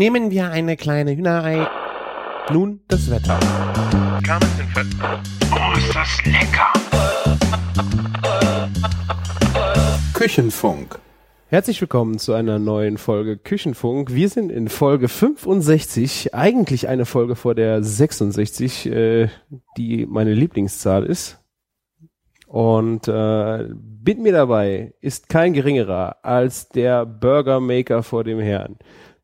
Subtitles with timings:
[0.00, 1.68] Nehmen wir eine kleine Hühnerei.
[2.50, 3.38] Nun das Wetter.
[5.52, 6.72] Oh, ist das lecker!
[10.14, 10.98] Küchenfunk.
[11.48, 14.14] Herzlich willkommen zu einer neuen Folge Küchenfunk.
[14.14, 19.28] Wir sind in Folge 65, eigentlich eine Folge vor der 66, äh,
[19.76, 21.44] die meine Lieblingszahl ist.
[22.46, 23.68] Und äh,
[24.02, 28.78] mit mir dabei ist kein geringerer als der Burger Maker vor dem Herrn.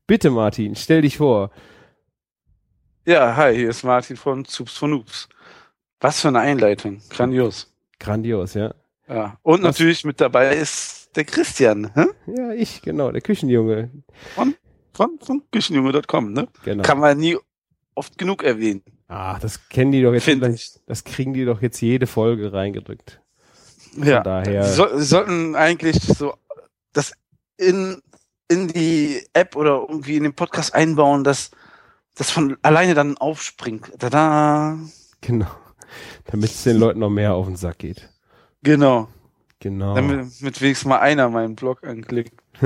[0.06, 1.50] Bitte Martin, stell dich vor.
[3.06, 5.28] Ja, hi, hier ist Martin von Zups von Noobs.
[6.00, 7.00] Was für eine Einleitung.
[7.10, 7.72] Grandios.
[7.98, 8.74] Grandios, ja.
[9.08, 9.38] Ja.
[9.42, 12.06] Und Was- natürlich mit dabei ist der Christian, hä?
[12.26, 13.90] Ja, ich, genau, der Küchenjunge.
[14.34, 14.54] Von,
[14.92, 16.48] von, von Küchenjunge.com, ne?
[16.64, 16.82] Genau.
[16.82, 17.36] Kann man nie
[17.94, 18.82] oft genug erwähnen.
[19.08, 20.24] Ah, das kennen die doch jetzt.
[20.24, 20.72] Finde ich.
[20.86, 23.20] Das kriegen die doch jetzt jede Folge reingedrückt.
[23.96, 24.20] Ja.
[24.22, 26.34] daher- sie sollten eigentlich so
[26.92, 27.12] das
[27.56, 28.02] in,
[28.48, 31.50] in die App oder irgendwie in den Podcast einbauen, dass
[32.14, 33.92] das von alleine dann aufspringt.
[33.98, 34.78] Tada!
[35.20, 35.50] Genau.
[36.26, 38.08] Damit es den Leuten noch mehr auf den Sack geht.
[38.62, 39.08] Genau.
[39.60, 39.94] Genau.
[39.94, 42.34] Damit mit wenigstens mal einer meinen Blog anklickt.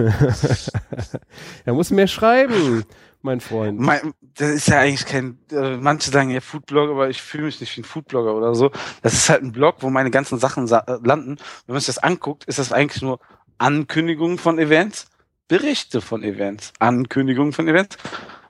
[1.64, 2.84] er muss mehr schreiben,
[3.22, 3.78] mein Freund.
[3.78, 7.60] Mein, das ist ja eigentlich kein, äh, manche sagen ja Foodblog, aber ich fühle mich
[7.60, 8.70] nicht wie ein Foodblogger oder so.
[9.02, 11.36] Das ist halt ein Blog, wo meine ganzen Sachen sa landen.
[11.66, 13.20] Wenn man sich das anguckt, ist das eigentlich nur
[13.58, 15.06] Ankündigungen von Events,
[15.50, 17.96] Berichte von Events, Ankündigungen von Events.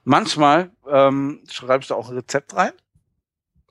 [0.04, 2.72] Manchmal ähm, schreibe ich da auch ein Rezept rein.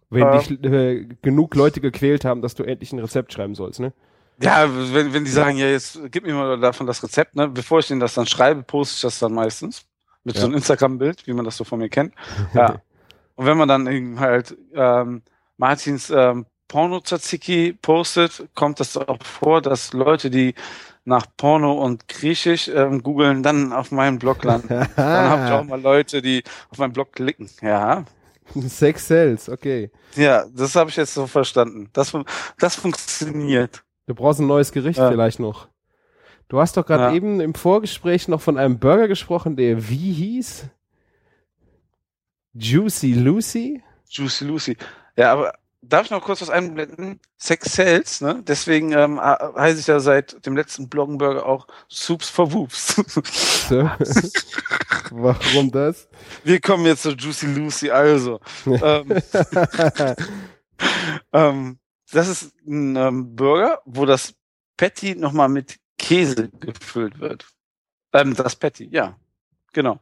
[0.10, 3.80] Wenn äh, dich äh, genug Leute gequält haben, dass du endlich ein Rezept schreiben sollst,
[3.80, 3.94] ne?
[4.42, 7.48] Ja, wenn, wenn die sagen, ja, jetzt gib mir mal davon das Rezept, ne?
[7.48, 9.84] Bevor ich denen das dann schreibe, poste ich das dann meistens.
[10.24, 10.42] Mit Ja.
[10.42, 12.14] so einem Instagram-Bild, wie man das so von mir kennt.
[12.56, 12.82] Ja.
[13.36, 15.22] Und wenn man dann eben halt ähm,
[15.58, 20.56] Martins ähm, Porno-Tzatziki postet, kommt das auch vor, dass Leute, die
[21.10, 24.68] nach Porno und Griechisch ähm, googeln, dann auf meinem Blog landen.
[24.96, 27.50] Dann habe ich auch mal Leute, die auf meinen Blog klicken.
[27.62, 28.06] Ja,
[28.56, 29.92] Sex Cells, okay.
[30.16, 31.90] ja, das habe ich jetzt so verstanden.
[31.94, 32.14] Das,
[32.58, 33.84] das funktioniert.
[34.08, 35.10] Du brauchst ein neues Gericht Ja.
[35.10, 35.68] vielleicht noch.
[36.48, 37.14] Du hast doch gerade Ja.
[37.14, 40.66] eben im Vorgespräch noch von einem Burger gesprochen, der wie hieß?
[42.54, 43.84] Juicy Lucy?
[44.10, 44.78] Juicy Lucy.
[45.16, 47.20] Ja, aber darf ich noch kurz was einblenden?
[47.38, 48.44] Sex Sales, ne?
[48.46, 52.98] Deswegen ähm, he- heiße ich ja seit dem letzten Bloggenburger auch Soups for Whoops.
[55.12, 56.08] Warum das?
[56.44, 58.40] Wir kommen jetzt zu Juicy Lucy, also.
[58.66, 59.10] ähm,
[61.34, 61.80] ähm,
[62.12, 64.34] das ist ein ähm, Burger, wo das
[64.78, 67.46] Patty nochmal mit Käse gefüllt wird.
[68.14, 69.16] Ähm, das Patty, ja.
[69.74, 70.00] Genau.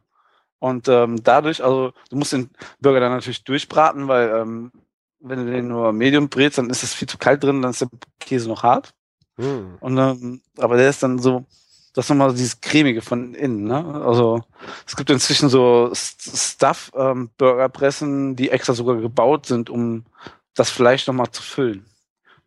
[0.60, 2.50] Und ähm, dadurch, also du musst den
[2.80, 4.72] Burger dann natürlich durchbraten, weil ähm,
[5.20, 7.80] wenn du den nur Medium brätst, dann ist es viel zu kalt drin, dann ist
[7.80, 7.88] der
[8.20, 8.94] Käse noch hart.
[9.36, 9.76] Hm.
[9.80, 11.44] Und ähm, aber der ist dann so,
[11.94, 13.84] das ist nochmal dieses cremige von innen, ne?
[14.04, 14.42] Also
[14.86, 20.04] es gibt inzwischen so Stuff ähm, Burgerpressen, die extra sogar gebaut sind, um
[20.54, 21.84] das Fleisch nochmal zu füllen.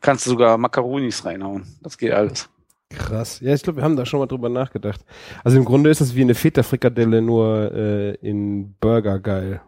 [0.02, 1.66] Kannst du sogar Makaronis reinhauen.
[1.82, 2.50] Das geht alles.
[2.90, 3.40] Krass.
[3.40, 5.02] Ja, ich glaube, wir haben da schon mal drüber nachgedacht.
[5.44, 9.62] Also im Grunde ist es wie eine Feta-Frikadelle, nur äh, in Burger geil.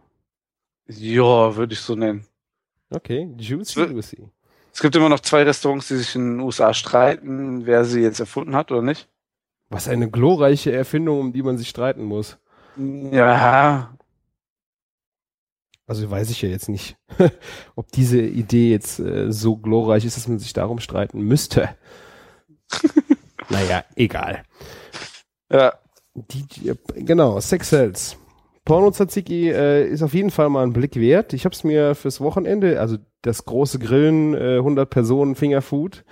[0.88, 2.26] Ja, würde ich so nennen.
[2.94, 4.28] Okay, Juicy Zw- Lucy.
[4.74, 8.20] Es gibt immer noch zwei Restaurants, die sich in den USA streiten, wer sie jetzt
[8.20, 9.08] erfunden hat oder nicht.
[9.70, 12.38] Was eine glorreiche Erfindung, um die man sich streiten muss.
[12.78, 13.96] Ja,
[15.86, 16.98] Also weiß ich ja jetzt nicht,
[17.76, 21.76] ob diese Idee jetzt äh, so glorreich ist, dass man sich darum streiten müsste.
[23.50, 24.44] naja, egal.
[25.52, 25.74] ja,
[26.16, 28.18] Die, die, genau, Sex Cells.
[28.66, 31.34] Porno Tzatziki äh, ist auf jeden Fall mal ein Blick wert.
[31.34, 36.06] Ich habe es mir fürs Wochenende, also das große Grillen, äh, 100 Personen Fingerfood,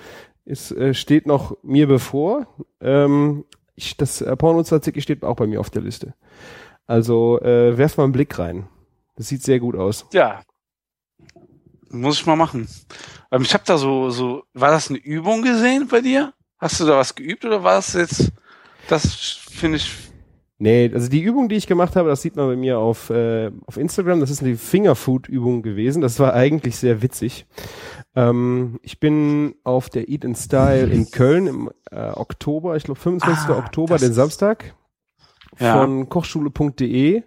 [0.44, 2.48] ist, äh, steht noch mir bevor.
[2.82, 3.46] Ähm,
[3.76, 6.14] ich, das äh, Porno Tzatziki steht auch bei mir auf der Liste.
[6.88, 8.68] Also äh, werf mal einen Blick rein.
[9.16, 10.06] Das sieht sehr gut aus.
[10.12, 10.42] ja.
[11.94, 12.70] Muss ich mal machen.
[13.32, 16.34] Ähm, ich habe da so, so, war das eine Übung gesehen bei dir?
[16.58, 18.32] Hast du da was geübt oder war es jetzt,
[18.88, 19.94] das finde ich,
[20.64, 23.50] Nee, also die Übung, die ich gemacht habe, das sieht man bei mir auf, äh,
[23.66, 26.04] auf Instagram, das ist eine Fingerfood-Übung gewesen.
[26.04, 27.48] Das war eigentlich sehr witzig.
[28.16, 33.00] Ähm, ich bin auf der Eat in Style in Köln im äh, Oktober, ich glaube
[33.00, 33.50] 25.
[33.50, 34.76] Ah, Oktober, den Samstag,
[35.58, 35.82] Ja.
[35.82, 37.24] von kochschule.de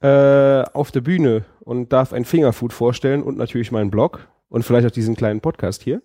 [0.00, 4.86] äh, auf der Bühne und darf ein Fingerfood vorstellen und natürlich meinen Blog und vielleicht
[4.86, 6.00] auch diesen kleinen Podcast hier.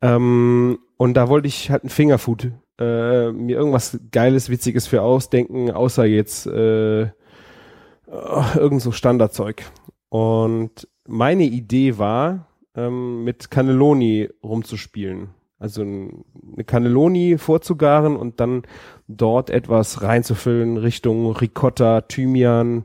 [0.00, 5.70] Ähm, und da wollte ich halt ein Fingerfood, äh, mir irgendwas Geiles, Witziges für ausdenken,
[5.70, 7.08] außer jetzt äh,
[8.06, 9.64] irgend so Standardzeug.
[10.08, 15.30] Und meine Idee war, ähm, mit Cannelloni rumzuspielen.
[15.58, 18.62] Also ein, eine Cannelloni vorzugaren und dann
[19.08, 22.84] dort etwas reinzufüllen Richtung Ricotta, Thymian,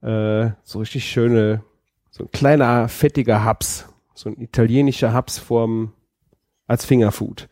[0.00, 1.64] äh, so richtig schöne,
[2.10, 5.92] so ein kleiner fettiger Haps, so ein italienischer Haps vorm
[6.68, 7.48] als Fingerfood.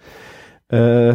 [0.68, 1.14] Äh,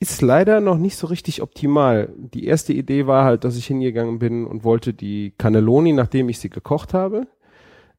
[0.00, 2.12] ist leider noch nicht so richtig optimal.
[2.16, 6.38] Die erste Idee war halt, dass ich hingegangen bin und wollte die Cannelloni, nachdem ich
[6.38, 7.26] sie gekocht habe,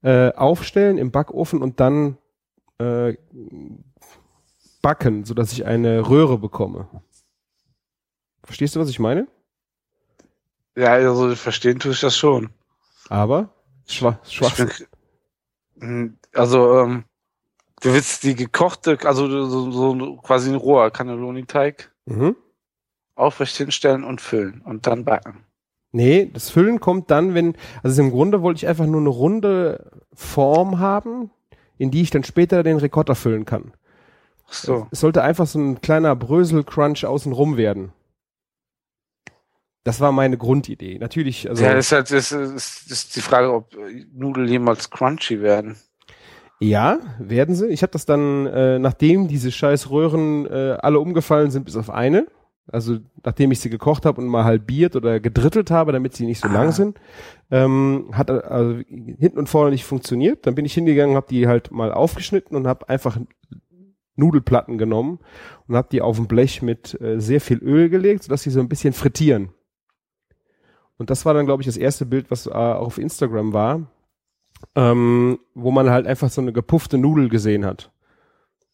[0.01, 2.17] äh, aufstellen im Backofen und dann
[2.77, 3.15] äh,
[4.81, 6.87] backen, sodass ich eine Röhre bekomme.
[8.43, 9.27] Verstehst du, was ich meine?
[10.77, 12.49] Ja, also verstehen tue ich das schon.
[13.09, 13.49] Aber
[13.85, 14.57] schwach, schwach.
[16.33, 17.03] Also ähm,
[17.81, 22.35] du willst die gekochte, also so, so quasi ein roher Cannelloni-Teig Mhm.
[23.15, 25.43] aufrecht hinstellen und füllen und dann backen.
[25.91, 29.91] Nee, das Füllen kommt dann, wenn, also im Grunde wollte ich einfach nur eine runde
[30.13, 31.31] Form haben,
[31.77, 33.73] in die ich dann später den Ricotta füllen kann.
[34.47, 34.87] Ach so.
[34.91, 37.91] Es sollte einfach so ein kleiner Brösel-Crunch außenrum werden.
[39.83, 40.99] Das war meine Grundidee.
[40.99, 43.75] Natürlich, also ja, ist halt ist, ist, ist die Frage, ob
[44.13, 45.77] Nudeln jemals crunchy werden.
[46.59, 47.67] Ja, werden sie.
[47.67, 51.89] Ich habe das dann, äh, nachdem diese scheiß Röhren äh, alle umgefallen sind, bis auf
[51.89, 52.27] eine,
[52.67, 56.41] also nachdem ich sie gekocht habe und mal halbiert oder gedrittelt habe, damit sie nicht
[56.41, 56.53] so Ah.
[56.53, 56.99] lang sind,
[57.49, 60.45] ähm, hat äh, also hinten und vorne nicht funktioniert.
[60.45, 63.17] Dann bin ich hingegangen, habe die halt mal aufgeschnitten und habe einfach
[64.15, 65.19] Nudelplatten genommen
[65.67, 68.59] und habe die auf ein Blech mit äh, sehr viel Öl gelegt, sodass sie so
[68.59, 69.49] ein bisschen frittieren.
[70.97, 73.87] Und das war dann, glaube ich, das erste Bild, was äh, auch auf Instagram war,
[74.75, 77.91] ähm, wo man halt einfach so eine gepuffte Nudel gesehen hat.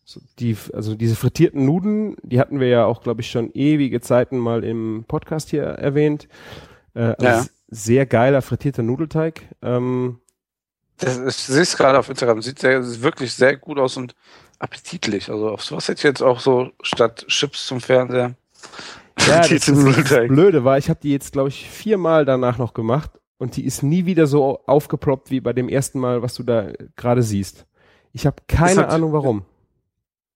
[0.03, 4.01] So die, also diese frittierten Nudeln, die hatten wir ja auch, glaube ich, schon ewige
[4.01, 6.27] Zeiten mal im Podcast hier erwähnt.
[6.93, 7.39] Äh, also Ja.
[7.39, 9.41] s- Sehr geiler frittierter Nudelteig.
[9.63, 10.19] Ähm,
[10.97, 13.97] Das ist, ich sehe es gerade auf Instagram, sieht sehr, sieht wirklich sehr gut aus
[13.97, 14.15] und
[14.59, 15.29] appetitlich.
[15.29, 18.35] Also auf sowas hätte ich jetzt auch so statt Chips zum Fernseher.
[19.27, 20.27] Ja, das, Frittierte das.
[20.27, 23.83] Blöde war, ich habe die jetzt, glaube ich, viermal danach noch gemacht und die ist
[23.83, 27.65] nie wieder so aufgeploppt wie bei dem ersten Mal, was du da gerade siehst.
[28.13, 29.43] Ich habe keine hat- Ahnung warum.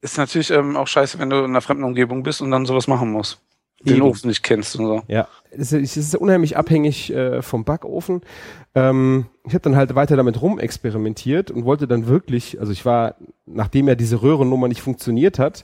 [0.02, 2.88] Ist natürlich ähm, auch scheiße, wenn du in einer fremden Umgebung bist und dann sowas
[2.88, 3.42] machen musst.
[3.82, 4.06] Den Eben.
[4.06, 5.04] Ofen nicht kennst und so.
[5.08, 8.22] Ja, es ist, es ist unheimlich abhängig äh, vom Backofen.
[8.76, 13.16] Ähm, ich habe dann halt weiter damit rumexperimentiert und wollte dann wirklich, also ich war,
[13.46, 15.64] nachdem ja diese Röhrennummer nicht funktioniert hat,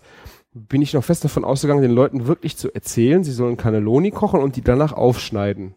[0.54, 4.42] bin ich noch fest davon ausgegangen, den Leuten wirklich zu erzählen, sie sollen Cannelloni kochen
[4.42, 5.76] und die danach aufschneiden.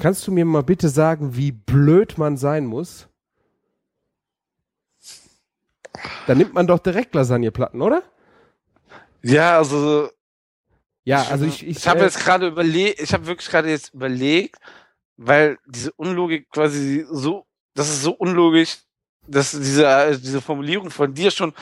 [0.00, 3.08] Kannst du mir mal bitte sagen, wie blöd man sein muss?
[6.26, 8.02] Da nimmt man doch direkt Lasagneplatten, oder?
[9.22, 10.08] Ja, also
[11.04, 13.92] Ja, also ich, ich, ich habe äh, jetzt gerade überlegt, ich habe wirklich gerade jetzt
[13.94, 14.56] überlegt,
[15.16, 18.78] weil diese Unlogik quasi so, das ist so unlogisch,
[19.26, 21.52] dass diese, äh, diese Formulierung von dir schon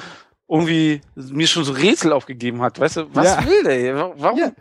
[0.49, 2.79] irgendwie mir schon so Rätsel aufgegeben hat.
[2.79, 3.47] Weißt du, was Ja.
[3.47, 4.39] will der Warum?
[4.39, 4.53] Ja.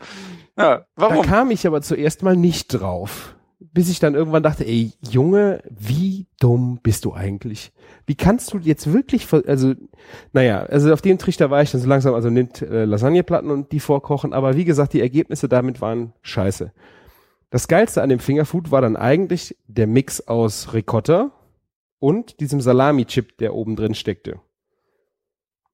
[0.58, 1.22] Ja, Da warum?
[1.26, 3.36] kam ich aber zuerst mal nicht drauf.
[3.78, 7.72] Bis ich dann irgendwann dachte, ey, Junge, wie dumm bist du eigentlich?
[8.08, 9.76] Wie kannst du jetzt wirklich, also,
[10.34, 13.72] naja, also auf dem Trichter war ich dann so langsam, also nimmt äh, Lasagneplatten und
[13.72, 16.74] die vorkochen, aber wie gesagt, die Ergebnisse damit waren scheiße.
[17.52, 21.30] Das Geilste an dem Fingerfood war dann eigentlich der Mix aus Ricotta
[22.00, 24.40] und diesem Salami-Chip, der oben drin steckte.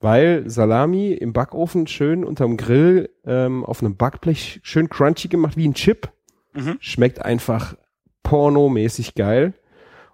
[0.01, 5.65] Weil Salami im Backofen schön unterm Grill ähm, auf einem Backblech schön crunchy gemacht, wie
[5.65, 6.11] ein Chip.
[6.51, 6.75] Mhm.
[6.81, 7.77] Schmeckt einfach
[8.23, 9.53] pornomäßig geil.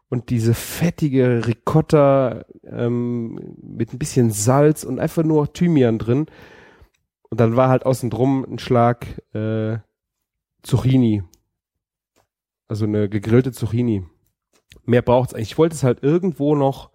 [0.09, 6.25] Und diese fettige Ricotta ähm, mit ein bisschen Salz und einfach nur Thymian drin.
[7.29, 9.77] Und dann war halt außen drum ein Schlag äh,
[10.63, 11.23] Zucchini.
[12.67, 14.03] Also eine gegrillte Zucchini.
[14.83, 15.51] Mehr braucht's eigentlich.
[15.51, 16.89] Ich wollte es halt irgendwo noch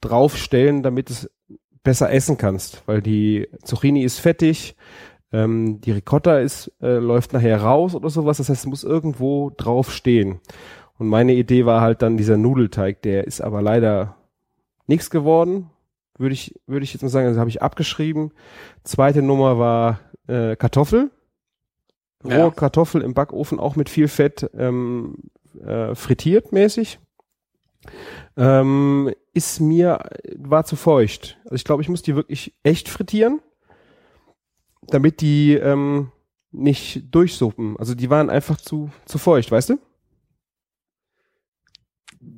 [0.00, 1.30] draufstellen, damit es
[1.84, 4.74] besser essen kannst, weil die Zucchini ist fettig,
[5.32, 8.38] ähm, die Ricotta ist äh, läuft nachher raus oder sowas.
[8.38, 10.40] Das heißt, es muss irgendwo drauf stehen.
[10.98, 14.16] Und meine Idee war halt dann dieser Nudelteig, der ist aber leider
[14.86, 15.70] nichts geworden,
[16.16, 18.32] würde ich würde ich jetzt mal sagen, das habe ich abgeschrieben.
[18.84, 21.10] Zweite Nummer war äh, Kartoffel,
[22.24, 22.50] rohe Ja.
[22.50, 25.16] Kartoffel im Backofen, auch mit viel Fett ähm,
[25.64, 26.98] äh, frittiert mäßig.
[28.36, 30.00] Ähm, ist mir,
[30.36, 31.38] war zu feucht.
[31.44, 33.40] Also ich glaube, ich muss die wirklich echt frittieren,
[34.88, 36.12] damit die ähm,
[36.52, 37.76] nicht durchsuppen.
[37.78, 39.78] Also die waren einfach zu, zu feucht, weißt du?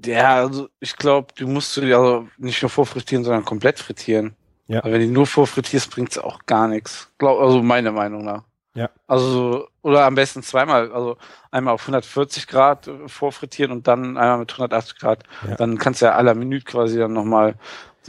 [0.05, 4.35] Ja, also ich glaube, du musst sie also nicht nur vorfrittieren, sondern komplett frittieren.
[4.67, 4.85] Ja.
[4.85, 7.11] Weil wenn du die nur vorfrittierst, bringt's auch gar nichts.
[7.19, 8.43] Glaub, also meine Meinung nach.
[8.75, 8.91] Ja.
[9.07, 10.93] Also, so- oder am besten zweimal.
[10.93, 11.17] Also
[11.51, 15.25] einmal auf 140 Grad äh, vorfrittieren und dann einmal mit 180 Grad.
[15.49, 15.57] Ja.
[15.57, 17.55] Dann kannst du ja la Minute quasi dann nochmal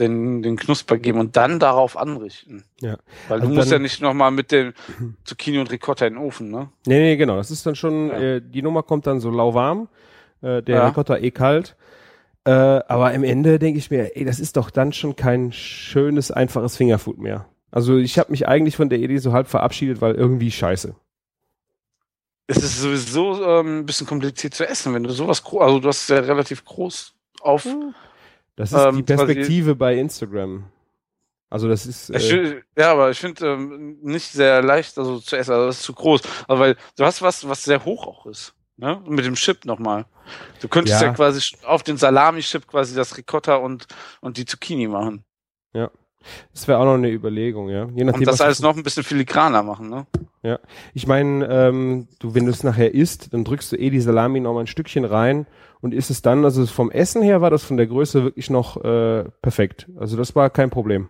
[0.00, 2.64] den, den Knusper geben und dann darauf anrichten.
[2.80, 2.96] Ja.
[3.28, 4.72] Weil Also du musst dann- ja nicht nochmal mit dem
[5.24, 6.70] Zucchini und Ricotta in den Ofen, ne?
[6.86, 7.36] Nee, nee, genau.
[7.36, 8.18] Das ist dann schon, Ja.
[8.18, 9.88] äh, die Nummer kommt dann so lauwarm,
[10.42, 10.86] äh, der Ja.
[10.88, 11.76] Ricotta eh kalt.
[12.44, 16.30] Äh, aber im Ende denke ich mir, ey, das ist doch dann schon kein schönes,
[16.30, 17.46] einfaches Fingerfood mehr.
[17.70, 20.94] Also ich habe mich eigentlich von der Idee so halb verabschiedet, weil irgendwie scheiße.
[22.46, 26.08] Es ist sowieso ähm, ein bisschen kompliziert zu essen, wenn du sowas also du hast
[26.08, 27.66] ja relativ groß auf.
[28.60, 30.64] Das ist Ähm, die Perspektive bei Instagram.
[31.48, 35.36] Also das ist, äh, find- ja, aber ich finde ähm, nicht sehr leicht also zu
[35.36, 36.20] essen, also das ist zu groß.
[36.46, 38.54] Also weil du hast was, was sehr hoch auch ist.
[38.76, 39.02] Ne?
[39.06, 40.06] Mit dem Chip nochmal.
[40.60, 41.08] Du könntest Ja.
[41.08, 43.86] ja, quasi auf den Salami-Chip quasi das Ricotta und,
[44.20, 45.24] und die Zucchini machen.
[46.52, 47.86] das wäre auch noch eine Überlegung, ja.
[47.94, 50.06] Je nachdem, Und das alles noch ein bisschen filigraner machen, ne?
[50.94, 54.40] Ich meine, ähm, du, wenn du es nachher isst, dann drückst du eh die Salami
[54.40, 55.46] noch mal ein Stückchen rein
[55.80, 58.76] und isst es dann, also vom Essen her war das von der Größe wirklich noch
[58.84, 59.88] äh, perfekt.
[59.96, 61.08] Also das war kein Problem.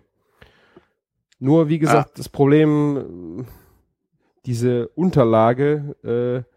[1.39, 3.47] Nur, wie gesagt, das Problem,
[4.45, 6.51] diese Unterlage, äh,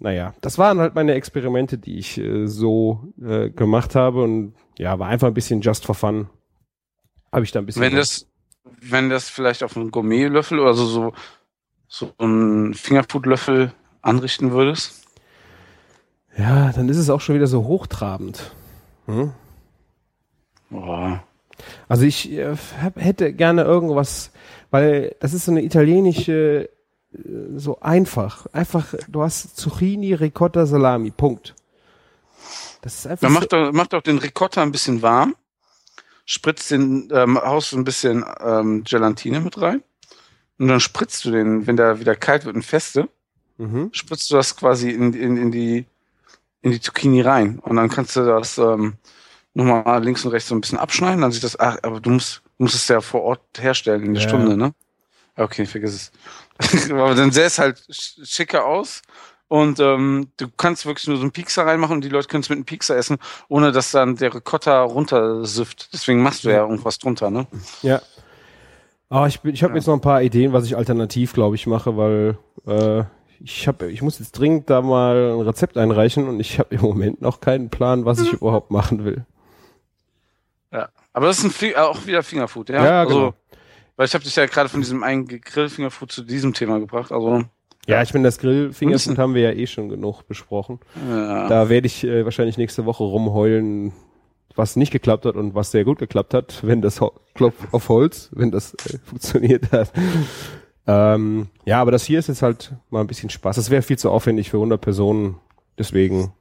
[0.00, 4.98] naja, das waren halt meine Experimente, die ich äh, so äh, gemacht habe und ja,
[4.98, 6.28] war einfach ein bisschen just for fun.
[7.32, 7.80] Habe ich da ein bisschen.
[7.80, 8.28] Wenn das,
[8.64, 11.12] wenn das vielleicht auf einen Gourmetlöffel oder so, so,
[11.86, 13.72] so einen Fingerfood-Löffel
[14.02, 15.03] anrichten würdest.
[16.36, 18.52] Ja, dann ist es auch schon wieder so hochtrabend.
[19.06, 19.32] Hm?
[20.70, 21.22] Boah.
[21.88, 24.30] Also ich äh, hab, hätte gerne irgendwas,
[24.70, 26.68] weil das ist so eine italienische,
[27.12, 27.18] äh,
[27.56, 28.46] so einfach.
[28.52, 31.54] Einfach, du hast Zucchini, Ricotta, Salami, Punkt.
[32.82, 35.36] Das ist einfach Dann so, mach doch, mach doch den Ricotta ein bisschen warm,
[36.26, 39.82] spritzt den, ähm, haust ein bisschen ähm, Gelatine mit rein
[40.58, 43.08] und dann spritzt du den, wenn der wieder kalt wird und feste,
[43.58, 43.88] mhm.
[43.92, 45.86] spritzt du das quasi in, in, in die
[46.64, 48.94] in die Zucchini rein und dann kannst du das ähm,
[49.54, 52.42] nochmal links und rechts so ein bisschen abschneiden, dann sieht das, ach, aber du musst,
[52.58, 54.28] du musst es ja vor Ort herstellen in der Ja.
[54.28, 54.74] Stunde, ne?
[55.36, 56.10] Okay, vergiss
[56.60, 56.90] es.
[56.90, 59.02] aber dann sähe es halt sch- schicker aus
[59.48, 62.48] und ähm, du kannst wirklich nur so einen Piekser reinmachen und die Leute können es
[62.48, 63.18] mit einem Piekser essen,
[63.48, 65.90] ohne dass dann der Ricotta runtersifft.
[65.92, 67.46] Deswegen machst du ja irgendwas drunter, ne?
[67.82, 68.00] Ja.
[69.10, 69.76] Aber ich, bin- ich habe Ja.
[69.76, 73.04] jetzt noch ein paar Ideen, was ich alternativ, glaube ich, mache, weil äh,
[73.40, 76.80] ich habe, ich muss jetzt dringend da mal ein Rezept einreichen und ich habe im
[76.82, 78.38] Moment noch keinen Plan, was ich Mhm.
[78.38, 79.24] überhaupt machen will.
[80.72, 80.88] Ja.
[81.12, 82.84] Aber das ist ein äh, auch wieder Fingerfood, ja?
[82.84, 83.34] Ja, also, genau.
[83.96, 87.12] Weil ich habe dich ja gerade von diesem einen Grill-Fingerfood zu diesem Thema gebracht.
[87.12, 87.44] Also,
[87.86, 90.80] Ja, ich meine, das Grillfingerfood haben wir ja eh schon genug besprochen.
[91.08, 91.48] ja.
[91.48, 93.92] Da werde ich äh, wahrscheinlich nächste Woche rumheulen,
[94.56, 97.00] was nicht geklappt hat und was sehr gut geklappt hat, wenn das
[97.34, 99.92] Klopf auf Holz, wenn das äh, funktioniert hat.
[100.86, 103.56] Ähm, ja, aber das hier ist jetzt halt mal ein bisschen Spaß.
[103.56, 105.36] Das wäre viel zu aufwendig für 100 Personen.
[105.78, 106.32] Deswegen,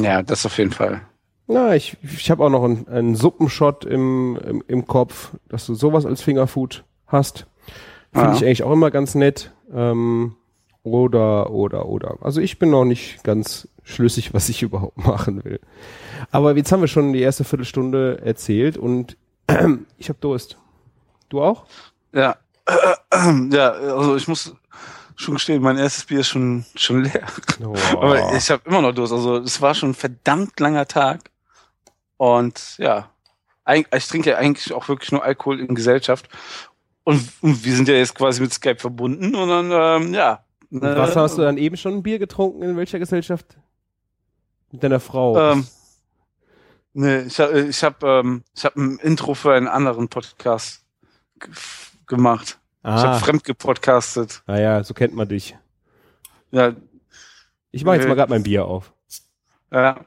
[0.00, 1.02] ja, das auf jeden Fall.
[1.46, 5.74] na, ich, ich habe auch noch einen, einen Suppenshot im, im, im Kopf, dass du
[5.74, 7.46] sowas als Fingerfood hast.
[8.12, 8.34] Finde Ja.
[8.36, 9.52] ich eigentlich auch immer ganz nett.
[9.72, 10.36] Ähm,
[10.82, 12.16] oder, oder, oder.
[12.22, 15.60] Also ich bin noch nicht ganz schlüssig, was ich überhaupt machen will.
[16.30, 19.16] Aber jetzt haben wir schon die erste Viertelstunde erzählt und
[19.98, 20.56] ich habe Durst.
[21.28, 21.64] Du auch?
[22.14, 22.36] Ja.
[23.50, 24.54] ja, also ich muss
[25.16, 27.26] schon gestehen, mein erstes Bier ist schon, schon leer.
[27.62, 27.74] Oh.
[27.92, 29.12] Aber ich habe immer noch Durst.
[29.12, 31.30] Also es war schon ein verdammt langer Tag.
[32.16, 33.10] Und ja,
[33.94, 36.28] ich trinke ja eigentlich auch wirklich nur Alkohol in Gesellschaft.
[37.04, 40.44] Und, und wir sind ja jetzt quasi mit Skype verbunden und dann, ähm, ja.
[40.70, 42.62] Und was hast du dann eben schon ein Bier getrunken?
[42.62, 43.56] In welcher Gesellschaft?
[44.70, 45.52] Mit deiner Frau.
[45.52, 45.66] Ähm,
[46.92, 50.84] nee, ich habe ich hab, ähm, ich hab ein Intro für einen anderen Podcast
[51.40, 51.48] g-
[52.82, 52.98] gemacht.
[52.98, 54.42] Ich habe ah, fremd gepodcastet.
[54.46, 55.56] naja, so kennt man dich.
[56.50, 56.74] Ja,
[57.70, 58.92] Ich mache jetzt mal gerade mein Bier auf.
[59.72, 60.04] ja.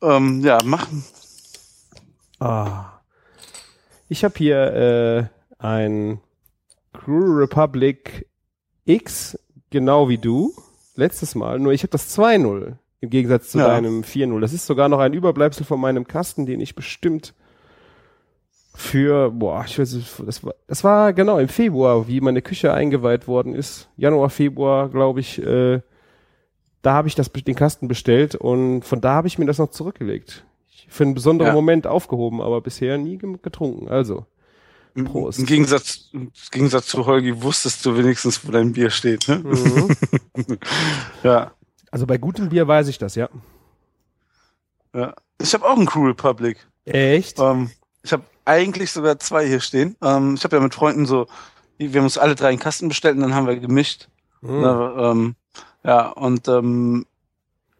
[0.00, 1.04] Ähm, ja, machen.
[2.38, 3.00] Ah.
[4.08, 5.24] Ich habe hier äh,
[5.58, 6.20] ein
[6.92, 8.28] Crew Republic
[8.84, 9.36] X,
[9.70, 10.54] genau wie du,
[10.94, 13.66] letztes Mal, nur ich habe das 2-0 im Gegensatz zu Ja.
[13.68, 14.40] deinem 4-0.
[14.40, 17.34] Das ist sogar noch ein Überbleibsel von meinem Kasten, den ich bestimmt
[18.78, 22.72] für, boah, ich weiß nicht, das war, das war genau im Februar, wie meine Küche
[22.72, 23.88] eingeweiht worden ist.
[23.96, 25.80] Januar, Februar, glaube ich, äh,
[26.82, 29.70] da habe ich das, den Kasten bestellt und von da habe ich mir das noch
[29.70, 30.44] zurückgelegt.
[30.88, 31.54] Für einen besonderen Ja.
[31.54, 33.88] Moment aufgehoben, aber bisher nie getrunken.
[33.88, 34.26] Also,
[35.04, 35.40] Prost.
[35.40, 39.26] Im Gegensatz, im Gegensatz zu Holgi wusstest du wenigstens, wo dein Bier steht.
[39.26, 39.38] Ne?
[39.38, 39.96] Mhm.
[41.24, 41.50] Ja.
[41.90, 43.28] also bei gutem Bier weiß ich das, ja.
[44.94, 45.14] ja.
[45.42, 46.64] Ich habe auch einen Crew Republic.
[46.84, 47.40] Echt?
[47.40, 47.70] Ähm,
[48.04, 49.96] ich habe eigentlich sogar zwei hier stehen.
[50.02, 51.26] Ähm, ich habe ja mit Freunden so,
[51.76, 54.08] wir haben uns alle drei einen Kasten bestellt und dann haben wir gemischt.
[54.40, 54.60] Mhm.
[54.60, 55.36] Ne, ähm,
[55.84, 57.06] ja, und ähm,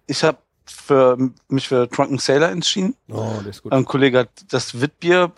[0.06, 1.16] ich habe für
[1.48, 2.94] mich für Drunken Sailor entschieden.
[3.10, 3.72] Oh, das ist gut.
[3.72, 5.30] Ein Kollege hat das Witbier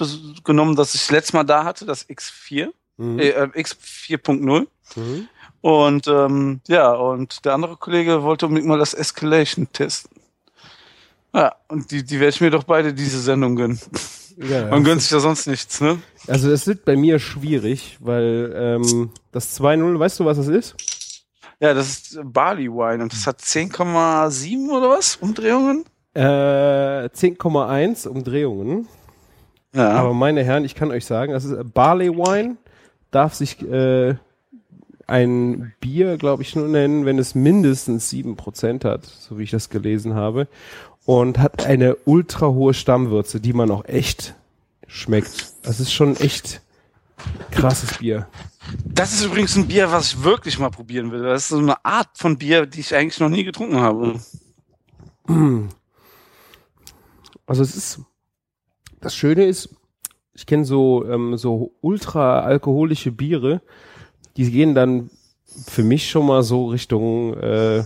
[0.44, 3.18] genommen, das ich letztes Mal da hatte, das X4, Mhm.
[3.18, 4.66] äh, äh, X4.0.
[4.96, 5.28] Mhm.
[5.62, 10.10] Und ähm, ja, und der andere Kollege wollte unbedingt mal das Escalation testen.
[11.34, 13.80] Ja, und die, die werde ich mir doch beide diese Sendung gönnen.
[14.36, 15.98] Ja, Man gönnt sich ja sonst nichts, ne?
[16.26, 20.76] Also es wird bei mir schwierig, weil ähm, das 2-0, weißt du, was das ist?
[21.60, 25.16] Ja, das ist Barley Wine und das hat 10,7 oder was?
[25.16, 25.84] Umdrehungen?
[26.14, 28.88] Äh, 10,1 Umdrehungen.
[29.74, 29.90] Ja.
[29.90, 32.56] Aber meine Herren, ich kann euch sagen, das ist äh, Barley Wine,
[33.10, 34.14] darf sich äh,
[35.06, 39.68] ein Bier, glaube ich, nur nennen, wenn es mindestens 7% hat, so wie ich das
[39.68, 40.48] gelesen habe.
[41.06, 44.34] Und hat eine ultra hohe Stammwürze, die man auch echt
[44.86, 45.54] schmeckt.
[45.62, 46.60] Das ist schon echt
[47.50, 48.28] krasses Bier.
[48.84, 51.22] Das ist übrigens ein Bier, was ich wirklich mal probieren will.
[51.22, 54.20] Das ist so eine Art von Bier, die ich eigentlich noch nie getrunken habe.
[57.46, 58.00] Also es ist,
[59.00, 59.70] das Schöne ist,
[60.34, 63.60] ich kenne so, ähm, so ultra alkoholische Biere,
[64.36, 65.10] die gehen dann
[65.66, 67.80] für mich schon mal so Richtung, äh,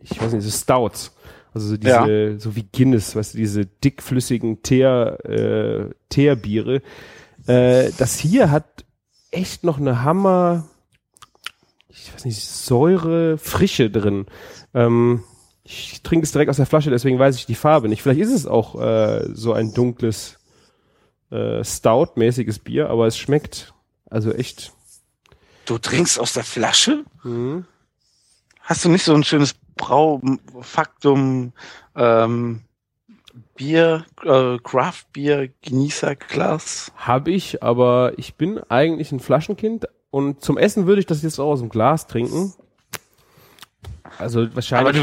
[0.00, 1.15] ich weiß nicht, so Stouts.
[1.56, 6.82] Also so diese, so wie Guinness, weißt du, diese dickflüssigen Teer, äh, Teerbiere.
[7.46, 8.84] Äh, das hier hat
[9.30, 10.68] echt noch eine Hammer,
[11.88, 14.26] ich weiß nicht, Säure, Frische drin.
[14.74, 15.24] Ähm,
[15.64, 18.02] ich trinke es direkt aus der Flasche, deswegen weiß ich die Farbe nicht.
[18.02, 20.38] Vielleicht ist es auch äh, so ein dunkles
[21.30, 23.72] äh, Stout-mäßiges Bier, aber es schmeckt
[24.10, 24.74] also echt.
[25.64, 27.04] Du trinkst aus der Flasche?
[27.24, 27.64] Mhm.
[28.60, 31.52] Hast du nicht so ein schönes Brau-Faktum
[31.94, 32.62] ähm,
[33.56, 36.92] Bier, äh, Craft-Bier, Genießerglas?
[36.96, 41.38] Habe ich, aber ich bin eigentlich ein Flaschenkind und zum Essen würde ich das jetzt
[41.38, 42.52] auch aus dem Glas trinken.
[44.18, 44.96] Also Aber wahrscheinlich.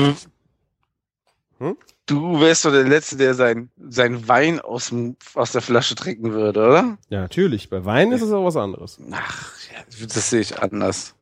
[1.59, 1.77] du, Hm?
[2.07, 6.33] du wärst doch der Letzte, der sein, sein Wein aus, dem, aus der Flasche trinken
[6.33, 6.97] würde, oder?
[7.09, 7.69] ja, natürlich.
[7.69, 8.99] Bei Wein ist es auch was anderes.
[9.11, 11.15] Ach, ja, das sehe ich anders.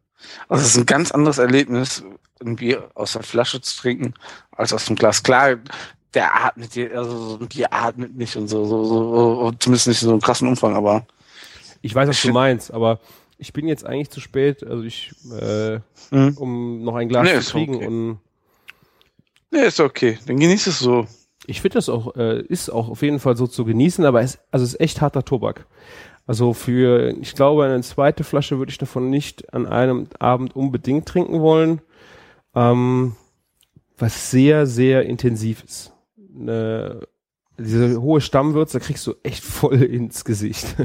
[0.50, 2.04] Also es ist ein ganz anderes Erlebnis,
[2.44, 4.14] ein Bier aus der Flasche zu trinken,
[4.52, 5.22] als aus dem Glas.
[5.24, 5.58] Klar,
[6.14, 10.02] der atmet, dir- also so ein Bier atmet nicht und so, so, so, zumindest nicht
[10.02, 11.06] in so einem krassen Umfang, aber
[11.82, 13.00] Ich weiß, was du meinst, aber
[13.38, 15.80] ich bin jetzt eigentlich zu spät, also ich, äh,
[16.10, 16.38] hm.
[16.38, 17.88] um noch ein Glas Nee, zu kriegen okay.
[17.88, 18.20] und
[19.52, 20.20] nee, ist okay.
[20.28, 21.08] Dann genieß es so.
[21.48, 24.38] Ich finde das auch, äh, ist auch auf jeden Fall so zu genießen, aber es,
[24.52, 25.66] also es ist echt harter Tobak.
[26.28, 31.08] Also für, ich glaube, eine zweite Flasche würde ich davon nicht an einem Abend unbedingt
[31.08, 31.82] trinken wollen.
[32.56, 33.16] Ähm,
[33.98, 35.94] was sehr, sehr intensiv ist.
[36.40, 37.08] Eine,
[37.58, 40.76] diese hohe Stammwürze kriegst du echt voll ins Gesicht.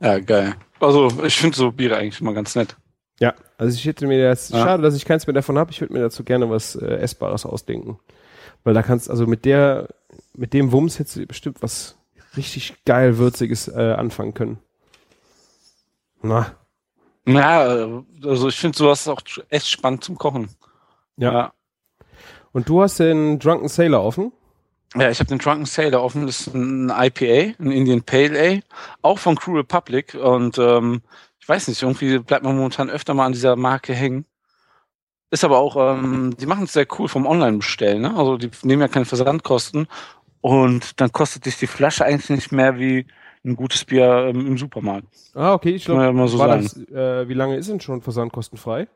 [0.00, 0.54] Ja, geil.
[0.80, 2.76] Also ich finde so Biere eigentlich immer ganz nett.
[3.20, 4.58] ja, also ich hätte mir das, Ja.
[4.64, 7.46] schade, dass ich keins mehr davon habe, ich würde mir dazu gerne was äh, Essbares
[7.46, 7.98] ausdenken.
[8.64, 9.88] Weil da kannst, also mit der,
[10.34, 11.96] mit dem Wumms hättest du bestimmt was
[12.36, 14.58] richtig geil Würziges äh, anfangen können.
[16.22, 16.54] Na,
[17.26, 20.48] Ja, also ich finde sowas auch echt spannend zum Kochen.
[21.16, 21.32] ja.
[21.32, 21.52] ja.
[22.52, 24.30] Und du hast den Drunken Sailor offen?
[24.94, 26.26] Ja, ich habe den Drunken Sailor offen.
[26.26, 28.62] Das ist ein IPA, ein Indian Pale Ale,
[29.00, 30.14] auch von Crew Republic.
[30.14, 31.00] Und ähm,
[31.40, 34.26] ich weiß nicht, irgendwie bleibt man momentan öfter mal an dieser Marke hängen.
[35.30, 38.02] Ist aber auch, ähm, die machen es sehr cool vom Online-Bestellen.
[38.02, 38.14] Ne?
[38.14, 39.88] Also die nehmen ja keine Versandkosten.
[40.42, 43.06] Und dann kostet dich die Flasche eigentlich nicht mehr wie
[43.44, 45.06] ein gutes Bier ähm, im Supermarkt.
[45.34, 48.88] Ah, okay, ich glaube, ja so äh, wie lange ist denn schon versandkostenfrei?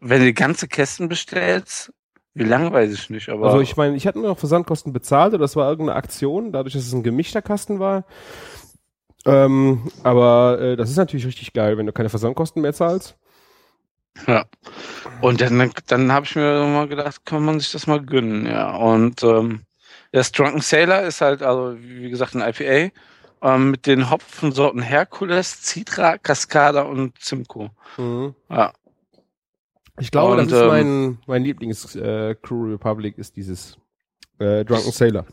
[0.00, 1.92] Wenn du die ganze Kästen bestellst,
[2.34, 3.28] wie lange weiß ich nicht.
[3.28, 6.50] Aber Also ich meine, ich hatte nur noch Versandkosten bezahlt, oder das war irgendeine Aktion,
[6.50, 8.04] dadurch, dass es ein gemischter Kasten war.
[9.24, 13.16] Ähm, aber äh, das ist natürlich richtig geil, wenn du keine Versandkosten mehr zahlst.
[14.26, 14.44] Ja.
[15.20, 18.74] Und dann, dann habe ich mir mal gedacht, kann man sich das mal gönnen, ja.
[18.74, 19.60] Und ähm,
[20.12, 22.92] das Drunken Sailor ist halt, also wie gesagt, ein IPA
[23.42, 27.70] ähm, mit den Hopfensorten Herkules, Citra, Cascada und Simcoe.
[27.96, 28.34] Mhm.
[28.48, 28.72] Ja.
[29.98, 33.76] Ich glaube, Und, das ist ähm, mein, mein Lieblings äh, Crew Republic, ist dieses
[34.38, 35.26] äh, Drunken Sailor.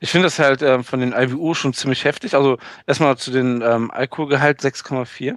[0.00, 2.34] Ich finde das halt ähm, von den IBU schon ziemlich heftig.
[2.34, 5.36] Also erstmal zu den ähm, Alkoholgehalt 6,4.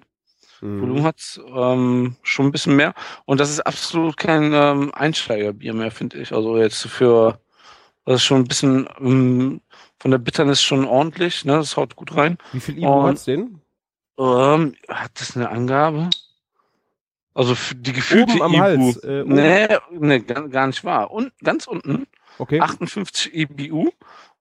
[0.62, 0.82] Mhm.
[0.82, 2.94] Volumen hat's ähm, schon ein bisschen mehr.
[3.26, 6.34] Und das ist absolut kein ähm, Einsteigerbier mehr, finde ich.
[6.34, 7.40] Also jetzt für,
[8.06, 9.62] das ist schon ein bisschen ähm,
[10.00, 11.54] von der Bitternis schon ordentlich, ne?
[11.58, 12.38] Das haut gut rein.
[12.52, 13.62] Wie viel Ivo Und- hat's denn?
[14.18, 16.10] Ähm, hat das eine Angabe?
[17.34, 18.62] Also die gefühlte Oben am IBU.
[18.62, 19.04] Hals.
[19.04, 19.34] Äh, oben.
[19.36, 21.12] Nee, nee, gar, gar nicht wahr.
[21.12, 22.60] Und ganz unten Okay.
[22.60, 23.90] 58 IBU.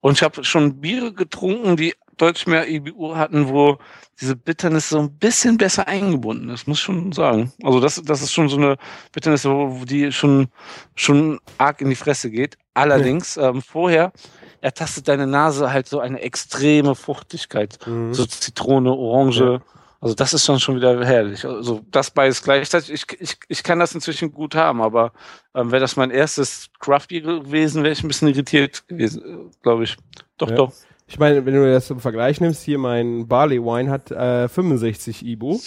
[0.01, 3.79] Und ich habe schon Biere getrunken, die deutlich mehr IBU hatten, wo
[4.21, 7.53] diese Bitternis so ein bisschen besser eingebunden ist, muss ich schon sagen.
[7.63, 8.77] Also das, das ist schon so eine
[9.13, 10.49] Bitternis, wo, die schon,
[10.95, 12.59] schon arg in die Fresse geht.
[12.75, 14.13] Allerdings, ähm, vorher
[14.61, 17.79] ertastet deine Nase halt so eine extreme Fruchtigkeit.
[17.87, 18.13] Mhm.
[18.13, 19.41] So Zitrone, Orange.
[19.41, 19.63] Ja.
[20.03, 21.45] Also das ist dann schon wieder herrlich.
[21.45, 22.91] Also das beides gleichzeitig.
[22.91, 25.13] Ich, ich, ich kann das inzwischen gut haben, aber
[25.55, 29.85] ähm, wäre das mein erstes Craft Beer gewesen, wäre ich ein bisschen irritiert gewesen, glaube
[29.85, 29.97] ich.
[30.39, 30.57] Doch, Ja.
[30.57, 30.73] doch.
[31.13, 35.27] Ich meine, wenn du das zum Vergleich nimmst, hier mein Barley Wine hat äh, 65
[35.27, 35.59] IBU.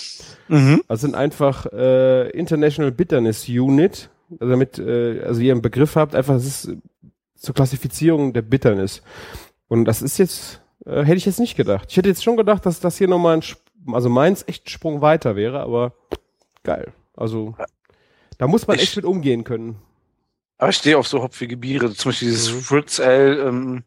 [0.47, 0.81] Mhm.
[0.87, 4.09] Das sind einfach äh, International Bitterness Unit.
[4.39, 6.71] Also damit, äh, also ihr einen Begriff habt, einfach, das ist
[7.35, 9.01] zur Klassifizierung der Bitterness.
[9.67, 11.87] Und das ist jetzt, äh, hätte ich jetzt nicht gedacht.
[11.91, 13.43] Ich hätte jetzt schon gedacht, dass das hier nochmal ein,
[13.93, 15.93] also meins echt ein Sprung weiter wäre, aber
[16.63, 16.93] geil.
[17.17, 17.53] Also,
[18.37, 19.75] da muss man Ich- echt mit umgehen können.
[20.57, 21.91] Aber ich stehe auf so hopfige Biere.
[21.93, 22.59] Zum Beispiel dieses Mhm.
[22.61, 23.83] Fritz Ale, ähm,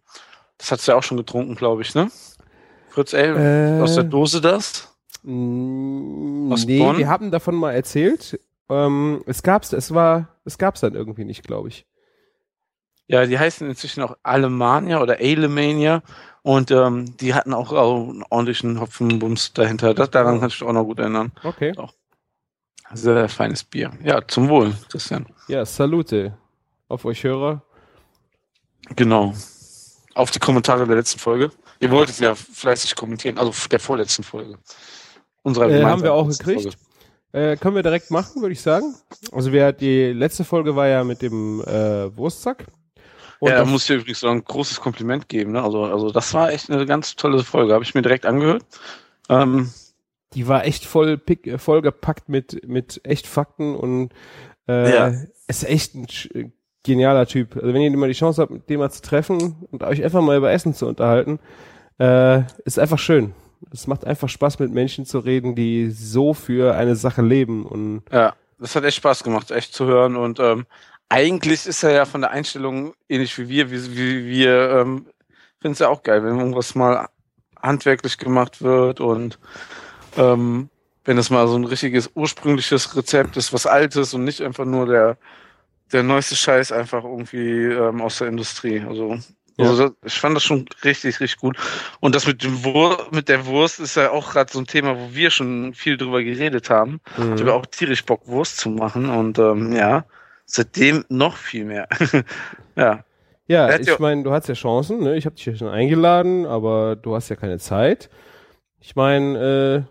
[0.58, 2.10] das hast du ja auch schon getrunken, glaube ich, ne?
[2.88, 4.96] Fritz Ale, Äh, aus der Dose das?
[5.22, 6.98] Mm, Aus nee, Bonn?
[6.98, 8.40] wir haben davon mal erzählt.
[8.68, 11.86] Ähm, es gab's, es war, es gab's dann irgendwie nicht, glaube ich.
[13.08, 16.02] Ja, die heißen inzwischen auch Alemania oder Alemania.
[16.42, 19.94] Und ähm, die hatten auch, auch einen ordentlichen Hopfenbums dahinter.
[19.94, 21.32] Das, daran kann ich mich auch noch gut erinnern.
[21.42, 21.72] Okay.
[22.92, 23.90] Sehr feines Bier.
[24.02, 25.26] Ja, zum Wohl, Christian.
[25.48, 26.36] Ja, Salute
[26.88, 27.62] auf euch Hörer.
[28.94, 29.34] Genau.
[30.16, 31.50] Auf die Kommentare der letzten Folge.
[31.78, 34.56] Ihr wolltet ja fleißig kommentieren, also der vorletzten Folge.
[35.42, 36.78] Unserer Äh, haben wir auch gekriegt.
[37.32, 38.94] Äh, können wir direkt machen, würde ich sagen.
[39.30, 42.64] Also wir, die letzte Folge war ja mit dem äh, Wurstsack.
[43.40, 45.52] Und ja, da muss ich übrigens so ein großes Kompliment geben.
[45.52, 45.62] Ne?
[45.62, 47.74] Also, also das war echt eine ganz tolle Folge.
[47.74, 48.64] Habe ich mir direkt angehört.
[49.28, 49.70] Ähm,
[50.32, 54.12] die war echt voll, pick, äh, voll gepackt mit, mit echt Fakten und
[54.66, 55.12] äh, Ja.
[55.46, 56.06] ist echt ein
[56.86, 57.56] genialer Typ.
[57.56, 60.36] Also wenn ihr mal die Chance habt, dem mal zu treffen und euch einfach mal
[60.36, 61.38] über Essen zu unterhalten,
[61.98, 63.34] äh, ist einfach schön.
[63.72, 68.02] Es macht einfach Spaß, mit Menschen zu reden, die so für eine Sache leben und
[68.12, 70.16] ja, das hat echt Spaß gemacht, echt zu hören.
[70.16, 70.66] Und ähm,
[71.08, 73.70] eigentlich ist er ja von der Einstellung ähnlich wie wir.
[73.70, 75.06] Wie, wie wir ähm,
[75.60, 77.08] finden es ja auch geil, wenn irgendwas mal
[77.62, 79.38] handwerklich gemacht wird und
[80.16, 80.70] ähm,
[81.04, 84.86] wenn es mal so ein richtiges ursprüngliches Rezept ist, was Altes und nicht einfach nur
[84.86, 85.16] der
[85.92, 88.82] der neueste Scheiß einfach irgendwie ähm, aus der Industrie.
[88.86, 89.18] Also,
[89.58, 89.70] Ja.
[89.70, 91.56] also das, ich fand das schon richtig, richtig gut.
[92.00, 94.98] Und das mit dem Wur mit der Wurst ist ja auch gerade so ein Thema,
[94.98, 97.00] wo wir schon viel drüber geredet haben.
[97.16, 97.34] Mhm.
[97.34, 100.04] Ich habe auch tierisch Bock, Wurst zu machen und ähm, ja,
[100.44, 101.88] seitdem noch viel mehr.
[102.76, 103.04] ja.
[103.48, 105.16] Ja, ich meine, du hast ja Chancen, ne?
[105.16, 108.10] Ich habe dich ja schon eingeladen, aber du hast ja keine Zeit.
[108.80, 109.86] Ich meine,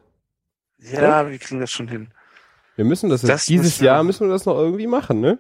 [0.82, 2.10] äh, Ja, wir kriegen das schon hin.
[2.76, 5.40] wir müssen das, Das jetzt, dieses müssen Jahr müssen wir das noch irgendwie machen, ne?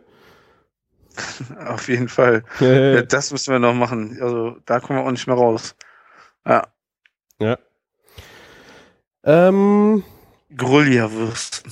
[1.67, 2.43] Auf jeden Fall.
[3.07, 4.17] Das müssen wir noch machen.
[4.21, 5.75] Also da kommen wir auch nicht mehr raus.
[6.47, 6.63] Ja,
[7.39, 7.57] ja.
[9.23, 10.03] Ähm,
[10.55, 11.63] Grullia-Wurst.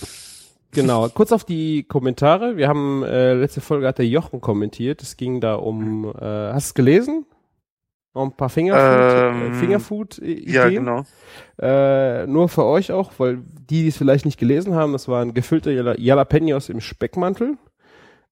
[0.71, 2.57] genau, kurz auf die Kommentare.
[2.57, 5.01] Wir haben, äh, letzte Folge hat der Jochen kommentiert.
[5.03, 7.25] Es ging da um, äh, hast du es gelesen?
[8.15, 10.53] Noch ein paar Fingerfood, Ähm, äh, Fingerfood-Ideen.
[10.53, 11.03] Ja, genau.
[11.59, 13.37] Äh, nur für euch auch, weil
[13.69, 17.57] die, die es vielleicht nicht gelesen haben, das waren gefüllte Jala- Jalapenos im Speckmantel.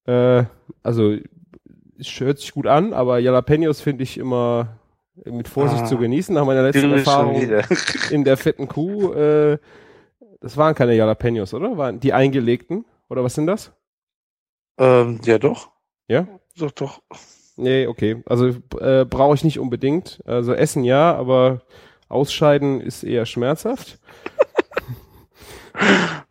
[0.05, 0.43] Äh,
[0.83, 1.15] also,
[1.99, 4.77] es hört sich gut an, aber Jalapenos finde ich immer
[5.25, 5.85] mit Vorsicht Ah.
[5.85, 6.33] zu genießen.
[6.33, 7.35] Nach meiner letzten Erfahrung
[8.11, 9.57] in der fetten Kuh, äh,
[10.39, 11.77] das waren keine Jalapenos, oder?
[11.77, 12.85] Waren die eingelegten?
[13.09, 13.71] Oder was sind das?
[14.79, 15.69] ähm, ja, doch.
[16.07, 16.27] Ja?
[16.57, 17.01] Doch, doch.
[17.57, 18.23] Nee, okay.
[18.25, 18.47] Also
[18.79, 20.21] äh, brauche ich nicht unbedingt.
[20.25, 21.61] Also essen ja, aber
[22.07, 23.99] ausscheiden ist eher schmerzhaft.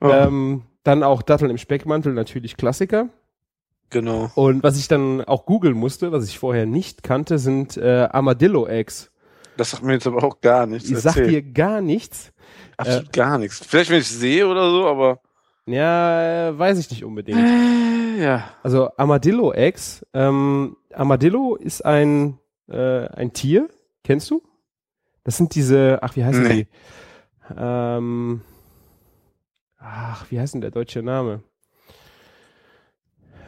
[0.02, 3.09] Ähm, dann auch Datteln im Speckmantel, natürlich Klassiker.
[3.90, 4.31] Genau.
[4.37, 9.11] Und was ich dann auch googeln musste, was ich vorher nicht kannte, sind äh, Armadillo-Eggs.
[9.57, 10.88] Das sagt mir jetzt aber auch gar nichts.
[10.88, 11.29] Ich sag Erzähl.
[11.29, 12.33] dir gar nichts.
[12.76, 13.64] absolut gar nichts.
[13.66, 15.20] Vielleicht, wenn ich sehe oder so, aber.
[15.66, 17.38] Ja, äh, weiß ich nicht unbedingt.
[17.38, 18.44] Äh, ja.
[18.62, 20.07] Also Armadillo-Eggs.
[20.14, 23.68] Ähm, Armadillo ist ein, äh, ein Tier.
[24.05, 24.42] Kennst du?
[25.24, 26.55] Das sind diese, ach, wie heißen Nee.
[26.55, 26.66] die?
[27.59, 28.40] Ähm,
[29.79, 31.42] ach, wie heißt denn der deutsche Name?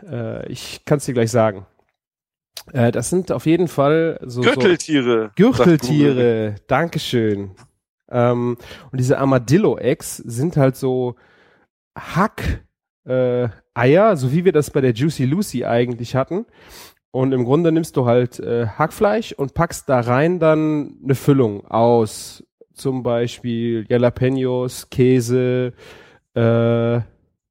[0.08, 1.66] Äh, ich kann es dir gleich sagen.
[2.72, 5.30] Äh, das sind auf jeden Fall so, so Gürteltiere.
[5.36, 5.52] Google.
[5.52, 6.54] Gürteltiere.
[6.66, 7.52] Dankeschön.
[8.10, 8.56] Ähm,
[8.90, 11.16] und diese Armadillo-Eggs sind halt so
[11.96, 12.64] Hack
[13.04, 13.48] äh,
[14.14, 16.46] so wie wir das bei der Juicy Lucy eigentlich hatten.
[17.10, 21.66] Und im Grunde nimmst du halt äh, Hackfleisch und packst da rein dann eine Füllung
[21.66, 25.74] aus zum Beispiel Jalapenos, Käse,
[26.34, 27.00] äh,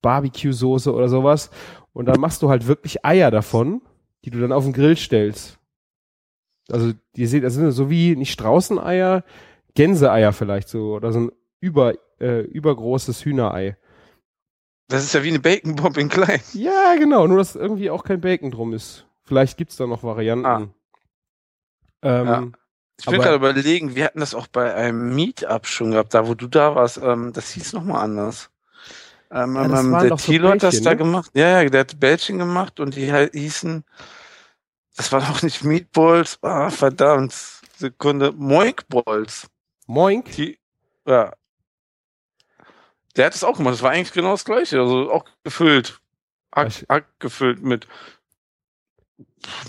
[0.02, 1.52] Barbecue-Soße oder sowas.
[1.94, 3.82] Und dann machst du halt wirklich Eier davon,
[4.24, 5.58] die du dann auf den Grill stellst.
[6.70, 9.24] Also die sind, das sind so wie nicht Straußeneier,
[9.74, 13.78] Gänseeier vielleicht so oder so ein über, äh, übergroßes Hühnerei.
[14.88, 16.42] Das ist ja wie eine Bacon Bomb in klein.
[16.54, 19.06] Ja, genau, nur dass irgendwie auch kein Bacon drum ist.
[19.24, 20.46] Vielleicht gibt's da noch Varianten.
[20.46, 20.68] Ah.
[22.02, 22.48] Ähm, Ja.
[23.00, 26.28] Ich bin Aber- gerade überlegen, wir hatten das auch bei einem Meetup schon gehabt, da
[26.28, 27.00] wo du da warst.
[27.02, 28.52] Ähm, das hieß nochmal anders.
[29.32, 30.98] Ähm, Ja, ähm, der doch so Thilo hat das Bällchen, da ne?
[30.98, 31.32] gemacht.
[31.34, 33.84] Ja, ja, der hat Bällchen gemacht und die hießen,
[34.98, 37.34] das war doch nicht Meatballs, ah, verdammt,
[37.78, 39.48] Sekunde, Moinkballs.
[39.88, 40.32] Moink.
[40.34, 40.60] Die,
[41.06, 41.34] ja.
[43.16, 46.00] Der hat es auch gemacht, das war eigentlich genau das gleiche, also auch gefüllt.
[46.66, 47.88] Ich- Hack gefüllt mit,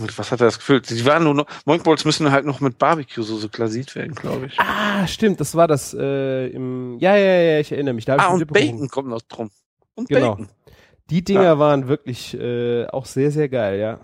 [0.01, 0.89] mit was hat er das gefüllt?
[0.91, 4.59] Die waren nur noch, Moinkballs müssen halt noch mit Barbecue-Soße glasiert werden, glaube ich.
[4.59, 6.99] Ah, stimmt, das war das äh, im.
[6.99, 8.05] Ja, ja, ja, ich erinnere mich.
[8.05, 8.47] Da Ah, und.
[8.53, 9.51] Bacon kommt noch drum.
[9.95, 10.33] Und Genau.
[10.33, 10.49] Bacon.
[11.11, 11.59] Die Dinger Ja.
[11.59, 14.01] waren wirklich äh, auch sehr, sehr geil, ja.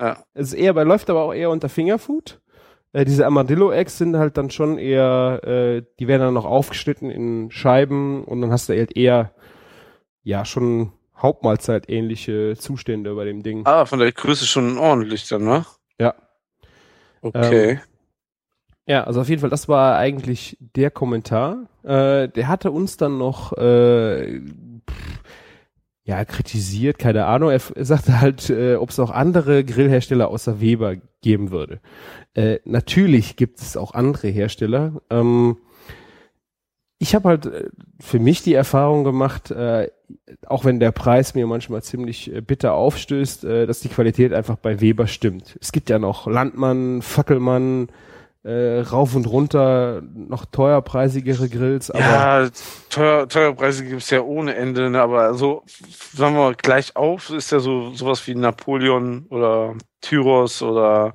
[0.00, 0.24] Ja.
[0.34, 2.40] Es ist eher, bei läuft aber auch eher unter Fingerfood.
[2.92, 7.50] Äh, diese Armadillo-Eggs sind halt dann schon eher, äh, die werden dann noch aufgeschnitten in
[7.50, 9.32] Scheiben und dann hast du halt eher,
[10.22, 13.66] ja, schon Hauptmahlzeit-ähnliche Zustände bei dem Ding.
[13.66, 15.64] Ah, von der Größe schon ordentlich dann, ne?
[15.98, 16.14] Ja.
[17.22, 17.70] Okay.
[17.72, 17.80] Ähm,
[18.86, 21.68] Ja, also auf jeden Fall, das war eigentlich der Kommentar.
[21.84, 25.20] Äh, der hatte uns dann noch äh, pff,
[26.04, 27.50] ja kritisiert, keine Ahnung.
[27.50, 31.80] Er, er sagte halt, äh, ob es auch andere Grillhersteller außer Weber geben würde.
[32.34, 35.00] Äh, natürlich gibt es auch andere Hersteller.
[35.10, 35.58] Ähm,
[37.00, 39.90] ich habe halt äh, für mich die Erfahrung gemacht, äh,
[40.46, 44.56] auch wenn der Preis mir manchmal ziemlich äh, bitter aufstößt, äh, dass die Qualität einfach
[44.56, 45.58] bei Weber stimmt.
[45.60, 47.88] Es gibt ja noch Landmann, Fackelmann,
[48.42, 52.48] äh, rauf und runter, noch teuerpreisigere Grills, aber ja,
[52.88, 55.00] teuer, teuer Preise gibt es ja ohne Ende, ne?
[55.00, 55.62] aber so,
[56.14, 61.14] sagen wir mal, gleich auf ist ja so sowas wie Napoleon oder Tyros oder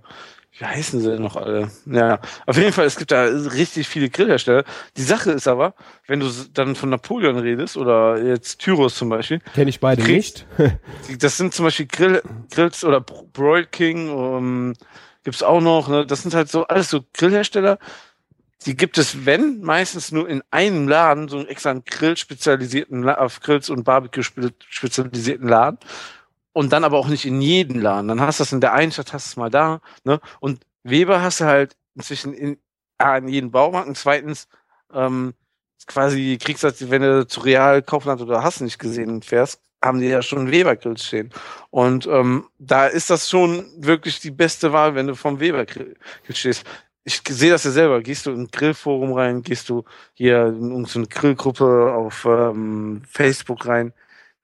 [0.58, 1.70] wie heißen sie denn noch alle?
[1.86, 4.64] Ja, auf jeden Fall, es gibt da richtig viele Grillhersteller.
[4.96, 5.74] Die Sache ist aber,
[6.08, 10.46] wenn du dann von Napoleon redest oder jetzt Tyros zum Beispiel, kenne ich beide kriegst-
[10.58, 10.78] nicht.
[11.22, 14.74] Das sind zum Beispiel Grill, Grills oder Bro- Broil King, um,
[15.24, 15.88] gibt's auch noch.
[15.90, 16.06] Ne?
[16.06, 17.78] Das sind halt so alles so Grillhersteller.
[18.66, 23.40] Die gibt es, wenn, meistens nur in einem Laden, so einen extra Grill spezialisierten, auf
[23.42, 25.78] Grills und Barbecue spe spezialisierten Laden.
[26.56, 28.08] Und dann aber auch nicht in jedem Laden.
[28.08, 29.82] Dann hast du das in der einen Stadt, hast du es mal da.
[30.06, 30.22] Ne?
[30.40, 32.58] Und Weber hast du halt inzwischen in,
[32.98, 34.48] A, in jedem Baumarkt und zweitens
[34.94, 35.34] ähm,
[35.86, 40.00] quasi kriegst du, halt, wenn du zu Real, Kaufland oder hast nicht gesehen fährst, haben
[40.00, 41.30] die ja schon Weber-Grills stehen.
[41.72, 45.98] Und ähm, da ist das schon wirklich die beste Wahl, wenn du vom Weber-Grill
[46.30, 46.64] stehst.
[47.04, 48.02] Ich sehe das ja selber.
[48.02, 53.68] Gehst du in ein Grillforum rein, gehst du hier in irgendeine Grillgruppe auf ähm, Facebook
[53.68, 53.92] rein,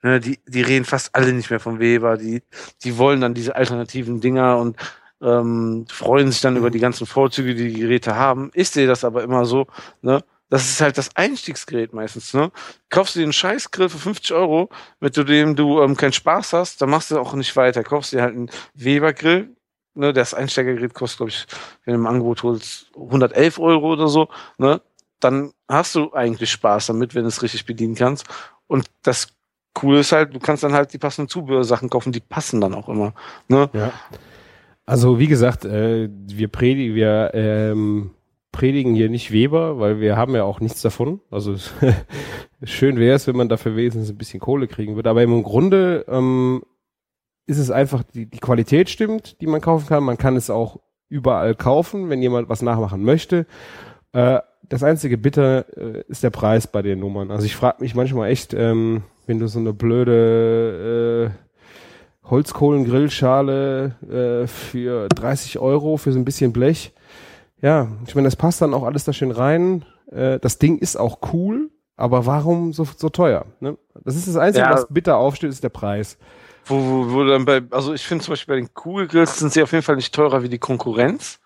[0.04, 2.18] ne, die, die reden fast alle nicht mehr vom Weber.
[2.18, 2.44] Die,
[2.84, 4.78] die wollen dann diese alternativen Dinger und
[5.22, 8.52] ähm, freuen sich dann über die ganzen Vorzüge, die die Geräte haben.
[8.54, 9.68] Ich sehe das aber immer so,
[10.02, 10.24] ne?
[10.50, 12.52] Das ist halt das Einstiegsgerät meistens, ne?
[12.90, 16.82] Kaufst du dir einen Scheißgrill für 50 Euro, mit dem du ähm, keinen Spaß hast,
[16.82, 17.84] dann machst du auch nicht weiter.
[17.84, 19.56] Kaufst dir halt einen Weber-Grill,
[19.94, 20.14] ne?
[20.14, 21.46] Das Einsteigergerät kostet, glaube ich,
[21.86, 24.82] wenn du im Angebot holst, 111 Euro oder so, ne?
[25.20, 28.26] Dann hast du eigentlich Spaß damit, wenn du es richtig bedienen kannst.
[28.68, 29.28] Und das
[29.74, 32.90] Coole ist halt, du kannst dann halt die passenden Zubehörsachen kaufen, die passen dann auch
[32.90, 33.14] immer,
[33.48, 33.70] ne?
[33.74, 33.92] Ja.
[34.86, 38.12] Also wie gesagt, äh, wir predigen, wir ähm,
[38.52, 41.22] predigen hier nicht Weber, weil wir haben ja auch nichts davon.
[41.30, 41.56] Also
[42.64, 45.10] schön wäre es, wenn man dafür wenigstens ein bisschen Kohle kriegen würde.
[45.10, 46.64] Aber im Grunde ähm,
[47.46, 50.04] ist es einfach, die, die Qualität stimmt, die man kaufen kann.
[50.04, 53.46] Man kann es auch überall kaufen, wenn jemand was nachmachen möchte.
[54.14, 57.32] Äh, das einzige Bitter äh, ist der Preis bei den Nummern.
[57.32, 63.96] Also ich frage mich manchmal echt, ähm, wenn du so eine blöde äh, Holzkohlengrillschale
[64.44, 66.94] äh, für 30 Euro für so ein bisschen Blech.
[67.62, 69.86] Ja, ich meine, das passt dann auch alles da schön rein.
[70.12, 73.46] Äh, das Ding ist auch cool, aber warum so, so teuer?
[73.60, 73.78] Ne?
[74.04, 74.74] Das ist das Einzige, Ja.
[74.74, 76.18] was bitter aufsteht, ist der Preis.
[76.66, 79.64] Wo, wo, wo dann bei, also ich finde zum Beispiel bei den Kugelgrills sind sie
[79.64, 81.40] auf jeden Fall nicht teurer wie die Konkurrenz.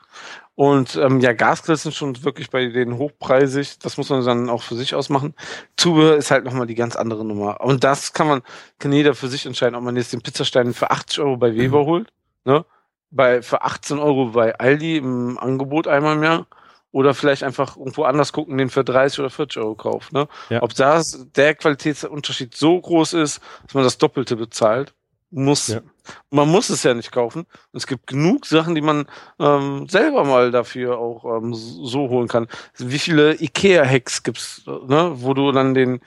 [0.55, 3.77] Und ähm, ja, Gasgrills sind schon wirklich bei denen hochpreisig.
[3.79, 5.33] Das muss man dann auch für sich ausmachen.
[5.75, 7.59] Zubehör ist halt nochmal die ganz andere Nummer.
[7.59, 8.41] Und das kann man,
[8.79, 11.85] kann jeder für sich entscheiden, ob man jetzt den Pizzastein für 80 Euro bei Weber
[11.85, 12.07] holt,
[12.45, 12.65] ne?
[13.11, 16.47] Bei, für 18 Euro bei Aldi im Angebot einmal im Jahr.
[16.91, 20.29] Oder vielleicht einfach irgendwo anders gucken, den für 30 oder 40 Euro kauft, ne?
[20.49, 20.63] Ja.
[20.63, 24.93] Ob das, der Qualitätsunterschied so groß ist, dass man das Doppelte bezahlt,
[25.29, 25.81] muss, Ja.
[26.29, 27.41] Man muss es ja nicht kaufen.
[27.41, 29.05] Und es gibt genug Sachen, die man
[29.39, 32.47] ähm, selber mal dafür auch ähm, so holen kann.
[32.77, 36.01] Wie viele Ikea-Hacks gibt's, ne, wo du dann den,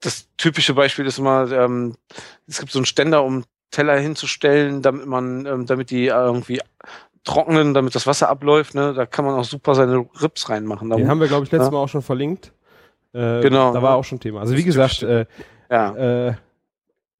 [0.00, 1.96] das typische Beispiel ist immer, ähm,
[2.46, 6.60] es gibt so einen Ständer, um Teller hinzustellen, damit man, ähm, damit die irgendwie
[7.24, 8.74] trocknen, damit das Wasser abläuft.
[8.74, 8.94] Ne?
[8.94, 10.90] Da kann man auch super seine Rips reinmachen.
[10.90, 11.72] Den haben wir, glaube ich, letztes ja.
[11.72, 12.52] Mal auch schon verlinkt.
[13.12, 13.72] Äh, genau.
[13.72, 14.40] Da war auch schon Thema.
[14.40, 15.26] Also wie gesagt, äh,
[15.70, 16.28] ja.
[16.28, 16.34] äh,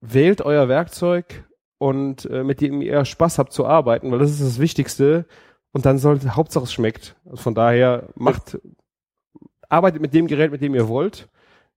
[0.00, 1.44] wählt euer Werkzeug
[1.80, 5.24] und äh, mit dem ihr Spaß habt zu arbeiten, weil das ist das Wichtigste.
[5.72, 7.16] Und dann sollte Hauptsache es schmeckt.
[7.24, 8.58] Also von daher macht,
[9.68, 11.28] arbeitet mit dem Gerät, mit dem ihr wollt.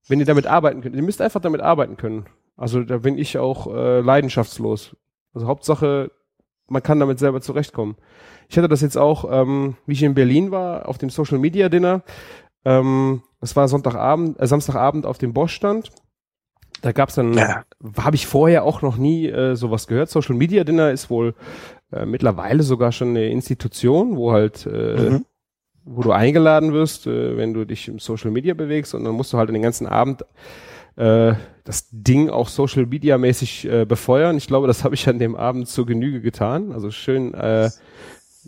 [0.08, 2.26] Wenn ihr damit arbeiten könnt, ihr müsst einfach damit arbeiten können.
[2.58, 4.98] Also da bin ich auch äh, leidenschaftslos.
[5.34, 6.12] Also Hauptsache,
[6.68, 7.96] man kann damit selber zurechtkommen.
[8.50, 11.70] Ich hatte das jetzt auch, ähm, wie ich in Berlin war, auf dem Social Media
[11.70, 12.04] Dinner.
[12.66, 15.92] Ähm, das war Sonntagabend, äh, Samstagabend auf dem Bosch-Stand.
[16.84, 17.64] Da gab's dann, ja.
[17.98, 20.10] habe ich vorher auch noch nie äh, sowas gehört.
[20.10, 21.34] Social Media Dinner ist wohl
[21.94, 25.26] äh, mittlerweile sogar schon eine Institution, wo halt, äh, mhm.
[25.86, 29.32] wo du eingeladen wirst, äh, wenn du dich im Social Media bewegst und dann musst
[29.32, 30.26] du halt den ganzen Abend
[30.98, 34.36] äh, das Ding auch Social Media mäßig äh, befeuern.
[34.36, 36.74] Ich glaube, das habe ich an dem Abend zur Genüge getan.
[36.74, 37.70] Also schön äh,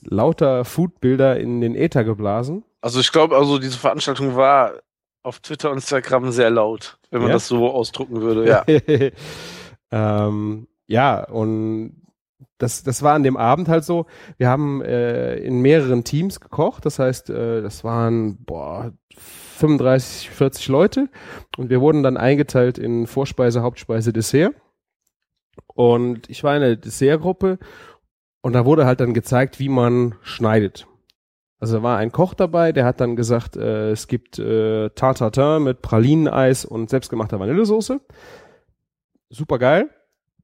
[0.03, 2.65] lauter Foodbilder in den Äther geblasen.
[2.81, 4.73] Also ich glaube, also diese Veranstaltung war
[5.25, 7.35] auf Twitter und Instagram sehr laut, wenn man ja?
[7.35, 8.47] das so ausdrucken würde,
[9.91, 10.17] ja.
[10.27, 12.01] ähm, ja, und
[12.57, 14.05] das, das war an dem Abend halt so.
[14.37, 16.85] Wir haben äh, in mehreren Teams gekocht.
[16.85, 18.93] Das heißt, äh, das waren boah,
[19.57, 21.09] 35, 40 Leute.
[21.57, 24.53] Und wir wurden dann eingeteilt in Vorspeise, Hauptspeise, Dessert.
[25.73, 27.59] Und ich war in der Dessertgruppe
[28.41, 30.87] und da wurde halt dann gezeigt, wie man schneidet.
[31.65, 35.63] Also da war ein Koch dabei, der hat dann gesagt, äh, es gibt äh, Tartatin
[35.63, 38.01] mit Pralineneis und selbstgemachter Vanillesoße.
[39.31, 39.89] Super geil.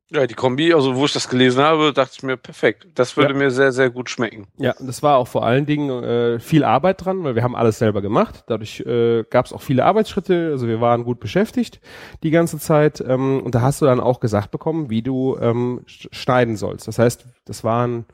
[0.09, 2.87] Ja, die Kombi, also wo ich das gelesen habe, dachte ich mir, perfekt.
[2.95, 3.37] Das würde ja.
[3.37, 4.47] mir sehr, sehr gut schmecken.
[4.57, 7.77] Ja, das war auch vor allen Dingen äh, viel Arbeit dran, weil wir haben alles
[7.77, 8.43] selber gemacht.
[8.47, 11.81] Dadurch äh, gab es auch viele Arbeitsschritte, also wir waren gut beschäftigt
[12.23, 12.99] die ganze Zeit.
[12.99, 16.87] Ähm, und da hast du dann auch gesagt bekommen, wie du ähm, schneiden sollst.
[16.87, 18.05] Das heißt, das waren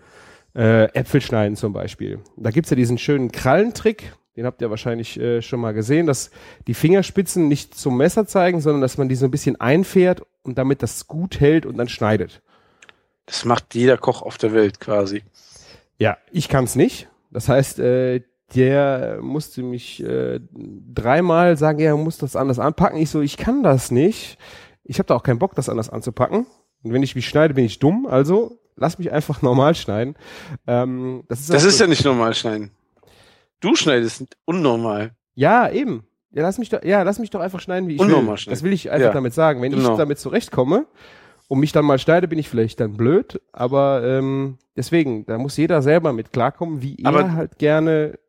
[0.57, 2.19] äh, Äpfel schneiden zum Beispiel.
[2.35, 6.31] Da gibt's ja diesen schönen Krallentrick, den habt ihr wahrscheinlich äh, schon mal gesehen, dass
[6.67, 10.57] die Fingerspitzen nicht zum Messer zeigen, sondern dass man die so ein bisschen einfährt und
[10.57, 12.41] damit das gut hält und dann schneidet.
[13.25, 15.23] Das macht jeder Koch auf der Welt quasi.
[15.97, 17.07] Ja, ich kann's nicht.
[17.31, 18.21] Das heißt, äh,
[18.55, 22.99] der musste mich äh, dreimal sagen, er muss das anders anpacken.
[22.99, 24.37] Ich so, ich kann das nicht.
[24.83, 26.45] Ich habe da auch keinen Bock, das anders anzupacken.
[26.83, 28.07] Und wenn ich mich schneide, bin ich dumm.
[28.07, 30.15] Also lass mich einfach normal schneiden.
[30.65, 32.71] Ähm, das ist, das ist so, ja nicht normal schneiden.
[33.59, 35.11] Du schneidest unnormal.
[35.35, 36.05] Ja, eben.
[36.31, 38.37] Ja, lass mich doch, ja, lass mich doch einfach schneiden, wie ich unnormal will.
[38.37, 38.55] Schneiden.
[38.55, 39.13] Das will ich einfach ja.
[39.13, 39.61] damit sagen.
[39.61, 39.91] Wenn genau.
[39.91, 40.85] ich damit zurechtkomme
[41.47, 43.41] und mich dann mal schneide, bin ich vielleicht dann blöd.
[43.51, 48.19] Aber ähm, deswegen, da muss jeder selber mit klarkommen, wie aber er halt gerne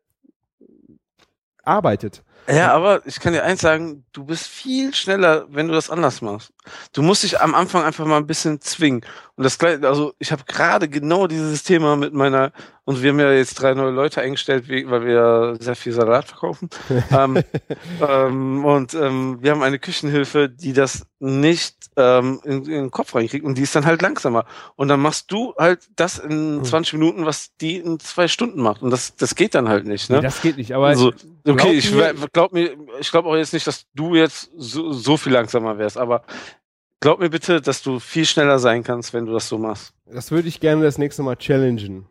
[1.63, 2.23] arbeitet.
[2.47, 6.21] Ja, aber ich kann dir eins sagen, du bist viel schneller, wenn du das anders
[6.21, 6.51] machst.
[6.93, 9.01] Du musst dich am Anfang einfach mal ein bisschen zwingen.
[9.35, 12.51] Und das gleiche, also ich habe gerade genau dieses Thema mit meiner,
[12.85, 16.69] und wir haben ja jetzt drei neue Leute eingestellt, weil wir sehr viel Salat verkaufen.
[17.11, 17.41] ähm,
[18.01, 23.15] ähm, und ähm, wir haben eine Küchenhilfe, die das nicht ähm, in, in, den Kopf
[23.15, 24.45] reinkriegt und die ist dann halt langsamer.
[24.75, 26.99] Und dann machst du halt das in 20 hm.
[26.99, 28.81] Minuten, was die in zwei Stunden macht.
[28.81, 30.09] Und das, das geht dann halt nicht.
[30.09, 30.17] Ne?
[30.17, 30.87] Nee, das geht nicht, aber.
[30.87, 31.13] Also,
[31.47, 31.93] okay, ich
[32.39, 35.97] glaube mir, ich glaube auch jetzt nicht, dass du jetzt so, so viel langsamer wärst,
[35.97, 36.23] aber
[37.01, 39.93] glaub mir bitte, dass du viel schneller sein kannst, wenn du das so machst.
[40.05, 42.07] Das würde ich gerne das nächste Mal challengen.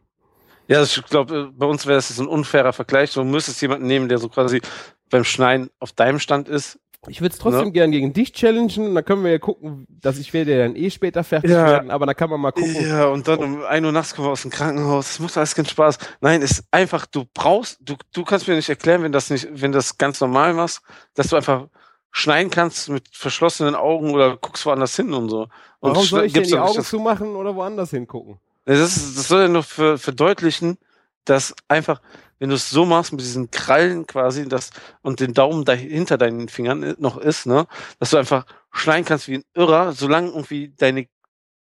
[0.66, 3.14] Ja, ich glaube, bei uns wäre das ein unfairer Vergleich.
[3.14, 4.60] Du müsstest jemanden nehmen, der so quasi
[5.08, 7.72] beim Schneiden auf deinem Stand ist ich würde es trotzdem ne?
[7.72, 8.94] gern gegen dich challengen.
[8.94, 11.64] Dann können wir ja gucken, dass ich werde ja dann eh später fertig ja.
[11.64, 12.74] werden, aber da kann man mal gucken.
[12.88, 15.06] Ja, und dann um 1 Uhr nachts kommen wir aus dem Krankenhaus.
[15.06, 15.98] Das macht alles keinen Spaß.
[16.20, 19.70] Nein, ist einfach, du brauchst, du, du kannst mir nicht erklären, wenn das nicht, wenn
[19.70, 20.82] das ganz normal machst,
[21.14, 21.68] dass du einfach
[22.10, 25.42] schneiden kannst mit verschlossenen Augen oder guckst woanders hin und so.
[25.80, 28.38] Und Warum soll ich denn die Augen zumachen oder woanders hingucken?
[28.64, 30.78] Das, ist, das soll ja nur verdeutlichen,
[31.24, 32.00] dass einfach,
[32.38, 34.70] wenn du es so machst mit diesen Krallen quasi das,
[35.02, 37.66] und den Daumen dahinter deinen Fingern noch ist, ne,
[37.98, 41.06] dass du einfach schneiden kannst wie ein Irrer, solange irgendwie deine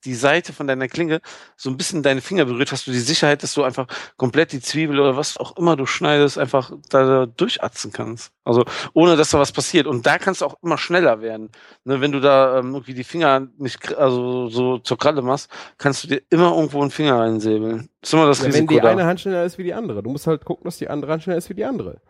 [0.04, 1.20] die Seite von deiner Klinge
[1.56, 4.60] so ein bisschen deine Finger berührt, hast du die Sicherheit, dass du einfach komplett die
[4.60, 8.32] Zwiebel oder was auch immer du schneidest, einfach da durchatzen kannst.
[8.44, 9.86] Also ohne, dass da was passiert.
[9.86, 11.50] Und da kannst du auch immer schneller werden.
[11.84, 16.04] Ne, wenn du da ähm, irgendwie die Finger nicht also so zur Kralle machst, kannst
[16.04, 17.88] du dir immer irgendwo einen Finger reinsäbeln.
[18.00, 18.90] Das ist immer das ja, Risiko Wenn die da.
[18.90, 20.02] eine Hand schneller ist wie die andere.
[20.02, 22.00] Du musst halt gucken, dass die andere Hand schneller ist wie die andere.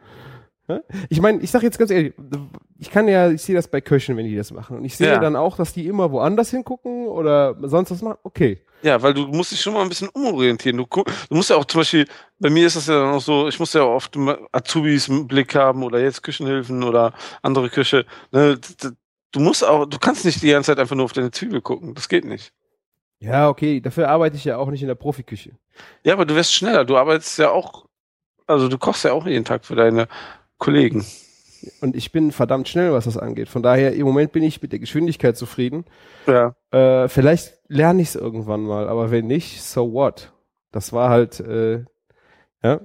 [1.08, 2.12] Ich meine, ich sag jetzt ganz ehrlich,
[2.80, 4.78] ich kann ja, ich sehe das bei Köchen, wenn die das machen.
[4.78, 5.18] Und ich sehe ja.
[5.18, 8.18] dann auch, dass die immer woanders hingucken oder sonst was machen.
[8.22, 8.62] Okay.
[8.82, 10.76] Ja, weil du musst dich schon mal ein bisschen umorientieren.
[10.76, 12.06] Du, du musst ja auch zum Beispiel,
[12.38, 14.16] bei mir ist das ja dann auch so, ich muss ja oft
[14.52, 17.12] Azubis im Blick haben oder jetzt Küchenhilfen oder
[17.42, 18.06] andere Küche.
[18.30, 18.60] Ne?
[19.32, 21.94] Du musst auch, du kannst nicht die ganze Zeit einfach nur auf deine Zwiebel gucken.
[21.94, 22.52] Das geht nicht.
[23.18, 25.50] Ja, okay, dafür arbeite ich ja auch nicht in der Profiküche.
[26.04, 26.84] Ja, aber du wirst schneller.
[26.84, 27.86] Du arbeitest ja auch,
[28.46, 30.06] also du kochst ja auch jeden Tag für deine
[30.58, 31.04] Kollegen.
[31.80, 33.48] Und ich bin verdammt schnell, was das angeht.
[33.48, 35.84] Von daher, im Moment bin ich mit der Geschwindigkeit zufrieden.
[36.26, 36.54] Ja.
[36.70, 40.32] Äh, vielleicht lerne ich es irgendwann mal, aber wenn nicht, so what?
[40.72, 41.84] Das war halt, äh,
[42.62, 42.80] ja.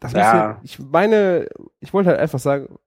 [0.00, 0.36] Das Ja.
[0.36, 0.60] ja.
[0.62, 1.48] Ich meine,
[1.80, 2.78] ich wollte halt einfach sagen,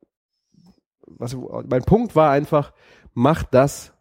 [1.05, 1.35] was,
[1.67, 2.73] mein Punkt war einfach,
[3.13, 3.93] macht das,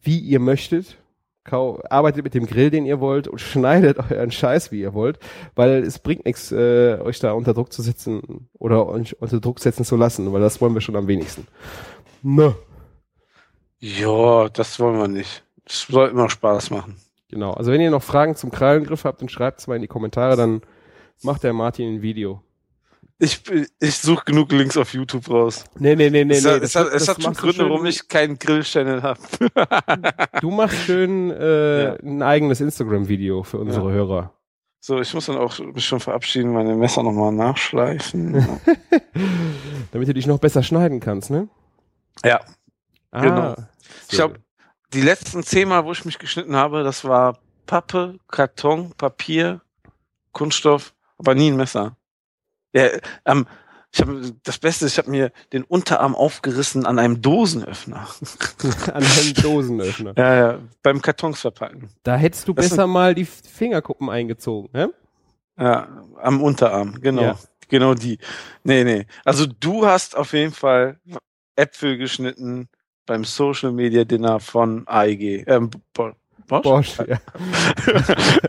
[0.00, 1.01] wie ihr möchtet.
[1.44, 5.18] Kau arbeitet mit dem Grill, den ihr wollt und schneidet euren Scheiß, wie ihr wollt,
[5.54, 9.58] weil es bringt nichts, äh, euch da unter Druck zu setzen oder euch unter Druck
[9.58, 11.46] setzen zu lassen, weil das wollen wir schon am wenigsten.
[12.22, 12.54] Ne.
[13.80, 15.44] Ja, das wollen wir nicht.
[15.64, 16.96] Das soll immer Spaß machen.
[17.28, 17.52] Genau.
[17.52, 20.36] Also wenn ihr noch Fragen zum Krallengriff habt, dann schreibt es mal in die Kommentare,
[20.36, 20.60] dann
[21.22, 22.42] macht der Martin ein Video.
[23.18, 23.40] Ich,
[23.78, 25.64] ich suche genug Links auf YouTube raus.
[25.78, 26.50] Nee, nee, nee, nee, es nee.
[26.50, 29.20] hat, es hat, es hat schon Gründe, schön- warum ich keinen Grill-Channel habe.
[30.40, 31.92] Du machst schön äh, Ja.
[32.02, 33.94] ein eigenes Instagram-Video für unsere Ja.
[33.94, 34.32] Hörer.
[34.80, 38.44] So, ich muss dann auch mich schon verabschieden, meine Messer nochmal nachschleifen.
[39.92, 41.48] Damit du dich noch besser schneiden kannst, ne?
[42.24, 42.40] ja,
[43.12, 43.54] Ah, Genau.
[44.10, 44.40] ich glaube,
[44.94, 49.60] die letzten zehnmal, wo ich mich geschnitten habe, das war Pappe, Karton, Papier,
[50.32, 51.96] Kunststoff, aber nie ein Messer.
[52.72, 52.88] Ja,
[53.24, 53.46] ähm,
[53.94, 58.08] ich habe das Beste, ich habe mir den Unterarm aufgerissen an einem Dosenöffner.
[58.94, 60.14] An einem Dosenöffner.
[60.16, 61.90] Ja, ja, beim Kartons verpacken.
[62.02, 64.94] Da hättest du Das besser mal die Fingerkuppen eingezogen, ne?
[65.58, 67.22] Ja, am Unterarm, genau.
[67.22, 67.38] Ja.
[67.68, 68.18] Genau die.
[68.64, 69.06] Nee, nee.
[69.24, 70.98] Also du hast auf jeden Fall
[71.56, 72.68] Äpfel geschnitten
[73.06, 75.44] beim Social Media Dinner von AEG.
[75.46, 75.70] Ähm,
[76.46, 76.62] Bosch?
[76.62, 77.18] Bosch, ja.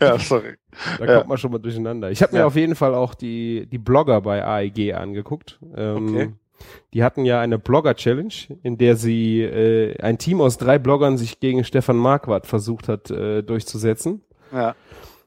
[0.00, 0.54] ja, sorry.
[0.98, 1.16] Da Ja.
[1.18, 2.10] kommt man schon mal durcheinander.
[2.10, 2.46] Ich habe mir Ja.
[2.46, 5.58] auf jeden Fall auch die, die Blogger bei AEG angeguckt.
[5.76, 6.32] Ähm, Okay.
[6.94, 8.32] Die hatten ja eine Blogger-Challenge,
[8.62, 13.10] in der sie äh, ein Team aus drei Bloggern sich gegen Stefan Marquardt versucht hat
[13.10, 14.22] äh, durchzusetzen.
[14.52, 14.74] Ja.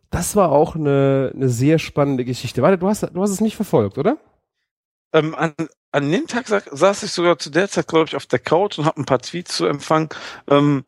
[0.09, 2.61] Das war auch eine, eine sehr spannende Geschichte.
[2.61, 4.17] Warte, du hast, du hast es nicht verfolgt, oder?
[5.13, 5.53] Ähm, an,
[5.91, 8.79] an dem Tag sa saß ich sogar zu der Zeit, glaube ich, auf der Couch
[8.79, 10.09] und habe ein paar Tweets zu empfangen.
[10.49, 10.85] Ähm,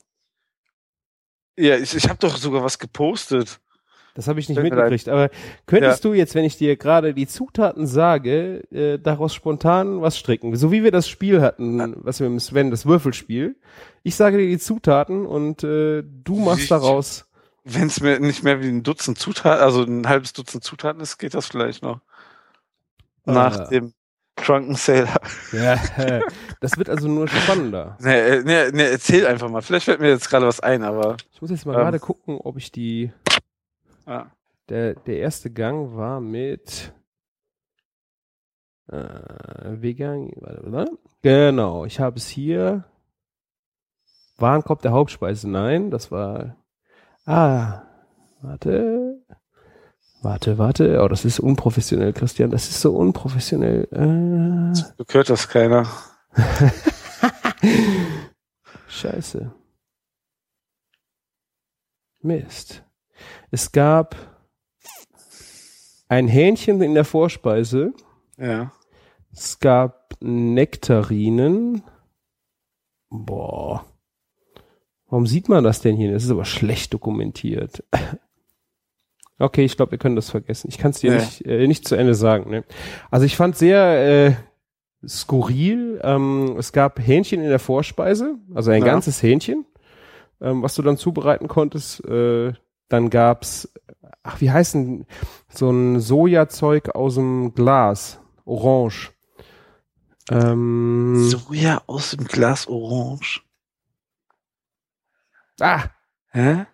[1.60, 3.60] ja, ich, ich habe doch sogar was gepostet.
[4.16, 5.08] Das habe ich nicht mitgekriegt.
[5.08, 5.30] Aber
[5.66, 10.56] könntest du jetzt, wenn ich dir gerade die Zutaten sage, äh, daraus spontan was stricken?
[10.56, 13.56] So wie wir das Spiel hatten, was wir mit Sven, das Würfelspiel.
[14.04, 17.26] Ich sage dir die Zutaten und äh, du machst Ich- daraus.
[17.66, 21.18] Wenn es mir nicht mehr wie ein Dutzend Zutaten, also ein halbes Dutzend Zutaten ist,
[21.20, 22.00] geht das vielleicht noch.
[23.26, 23.66] Nach Ah.
[23.68, 23.94] dem
[24.46, 25.20] Drunken Sailor.
[25.52, 25.78] Ja,
[26.62, 27.98] das wird also nur spannender.
[28.00, 29.62] Nee, äh, nee, nee, erzähl einfach mal.
[29.62, 31.80] Vielleicht fällt mir jetzt gerade was ein, aber Ich muss jetzt mal Ähm.
[31.82, 33.12] gerade gucken, ob ich die.
[34.08, 34.32] ja.
[34.70, 36.94] Der, der erste Gang war mit
[38.88, 38.98] äh,
[39.82, 40.32] Vegan.
[40.36, 40.98] Warte, warte.
[41.24, 42.84] Genau, ich habe es hier.
[44.38, 45.50] Warenkorb der Hauptspeise.
[45.50, 46.56] Nein, das war.
[47.26, 47.82] Ah,
[48.42, 49.20] warte.
[50.22, 51.02] Warte, warte.
[51.02, 52.52] Oh, das ist unprofessionell, Christian.
[52.52, 53.88] Das ist so unprofessionell.
[53.92, 55.88] Äh, du hört das keiner.
[58.88, 59.52] Scheiße.
[62.22, 62.84] Mist.
[63.52, 64.16] Es gab
[66.10, 67.94] ein Hähnchen in der Vorspeise.
[68.38, 68.74] Ja.
[69.32, 71.84] Es gab Nektarinen.
[73.10, 73.86] Boah.
[75.08, 76.12] Warum sieht man das denn hier?
[76.12, 77.84] Das ist aber schlecht dokumentiert.
[79.40, 80.68] Okay, ich glaube, wir können das vergessen.
[80.70, 81.18] Ich kann es dir Nee.
[81.18, 82.50] nicht, äh, nicht zu Ende sagen.
[82.50, 82.64] Ne?
[83.10, 86.00] Also ich fand sehr äh, skurril.
[86.04, 88.86] Ähm, es gab Hähnchen in der Vorspeise, also ein Ja.
[88.92, 89.66] ganzes Hähnchen,
[90.42, 92.04] ähm, was du dann zubereiten konntest.
[92.06, 92.54] Äh,
[92.90, 93.72] dann gab's,
[94.24, 95.06] ach, wie heißen
[95.48, 99.12] so ein Sojazeug aus dem Glas, orange.
[100.32, 103.42] Ähm, Soja aus dem Glas Orange.
[105.60, 105.86] Ah,
[106.32, 106.66] Hä?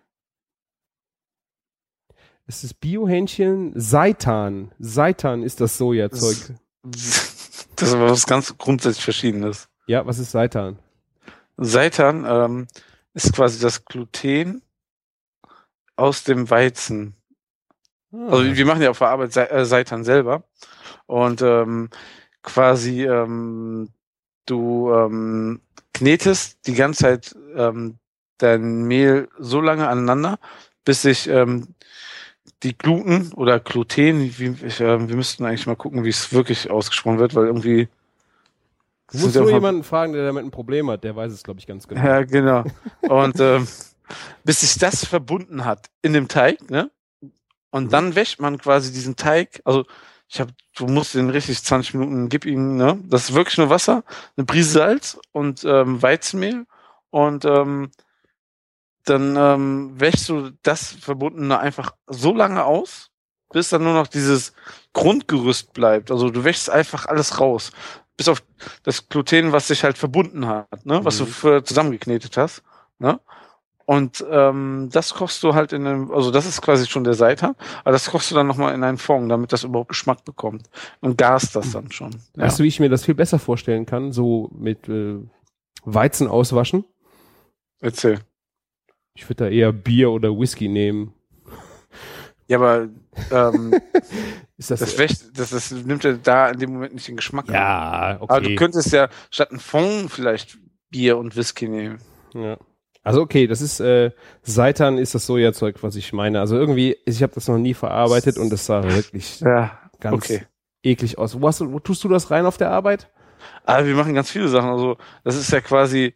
[2.46, 4.72] Es ist Biohähnchen Seitan.
[4.78, 6.54] Seitan ist das Sojazeug.
[6.82, 9.68] Das ist aber was ganz grundsätzlich Verschiedenes.
[9.86, 10.78] Ja, was ist Seitan?
[11.56, 12.68] Seitan ähm,
[13.14, 14.62] ist quasi das Gluten
[15.96, 17.14] aus dem Weizen.
[18.12, 18.28] Ah.
[18.28, 20.44] Also wir machen ja auf der Arbeit Se äh, Seitan selber.
[21.06, 21.90] Und ähm,
[22.42, 23.90] quasi ähm,
[24.46, 25.60] du ähm,
[25.94, 27.98] knetest die ganze Zeit ähm,
[28.38, 30.38] dein Mehl so lange aneinander,
[30.84, 31.74] bis sich ähm,
[32.66, 36.70] die Gluten oder Gluten, wie, ich, äh, wir müssten eigentlich mal gucken, wie es wirklich
[36.70, 37.88] ausgesprochen wird, weil irgendwie
[39.12, 41.04] du musst nur jemanden fragen, der damit ein Problem hat.
[41.04, 42.04] Der weiß es, glaube ich, ganz genau.
[42.04, 42.64] Ja, genau.
[43.02, 43.68] Und ähm,
[44.44, 46.90] bis sich das verbunden hat in dem Teig, ne?
[47.70, 49.60] Und dann wäscht man quasi diesen Teig.
[49.64, 49.84] Also
[50.28, 52.98] ich habe, du musst den richtig 20 Minuten, gib ihm, ne?
[53.04, 54.02] Das ist wirklich nur Wasser,
[54.36, 56.66] eine Prise Salz und ähm, Weizenmehl
[57.10, 57.90] und ähm,
[59.08, 63.10] dann ähm, wäschst du das Verbundene einfach so lange aus,
[63.52, 64.52] bis dann nur noch dieses
[64.92, 66.10] Grundgerüst bleibt.
[66.10, 67.70] Also du wäschst einfach alles raus.
[68.16, 68.42] Bis auf
[68.82, 71.04] das Gluten, was sich halt verbunden hat, ne?
[71.04, 71.24] was Mhm.
[71.24, 72.62] du für zusammengeknetet hast.
[72.98, 73.20] Ne?
[73.84, 77.54] Und ähm, das kochst du halt in einem, also das ist quasi schon der Seitan,
[77.84, 80.68] aber das kochst du dann nochmal in einen Fond, damit das überhaupt Geschmack bekommt.
[81.00, 82.10] Und garst das dann schon.
[82.36, 82.44] Ja.
[82.44, 84.10] Weißt du, wie ich mir das viel besser vorstellen kann?
[84.10, 85.18] So mit äh,
[85.84, 86.84] Weizen auswaschen.
[87.80, 88.18] Erzähl.
[89.16, 91.12] Ich würde da eher Bier oder Whisky nehmen.
[92.48, 92.88] Ja, aber
[93.32, 93.74] ähm,
[94.58, 97.48] Ist das, das, wäscht, das, das nimmt ja da in dem Moment nicht den Geschmack.
[97.48, 97.54] an.
[97.54, 98.32] ja, okay.
[98.32, 100.58] Aber du könntest ja statt ein Fond vielleicht
[100.90, 101.98] Bier und Whisky nehmen.
[102.34, 102.56] Ja.
[103.02, 104.10] Also okay, das ist äh,
[104.42, 106.40] Seitan ist das Sojazeug, was ich meine.
[106.40, 110.46] Also irgendwie, ich habe das noch nie verarbeitet und es sah wirklich Ja, ganz okay.
[110.82, 111.40] eklig aus.
[111.40, 113.10] Wo, hast du, wo tust du das rein auf der Arbeit?
[113.64, 114.70] Aber wir machen ganz viele Sachen.
[114.70, 116.14] Also das ist ja quasi,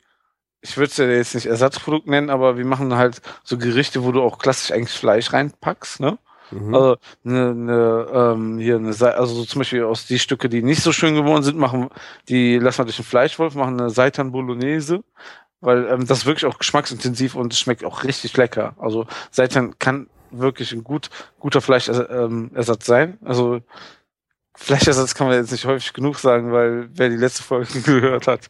[0.63, 4.13] ich würde es ja jetzt nicht Ersatzprodukt nennen, aber wir machen halt so Gerichte, wo
[4.13, 6.19] du auch klassisch eigentlich Fleisch reinpackst, ne?
[6.51, 6.75] Mhm.
[6.75, 10.63] Also eine, eine ähm, hier eine Sei- also so zum Beispiel aus die Stücke, die
[10.63, 11.91] nicht so schön geworden sind, machen
[12.29, 15.05] die lassen wir durch den Fleischwolf, machen eine Seitan Bolognese,
[15.61, 18.75] weil ähm, das ist wirklich auch geschmacksintensiv und es schmeckt auch richtig lecker.
[18.79, 22.51] Also Seitan kann wirklich ein gut guter Fleischersatz ähm,
[22.81, 23.19] sein.
[23.25, 23.61] Also
[24.57, 28.49] Fleischersatz kann man jetzt nicht häufig genug sagen, weil wer die letzte Folge gehört hat,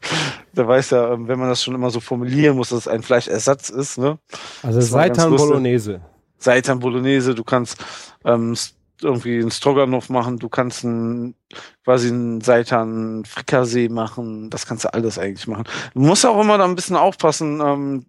[0.53, 3.03] der weiß ja, ähm, wenn man das schon immer so formulieren muss, dass es ein
[3.03, 4.19] Fleischersatz ist, ne?
[4.63, 5.37] also Seitan.
[5.37, 6.01] Bolognese.
[6.39, 7.85] Seitan Bolognese, du kannst
[8.25, 8.57] ähm,
[9.03, 11.35] irgendwie einen Stroganoff machen, du kannst ein,
[11.85, 15.65] quasi einen Seitan Frikassee machen, das kannst du alles eigentlich machen.
[15.95, 18.07] Du musst auch immer da ein bisschen aufpassen, ähm,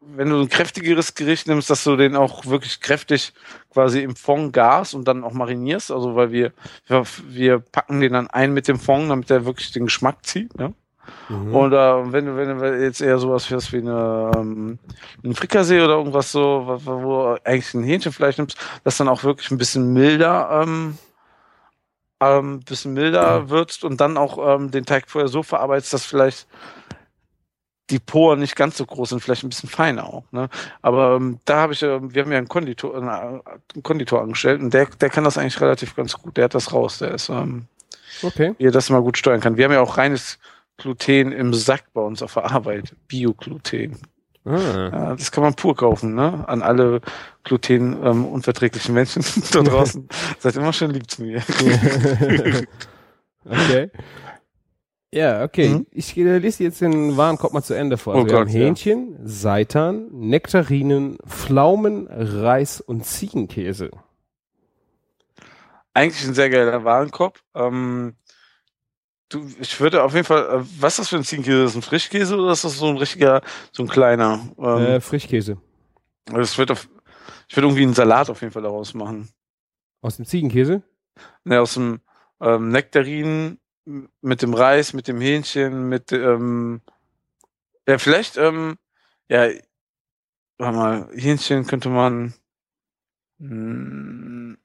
[0.00, 3.32] wenn du ein kräftigeres Gericht nimmst, dass du den auch wirklich kräftig
[3.70, 6.52] quasi im Fond gas und dann auch marinierst, also weil wir,
[6.86, 10.56] wir, wir packen den dann ein mit dem Fond, damit der wirklich den Geschmack zieht,
[10.58, 10.72] ne?
[11.28, 11.54] Mhm.
[11.54, 14.78] Oder wenn du, wenn du jetzt eher sowas hast wie eine, ähm,
[15.24, 19.24] ein Frikassee oder irgendwas so, wo, wo wo eigentlich ein Hähnchenfleisch nimmst, das dann auch
[19.24, 20.98] wirklich ein bisschen milder, ähm,
[22.20, 26.46] ähm, bisschen milder würzt und dann auch ähm, den Teig vorher so verarbeitest, dass vielleicht
[27.90, 30.24] die Poren nicht ganz so groß sind, vielleicht ein bisschen feiner auch.
[30.32, 30.48] Ne?
[30.82, 34.60] Aber ähm, da habe ich, ähm, wir haben ja einen Konditor, äh, einen Konditor angestellt
[34.60, 36.36] und der, der kann das eigentlich relativ ganz gut.
[36.36, 36.98] Der hat das raus.
[36.98, 37.66] Der ist, ähm,
[38.22, 38.54] Okay.
[38.58, 39.56] wie er das mal gut steuern kann.
[39.56, 40.38] Wir haben ja auch reines
[40.76, 42.94] Gluten im Sack bei uns auf der Arbeit.
[43.08, 43.96] Bio-Gluten.
[44.44, 44.90] Ah.
[44.92, 46.44] Ja, das kann man pur kaufen, ne?
[46.48, 47.02] An alle
[47.44, 49.22] Gluten ähm, unverträglichen Menschen
[49.52, 50.08] da draußen.
[50.38, 51.42] Seid immer schön lieb zu mir.
[53.44, 53.90] okay.
[55.12, 55.68] Ja, okay.
[55.70, 55.86] Mhm.
[55.90, 58.14] Ich lese jetzt den Warenkorb mal zu Ende vor.
[58.14, 58.60] Also Oh wir haben Gott, ja.
[58.60, 63.90] Hähnchen, Seitan, Nektarinen, Pflaumen, Reis und Ziegenkäse.
[65.94, 67.40] Eigentlich ein sehr geiler Warenkorb.
[67.54, 68.14] Ähm,
[69.30, 71.64] du, ich würde auf jeden Fall, äh, was ist das für ein Ziegenkäse?
[71.64, 73.42] Ist das ein Frischkäse oder ist das so ein richtiger,
[73.72, 74.48] so ein kleiner?
[74.58, 75.58] Ähm, Äh, Frischkäse.
[76.26, 76.88] das wird auf,
[77.48, 79.28] ich würde irgendwie einen Salat auf jeden Fall daraus machen.
[80.02, 80.82] Aus dem Ziegenkäse?
[81.44, 82.00] Ne, aus dem
[82.40, 86.80] ähm, Nektarin m- mit dem Reis, mit dem Hähnchen, mit ähm,
[87.88, 88.78] ja vielleicht ähm,
[89.28, 89.48] ja
[90.58, 92.34] warte mal Hähnchen könnte man
[93.38, 94.56] mh,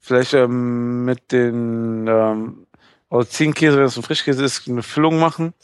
[0.00, 2.66] vielleicht ähm, mit den ähm,
[3.08, 5.54] aus Ziegenkäse, wenn es ein Frischkäse ist, eine Füllung machen.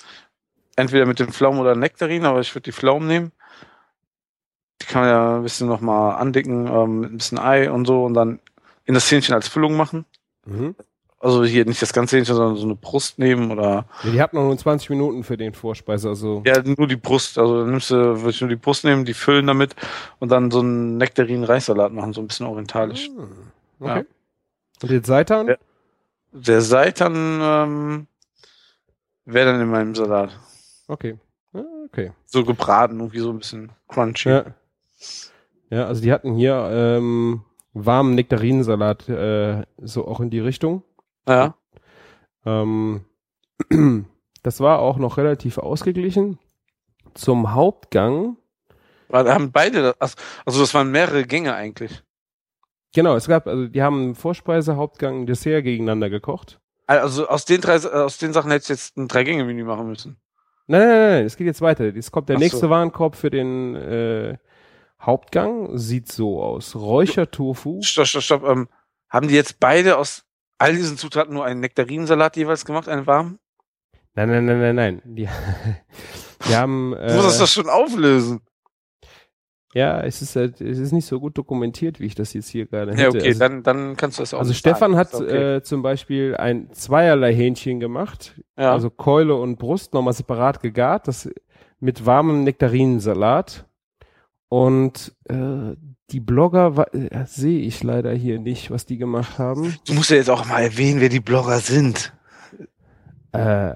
[0.76, 3.32] Entweder mit dem Pflaumen oder Nektarin, aber ich würde die Pflaumen nehmen.
[4.80, 8.04] Die kann man ja ein bisschen nochmal andicken, ähm, mit ein bisschen Ei und so
[8.04, 8.40] und dann
[8.84, 10.06] in das Hähnchen als Füllung machen.
[10.44, 10.74] Mhm.
[11.22, 14.36] Also hier nicht das ganze Hähnchen, sondern so eine Brust nehmen oder Ja, die hatten
[14.36, 16.42] noch nur 20 Minuten für den Vorspeise, also.
[16.44, 17.38] ja, nur die Brust.
[17.38, 19.76] Also dann nimmst du, würde ich nur die Brust nehmen, die füllen damit
[20.18, 23.06] und dann so einen Nektarin-Reissalat machen, so ein bisschen orientalisch.
[23.06, 23.28] Hm.
[23.78, 24.04] Okay.
[24.82, 25.46] Und den Seitan?
[25.48, 25.56] Ja.
[26.32, 28.06] Der Seitan ähm,
[29.24, 30.36] wäre dann in meinem Salat.
[30.88, 31.16] Okay.
[31.54, 32.10] Ah, Okay.
[32.26, 34.28] So gebraten, irgendwie so ein bisschen crunchy.
[34.30, 34.44] Ja.
[35.70, 37.42] Ja, also die hatten hier ähm,
[37.74, 40.82] warmen Nektarinensalat, äh, so auch in die Richtung.
[41.28, 41.54] Ja.
[42.44, 43.04] Ähm,
[44.42, 46.38] das war auch noch relativ ausgeglichen.
[47.14, 48.36] Zum Hauptgang,
[49.08, 50.16] Weil da haben beide, also
[50.46, 52.02] das waren mehrere Gänge eigentlich.
[52.94, 56.58] genau, es gab, also die haben Vorspeise, Hauptgang, Dessert gegeneinander gekocht.
[56.86, 60.16] Also aus den drei, aus den Sachen hätte ich jetzt ein Drei-Gänge-Menü machen müssen.
[60.66, 61.84] Nein, nein, nein, nein, es geht jetzt weiter.
[61.94, 62.44] Es kommt der Ach so.
[62.44, 64.38] nächste Warenkorb für den äh,
[65.00, 66.74] Hauptgang, sieht so aus.
[66.76, 67.80] Räuchertofu.
[67.82, 68.44] Stopp, stopp, stopp.
[68.44, 68.68] Ähm,
[69.10, 70.24] haben die jetzt beide aus
[70.62, 73.38] all diesen Zutaten nur einen Nektarinsalat jeweils gemacht, einen warmen?
[74.14, 75.02] Nein, nein, nein, nein, nein.
[75.04, 75.28] Die,
[76.48, 76.92] die haben.
[76.92, 78.40] Du musst das Äh, doch schon auflösen.
[79.74, 82.66] ja, es ist, halt, es ist nicht so gut dokumentiert, wie ich das jetzt hier
[82.66, 83.18] gerade Ja, hätte.
[83.18, 84.96] okay, also, dann, dann kannst du das auch also Stefan sagen.
[84.98, 85.56] hat okay.
[85.56, 88.38] äh, zum Beispiel ein zweierlei Hähnchen gemacht.
[88.58, 88.72] ja.
[88.72, 91.08] Also Keule und Brust nochmal separat gegart.
[91.08, 91.28] Das
[91.80, 93.66] mit warmem Nektarinensalat.
[94.52, 95.76] Und äh,
[96.10, 99.78] die Blogger äh, sehe ich leider hier nicht, was die gemacht haben.
[99.86, 102.12] Du musst ja jetzt auch mal erwähnen, wer die Blogger sind.
[103.32, 103.72] Äh,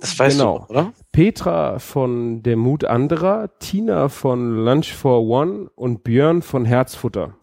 [0.00, 0.66] Das weißt Genau.
[0.68, 0.92] du, oder?
[1.12, 7.34] Petra von Der Mut anderer, Tina von Lunch for One und Björn von Herzfutter.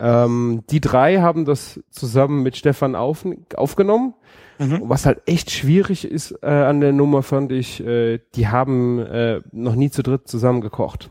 [0.00, 3.24] Ähm, die drei haben das zusammen mit Stefan auf,
[3.54, 4.14] aufgenommen.
[4.58, 4.80] Mhm.
[4.82, 9.42] Was halt echt schwierig ist äh, an der Nummer, fand ich, äh, die haben äh,
[9.52, 11.10] noch nie zu dritt zusammen gekocht.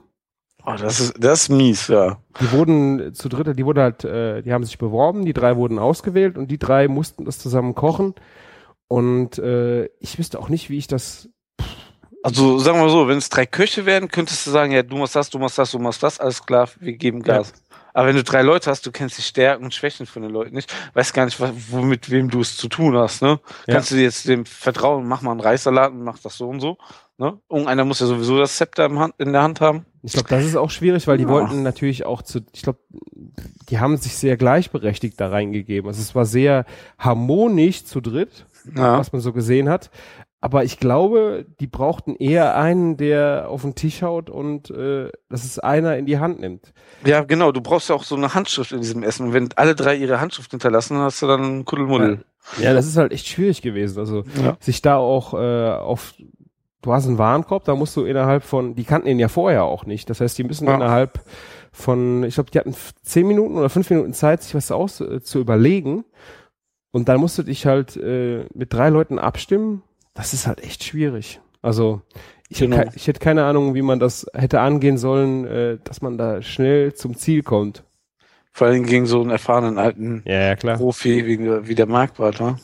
[0.68, 2.18] Oh, das ist, das ist mies, ja.
[2.42, 5.78] Die wurden zu dritt, die wurden halt, äh, die haben sich beworben, die drei wurden
[5.78, 8.16] ausgewählt und die drei mussten das zusammen kochen.
[8.88, 11.30] Und äh, ich wüsste auch nicht, wie ich das.
[12.24, 14.98] Also sagen wir mal so, wenn es drei Köche wären, könntest du sagen, ja, du
[14.98, 17.54] machst das, du machst das, du machst das, alles klar, wir geben Gas.
[17.94, 20.54] Aber wenn du drei Leute hast, du kennst die Stärken und Schwächen von den Leuten
[20.56, 23.40] nicht, weißt gar nicht, was, wo, mit wem du es zu tun hast, ne?
[23.68, 23.76] Ja.
[23.76, 26.60] Kannst du dir jetzt dem vertrauen, mach mal einen Reissalat und mach das so und
[26.60, 26.78] so,
[27.18, 27.40] ne?
[27.50, 29.86] Irgendeiner muss ja sowieso das Zepter in der Hand haben.
[30.06, 31.30] Ich glaube, das ist auch schwierig, weil die Ja.
[31.30, 32.80] wollten natürlich auch zu, ich glaube,
[33.70, 35.88] die haben sich sehr gleichberechtigt da reingegeben.
[35.88, 36.66] Also es war sehr
[37.00, 38.46] harmonisch zu dritt,
[38.76, 39.00] Ja.
[39.00, 39.90] was man so gesehen hat.
[40.42, 45.44] Aber ich glaube, die brauchten eher einen, der auf den Tisch haut und äh, dass
[45.44, 46.72] es einer in die Hand nimmt.
[47.04, 49.28] Ja, genau, du brauchst ja auch so eine Handschrift in diesem Essen.
[49.28, 52.24] Und wenn alle drei ihre Handschrift hinterlassen, hast du dann Kuddelmuddel.
[52.62, 53.98] Ja, das ist halt echt schwierig gewesen.
[53.98, 54.56] Also Ja.
[54.60, 56.14] sich da auch äh, auf,
[56.86, 59.86] du hast einen Warenkorb, da musst du innerhalb von, die kannten ihn ja vorher auch
[59.86, 60.10] nicht.
[60.10, 60.76] Das heißt, die müssen Ja.
[60.76, 61.20] innerhalb
[61.72, 65.22] von, ich glaube, die hatten zehn Minuten oder fünf Minuten Zeit, sich was aus äh,
[65.22, 66.06] zu überlegen.
[66.92, 69.82] Und dann musst du dich halt äh, mit drei Leuten abstimmen.
[70.14, 71.42] Das ist halt echt schwierig.
[71.62, 72.02] Also
[72.48, 72.78] ich, Genau.
[72.78, 76.42] hätte, ich hätte keine Ahnung, wie man das hätte angehen sollen, äh, dass man da
[76.42, 77.84] schnell zum Ziel kommt.
[78.54, 80.78] Vor allem gegen so einen erfahrenen alten Ja, ja, klar.
[80.78, 82.58] Profi wie, der- wie der Marquardt, wa?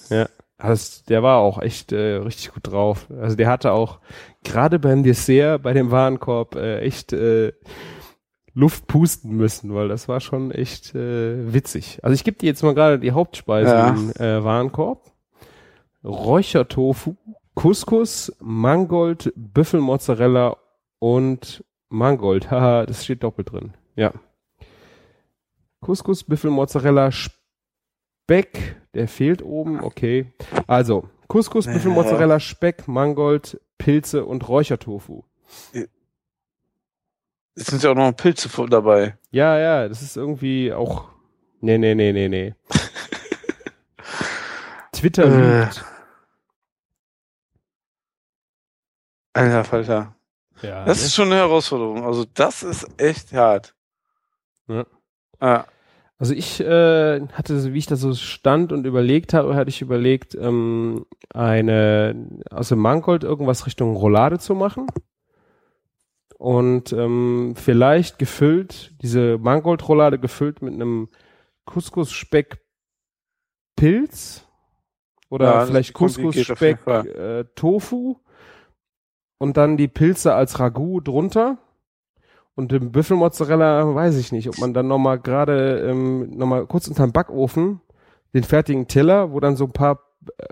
[0.62, 3.08] Also der war auch echt äh, richtig gut drauf.
[3.20, 4.00] Also der hatte auch
[4.44, 7.52] gerade beim Dessert, bei dem Warenkorb äh, echt äh,
[8.54, 12.00] Luft pusten müssen, weil das war schon echt äh, witzig.
[12.04, 13.90] Also ich gebe dir jetzt mal gerade die Hauptspeisen Ja.
[13.90, 15.12] im äh, Warenkorb.
[16.04, 17.16] Räuchertofu,
[17.56, 20.58] Couscous, Mangold, Büffelmozzarella
[21.00, 22.52] und Mangold.
[22.52, 23.74] Haha, das steht doppelt drin.
[23.96, 24.12] Ja.
[25.80, 27.10] Couscous, Büffelmozzarella,
[28.32, 30.32] Speck, der fehlt oben, okay.
[30.66, 31.74] Also, Couscous, Ja.
[31.74, 35.24] Büffelmozzarella, Speck, Mangold, Pilze und Räuchertofu.
[35.74, 39.18] Jetzt sind ja auch noch Pilze dabei.
[39.32, 41.10] Ja, ja, das ist irgendwie auch.
[41.60, 42.56] Nee, nee, nee, nee, nee.
[44.94, 45.64] Twitter Äh.
[45.66, 45.84] lügt.
[49.34, 50.16] Alter Falter.
[50.62, 51.06] Ja, Das ne?
[51.06, 52.06] ist schon eine Herausforderung.
[52.06, 53.76] Also das ist echt hart.
[54.70, 54.86] Ja.
[55.42, 55.66] Ja.
[56.22, 60.36] Also ich äh, hatte, wie ich da so stand und überlegt habe, hatte ich überlegt,
[60.36, 64.86] ähm, eine aus dem Mangold irgendwas Richtung Roulade zu machen.
[66.38, 71.10] Und ähm, vielleicht gefüllt, diese Mangold-Roulade gefüllt mit einem
[71.66, 74.46] Couscous-Speck-Pilz
[75.32, 78.18] oder Ja, vielleicht Couscous-Speck-Tofu
[79.40, 81.58] und dann die Pilze als Ragout drunter.
[82.56, 87.12] Und den Büffelmozzarella weiß ich nicht, ob man dann nochmal gerade ähm, nochmal kurz unterm
[87.12, 87.82] Backofen
[88.34, 90.00] den fertigen Teller, wo dann so ein paar
[90.38, 90.46] äh,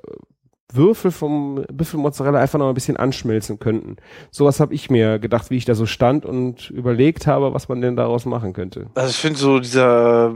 [0.71, 3.97] Würfel vom Büffelmozzarella einfach noch ein bisschen anschmelzen könnten.
[4.31, 7.81] Sowas habe ich mir gedacht, wie ich da so stand und überlegt habe, was man
[7.81, 8.87] denn daraus machen könnte.
[8.93, 10.35] Also ich finde so dieser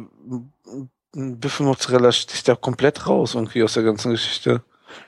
[1.13, 4.63] Büffelmozzarella sticht da komplett raus irgendwie aus der ganzen Geschichte.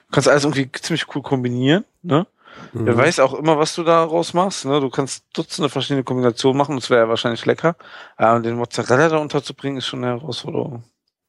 [0.08, 2.28] Du kannst alles irgendwie ziemlich cool kombinieren, ne?
[2.76, 2.86] Mhm.
[2.88, 4.82] Wer weiß auch immer, was du daraus machst, ne?
[4.82, 7.76] Du kannst Dutzende verschiedene Kombinationen machen, das wäre ja wahrscheinlich lecker.
[8.18, 10.84] Aber den Mozzarella da unterzubringen, ist schon eine Herausforderung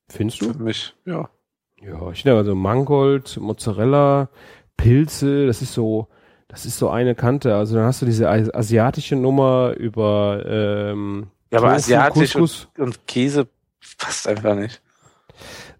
[0.08, 0.62] Findest für du?
[0.62, 1.28] mich, ja.
[1.80, 4.28] Ja, ich nehme also Mangold, Mozzarella,
[4.76, 6.08] Pilze, das ist so,
[6.48, 7.54] das ist so eine Kante.
[7.54, 12.68] Also dann hast du diese asi- asiatische Nummer über ähm, Ja, aber Tofu, asiatisch Couscous.
[12.78, 13.46] Und Käse
[13.98, 14.82] passt einfach nicht.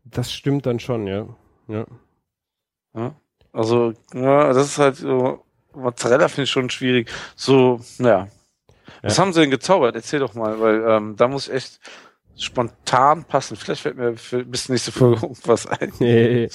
[0.05, 1.27] Das stimmt dann schon, ja.
[1.67, 1.87] Ja.
[3.53, 5.45] Also, ja, das ist halt so,
[5.77, 7.11] Mozzarella finde ich schon schwierig.
[7.37, 8.29] So, ja.
[9.03, 9.23] Was Ja.
[9.23, 9.95] haben sie denn gezaubert?
[9.95, 11.81] Erzähl doch mal, weil ähm, da muss ich echt
[12.37, 13.57] spontan passen.
[13.57, 15.93] Vielleicht fällt mir für bis nächste Folge irgendwas ein.
[15.99, 16.49] Nee.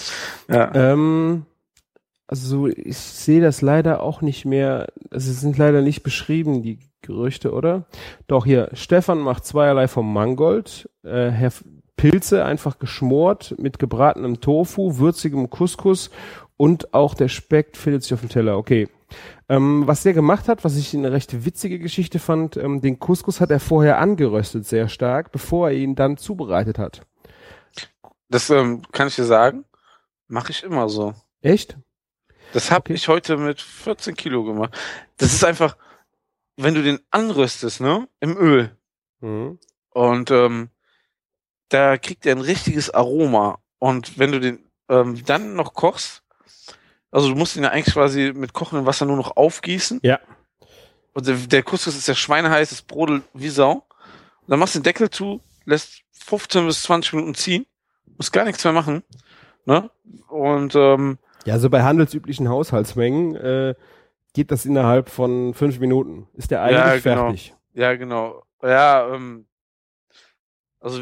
[0.50, 0.74] Ja.
[0.74, 1.46] Ähm,
[2.28, 4.88] also ich sehe das leider auch nicht mehr.
[5.12, 7.86] Also es sind leider nicht beschrieben, die Gerüchte, oder?
[8.28, 10.90] Doch hier, Stefan macht zweierlei vom Mangold.
[11.04, 11.52] Äh, Herr
[11.98, 16.10] Pilze einfach geschmort mit gebratenem Tofu, würzigem Couscous
[16.58, 18.58] und auch der Speck findet sich auf dem Teller.
[18.58, 18.88] Okay.
[19.50, 23.42] Ähm, was der gemacht hat, was ich eine recht witzige Geschichte fand, ähm, den Couscous
[23.42, 27.02] hat er vorher angeröstet sehr stark, bevor er ihn dann zubereitet hat.
[28.30, 29.66] Das ähm, kann ich dir sagen.
[30.28, 31.14] Mache ich immer so.
[31.42, 31.78] Echt?
[32.54, 32.94] Das habe Okay.
[32.94, 34.78] ich heute mit 14 Kilo gemacht.
[35.18, 35.76] Das ist einfach,
[36.58, 38.76] wenn du den anröstest, ne, im Öl
[39.20, 39.60] Mhm.
[39.92, 40.70] und ähm,
[41.70, 43.60] da kriegt er ein richtiges Aroma.
[43.78, 46.24] Und wenn du den ähm, dann noch kochst,
[47.12, 50.00] also du musst ihn ja eigentlich quasi mit kochendem Wasser nur noch aufgießen.
[50.04, 50.20] Ja.
[51.14, 53.74] Und der, der Couscous ist ja schweineheiß, es brodelt wie Sau.
[53.74, 57.66] Und dann machst du den Deckel zu, lässt 15 bis 20 Minuten ziehen,
[58.18, 59.04] musst gar nichts mehr machen.
[59.66, 59.90] Ne?
[60.30, 63.76] Und ähm, Ja, also bei handelsüblichen Haushaltsmengen äh,
[64.34, 66.28] geht das innerhalb von fünf Minuten.
[66.36, 67.24] Ist der Ja, eigentlich genau.
[67.26, 67.54] fertig?
[67.74, 68.44] Ja, genau.
[68.64, 69.48] Ja, ähm,
[70.80, 71.02] also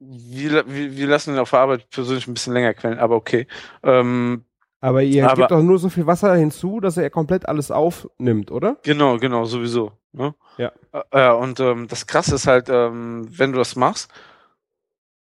[0.00, 3.46] wir, wir, wir lassen ihn auf der Arbeit persönlich ein bisschen länger quellen, aber okay.
[3.82, 4.44] Ähm,
[4.80, 8.50] Aber ihr Aber- gebt doch nur so viel Wasser hinzu, dass er komplett alles aufnimmt,
[8.50, 8.76] oder?
[8.82, 9.92] genau, genau, sowieso.
[10.12, 10.34] Ne?
[10.56, 10.72] Ja.
[11.10, 14.10] Äh, und ähm, das Krasse ist halt, ähm, wenn du das machst,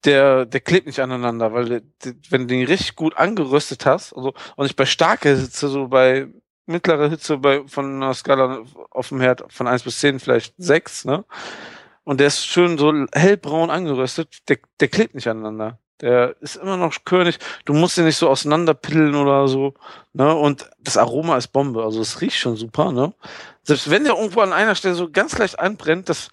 [0.05, 4.13] der, der klebt nicht aneinander, weil der, der, wenn du den richtig gut angeröstet hast,
[4.15, 6.29] also und nicht bei starker Hitze, so bei
[6.67, 11.07] mittlerer Hitze bei von einer Skala auf dem Herd von 1 bis 10 vielleicht 6,
[11.07, 11.25] ne?
[12.05, 15.79] Und der ist schön so hellbraun angeröstet, der, der klebt nicht aneinander.
[16.01, 17.39] Der ist immer noch körnig.
[17.65, 19.75] Du musst ihn nicht so auseinanderpillen oder so,
[20.13, 20.35] ne?
[20.35, 23.13] Und das Aroma ist Bombe, also es riecht schon super, ne?
[23.65, 26.31] Selbst wenn der irgendwo an einer Stelle so ganz leicht anbrennt, das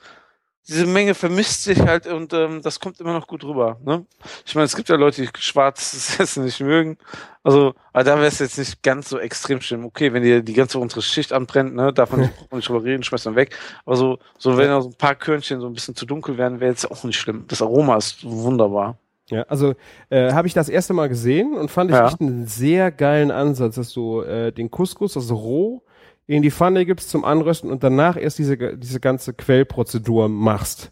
[0.68, 3.80] diese Menge vermisst sich halt und ähm, das kommt immer noch gut rüber.
[3.84, 4.06] Ne?
[4.46, 6.98] Ich meine, es gibt ja Leute, die schwarzes Essen nicht mögen.
[7.44, 9.86] Also, aber da wäre es jetzt nicht ganz so extrem schlimm.
[9.86, 12.70] Okay, wenn dir die ganze untere Schicht anbrennt, ne, darf man nicht, braucht man nicht
[12.70, 13.56] drüber reden, schmeißt man weg.
[13.86, 16.60] Aber so, so wenn da so ein paar Körnchen so ein bisschen zu dunkel werden,
[16.60, 17.46] wäre jetzt auch nicht schlimm.
[17.48, 18.98] Das Aroma ist wunderbar.
[19.30, 19.74] Ja, also
[20.10, 22.08] äh, habe ich das erste Mal gesehen und fand ich Ja.
[22.08, 25.84] echt einen sehr geilen Ansatz, dass du äh, den Couscous, also roh,
[26.28, 30.92] in die Pfanne gibst zum Anrösten und danach erst diese, diese ganze Quellprozedur machst.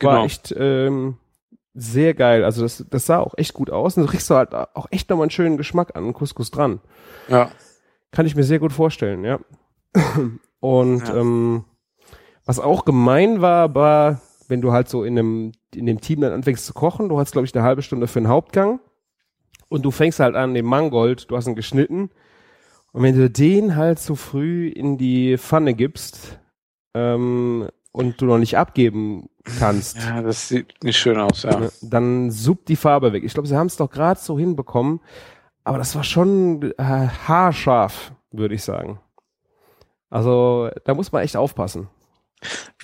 [0.00, 0.24] War Genau.
[0.24, 1.16] echt ähm,
[1.74, 2.44] sehr geil.
[2.44, 5.10] Also das, das sah auch echt gut aus und du kriegst du halt auch echt
[5.10, 6.80] nochmal einen schönen Geschmack an Couscous dran.
[7.28, 7.50] Ja.
[8.12, 9.38] Kann ich mir sehr gut vorstellen, ja.
[10.60, 11.16] Und Ja.
[11.16, 11.64] ähm,
[12.44, 16.32] was auch gemein war, war, wenn du halt so in einem, in dem Team dann
[16.32, 18.80] anfängst zu kochen, du hast, glaube ich, eine halbe Stunde für den Hauptgang
[19.68, 22.10] und du fängst halt an, den Mangold, du hast ihn geschnitten
[22.92, 26.38] und wenn du den halt zu früh in die Pfanne gibst
[26.94, 31.68] ähm, und du noch nicht abgeben kannst, Ja, das sieht nicht schön aus, ja.
[31.82, 33.24] dann suppt die Farbe weg.
[33.24, 35.00] Ich glaube, sie haben es doch gerade so hinbekommen,
[35.64, 39.00] aber das war schon äh, haarscharf, würde ich sagen.
[40.10, 41.88] Also da muss man echt aufpassen.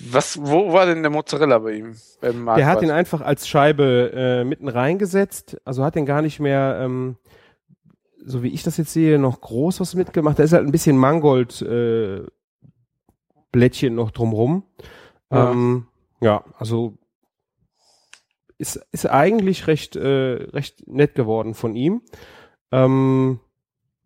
[0.01, 1.95] Was, wo war denn der Mozzarella bei ihm?
[2.21, 6.79] Der hat ihn einfach als Scheibe äh, mitten reingesetzt, also hat den gar nicht mehr,
[6.81, 7.17] ähm,
[8.25, 10.39] so wie ich das jetzt sehe, noch groß was mitgemacht.
[10.39, 12.23] Da ist halt ein bisschen Mangold äh,
[13.51, 14.63] Blättchen noch drumrum.
[15.31, 15.51] Ja.
[15.51, 15.87] Ähm,
[16.19, 16.97] ja, also
[18.57, 22.01] ist, ist eigentlich recht, äh, recht nett geworden von ihm.
[22.71, 23.39] Ähm,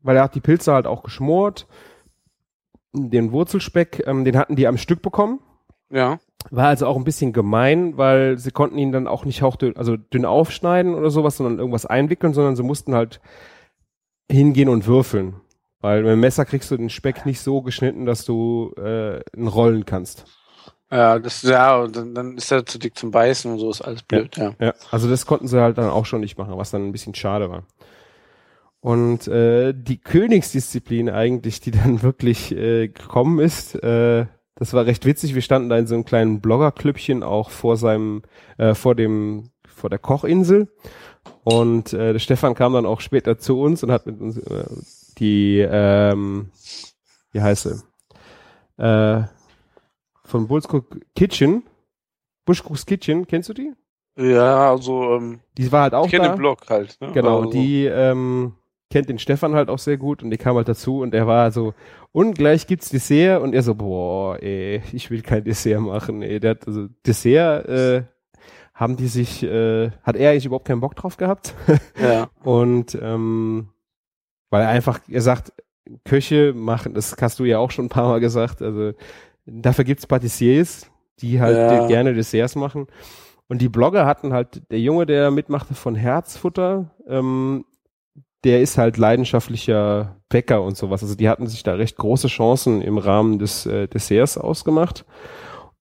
[0.02, 1.68] weil er hat die Pilze halt auch geschmort.
[2.94, 5.40] Den Wurzelspeck, ähm, den hatten die am Stück bekommen.
[5.92, 6.20] Ja.
[6.52, 9.98] War also auch ein bisschen gemein, weil sie konnten ihn dann auch nicht hauchdünn, also
[9.98, 13.20] dünn aufschneiden oder sowas, sondern irgendwas einwickeln, sondern sie mussten halt
[14.32, 15.42] hingehen und würfeln.
[15.82, 19.48] Weil mit dem Messer kriegst du den Speck nicht so geschnitten, dass du äh, ihn
[19.48, 20.26] rollen kannst.
[20.92, 24.02] Ja, das, ja, dann, dann ist er zu dick zum Beißen und so ist alles
[24.02, 24.56] blöd, ja.
[24.60, 27.14] Ja, also das konnten sie halt dann auch schon nicht machen, was dann ein bisschen
[27.14, 27.64] schade war.
[28.82, 34.26] Und äh, die Königsdisziplin eigentlich, die dann wirklich äh, gekommen ist, äh,
[34.56, 35.36] das war recht witzig.
[35.36, 38.24] Wir standen da in so einem kleinen Bloggerklüppchen auch vor seinem,
[38.58, 40.68] äh, vor dem, vor der Kochinsel.
[41.44, 44.66] Und äh, der Stefan kam dann auch später zu uns und hat mit uns äh,
[45.18, 46.52] die, ähm,
[47.32, 48.84] wie heißt sie?
[48.84, 49.24] Äh,
[50.24, 51.64] von Bullscook Kitchen,
[52.46, 53.74] Bushcooks Kitchen, kennst du die?
[54.18, 56.34] Ja, also, ähm, Die war halt auch ich kenne da.
[56.34, 56.98] den Blog halt.
[57.00, 57.12] Ne?
[57.14, 58.54] Genau, also, die ähm,
[58.90, 61.52] kennt den Stefan halt auch sehr gut und die kam halt dazu und er war
[61.52, 61.74] so,
[62.12, 66.40] und gleich gibt's Dessert und er so, boah, ey, ich will kein Dessert machen, ey,
[66.40, 68.04] der hat, also Dessert, äh,
[68.74, 71.54] haben die sich, äh, hat er eigentlich überhaupt keinen Bock drauf gehabt
[72.02, 73.70] Ja, und ähm,
[74.50, 75.54] weil er einfach, er sagt,
[76.06, 78.94] Köche machen, das hast du ja auch schon ein paar Mal gesagt, also
[79.46, 81.88] dafür gibt's Patissiers, die halt Ja.
[81.88, 82.88] gerne Desserts machen.
[83.48, 87.66] Und die Blogger hatten halt, der Junge, der mitmachte von Herzfutter, ähm,
[88.44, 91.04] der ist halt leidenschaftlicher Bäcker und sowas.
[91.04, 95.06] Also die hatten sich da recht große Chancen im Rahmen des äh, Desserts ausgemacht.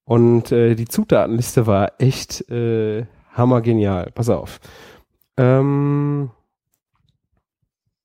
[0.05, 4.11] Und äh, die Zutatenliste war echt äh, hammergenial.
[4.13, 4.59] Pass auf.
[5.37, 6.31] Ähm,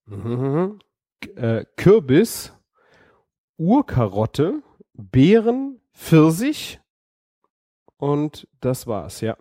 [0.05, 0.79] mhm.
[1.35, 2.53] Äh, Kürbis,
[3.57, 4.61] Urkarotte,
[4.93, 6.79] Beeren, Pfirsich
[7.97, 9.37] und das war's, ja.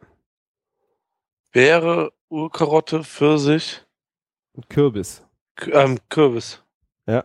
[1.51, 3.85] Beere, Urkarotte, Pfirsich,
[4.69, 5.23] Kürbis.
[5.57, 6.63] K ähm, Kürbis.
[7.07, 7.25] Ja.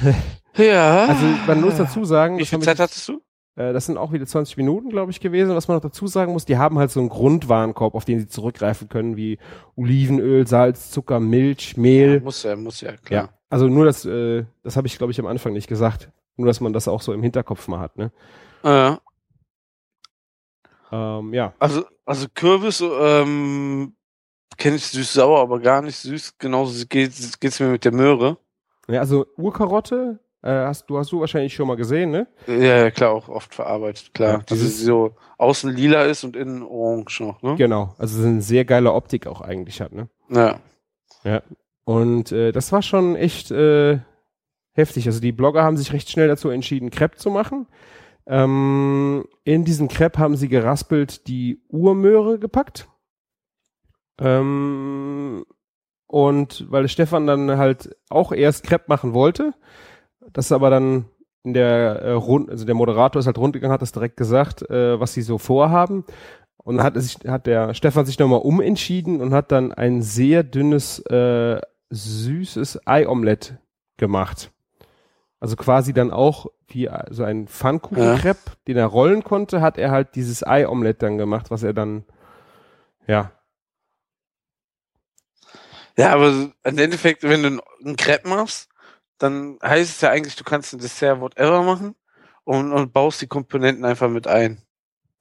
[0.56, 1.06] Ja.
[1.06, 3.22] Also man muss dazu sagen, Wie viel Zeit wir- hattest du?
[3.56, 5.54] äh, das sind auch wieder 20 Minuten, glaube ich, gewesen.
[5.54, 8.26] Was man noch dazu sagen muss, die haben halt so einen Grundwarenkorb, auf den sie
[8.28, 9.38] zurückgreifen können, wie
[9.76, 12.20] Olivenöl, Salz, Zucker, Milch, Mehl.
[12.20, 13.28] muss ja, muss ja, Ja, klar.
[13.48, 16.10] also nur das, äh, das habe ich glaube ich am Anfang nicht gesagt.
[16.36, 18.12] Nur, dass man das auch so im Hinterkopf mal hat, ne?
[18.62, 19.00] Ja.
[20.90, 23.94] Ähm, ja, Also, also Kürbis, ähm,
[24.56, 26.38] kenne ich süß-sauer, aber gar nicht süß.
[26.38, 28.36] Genauso geht geht's mir mit der Möhre.
[28.88, 32.26] ja also Urkarotte äh, hast du hast du wahrscheinlich schon mal gesehen, ne?
[32.48, 34.38] Ja, ja, klar, auch oft verarbeitet, klar.
[34.38, 37.54] Ja, also es- so außen lila ist und innen orange noch, ne?
[37.56, 40.08] Genau, also es eine sehr geile Optik auch eigentlich hat, ne?
[40.28, 40.58] Ja.
[41.84, 43.98] Und äh, das war schon echt äh,
[44.72, 45.06] heftig.
[45.06, 47.66] Also die Blogger haben sich recht schnell dazu entschieden, Crepe zu machen.
[48.26, 52.88] Ähm, in diesen Crepe haben sie geraspelt die Urmöhre gepackt.
[54.22, 55.44] Ähm,
[56.06, 59.54] und weil Stefan dann halt auch erst Crepe machen wollte,
[60.32, 61.06] das aber dann
[61.44, 65.00] in der äh, Rund, also der Moderator ist halt rundgegangen, hat das direkt gesagt, äh,
[65.00, 66.04] was sie so vorhaben.
[66.58, 70.44] Und dann hat, sich, hat der Stefan sich nochmal umentschieden und hat dann ein sehr
[70.44, 71.60] dünnes, äh,
[71.90, 73.58] süßes Ei-Omelett
[73.96, 74.52] gemacht.
[75.40, 79.90] Also quasi dann auch wie äh, so ein Pfannkuchenkrepp, den er rollen konnte, hat er
[79.90, 82.04] halt dieses Ei-Omelett dann gemacht, was er dann,
[83.08, 83.32] ja,
[85.96, 88.68] Ja, aber im Endeffekt, wenn du einen Crepe machst,
[89.18, 91.94] dann heißt es ja eigentlich, du kannst ein Dessert whatever machen
[92.44, 94.62] und, und baust die Komponenten einfach mit ein.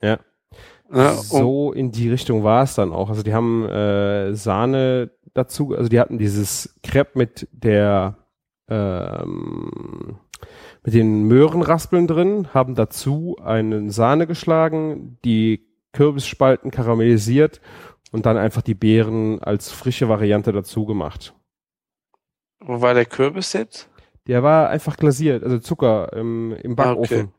[0.02, 0.20] Ja.
[0.94, 3.10] Ja, und, so in die Richtung war es dann auch.
[3.10, 8.18] Also die haben äh, Sahne dazu, also die hatten dieses Crepe mit der
[8.68, 10.20] ähm,
[10.84, 17.62] mit den Möhrenraspeln drin, haben dazu eine Sahne geschlagen, die Kürbisspalten karamellisiert
[18.12, 21.34] und dann einfach die Beeren als frische Variante dazu gemacht.
[22.60, 23.90] wo war der Kürbis jetzt?
[24.28, 27.34] Der war einfach glasiert, also Zucker im, im Ah, Backofen.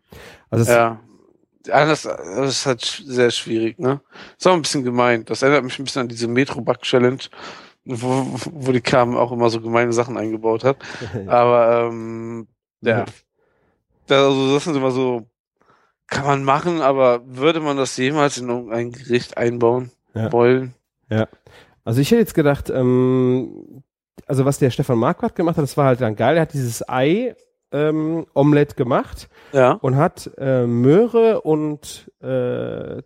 [0.51, 1.01] Also es, Ja.
[1.65, 4.01] Das, das ist halt sehr schwierig, ne?
[4.37, 5.25] Ist auch ein bisschen gemein.
[5.27, 7.23] Das erinnert mich ein bisschen an diese Metro-Back-Challenge,
[7.85, 10.79] wo, wo die Carmen auch immer so gemeine Sachen eingebaut hat.
[11.29, 12.49] Aber ähm,
[12.81, 13.05] ja.
[14.09, 15.29] Da, also das sind immer so,
[16.09, 20.33] kann man machen, aber würde man das jemals in irgendein Gericht einbauen Ja.
[20.33, 20.75] wollen?
[21.85, 23.83] Also ich hätte jetzt gedacht, ähm,
[24.27, 26.37] also was der Stefan Marquardt gemacht hat, das war halt dann geil.
[26.37, 27.35] Er hat dieses Ei
[27.73, 29.73] ähm, Omelett gemacht Ja.
[29.73, 33.03] und hat äh, Möhre und äh,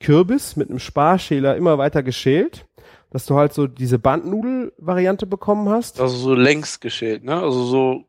[0.00, 2.66] Kürbis mit einem Sparschäler immer weiter geschält,
[3.10, 6.00] dass du halt so diese Bandnudel-Variante bekommen hast.
[6.00, 7.34] Also so längs geschält, ne?
[7.40, 8.04] Also so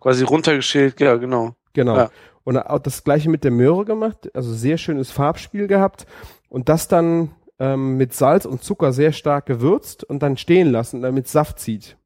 [0.00, 1.54] quasi runtergeschält, ja, genau.
[1.72, 1.96] Genau.
[1.96, 2.10] Ja.
[2.44, 6.06] Und auch das gleiche mit der Möhre gemacht, also sehr schönes Farbspiel gehabt
[6.48, 7.30] und das dann
[7.62, 11.96] ähm, mit Salz und Zucker sehr stark gewürzt und dann stehen lassen, damit Saft zieht.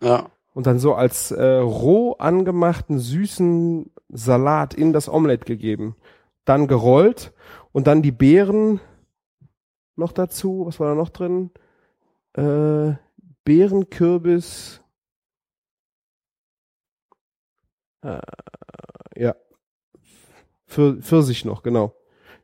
[0.00, 0.30] Ja.
[0.54, 5.96] und dann so als äh, roh angemachten süßen Salat in das Omelett gegeben.
[6.44, 7.32] Dann gerollt
[7.72, 8.80] und dann die Beeren
[9.96, 10.66] noch dazu.
[10.66, 11.50] Was war da noch drin?
[12.34, 12.94] Äh,
[13.44, 14.80] Beeren, Kürbis.
[18.02, 18.20] Äh,
[19.16, 19.34] ja.
[20.66, 21.94] Für, Pfirsich noch, genau.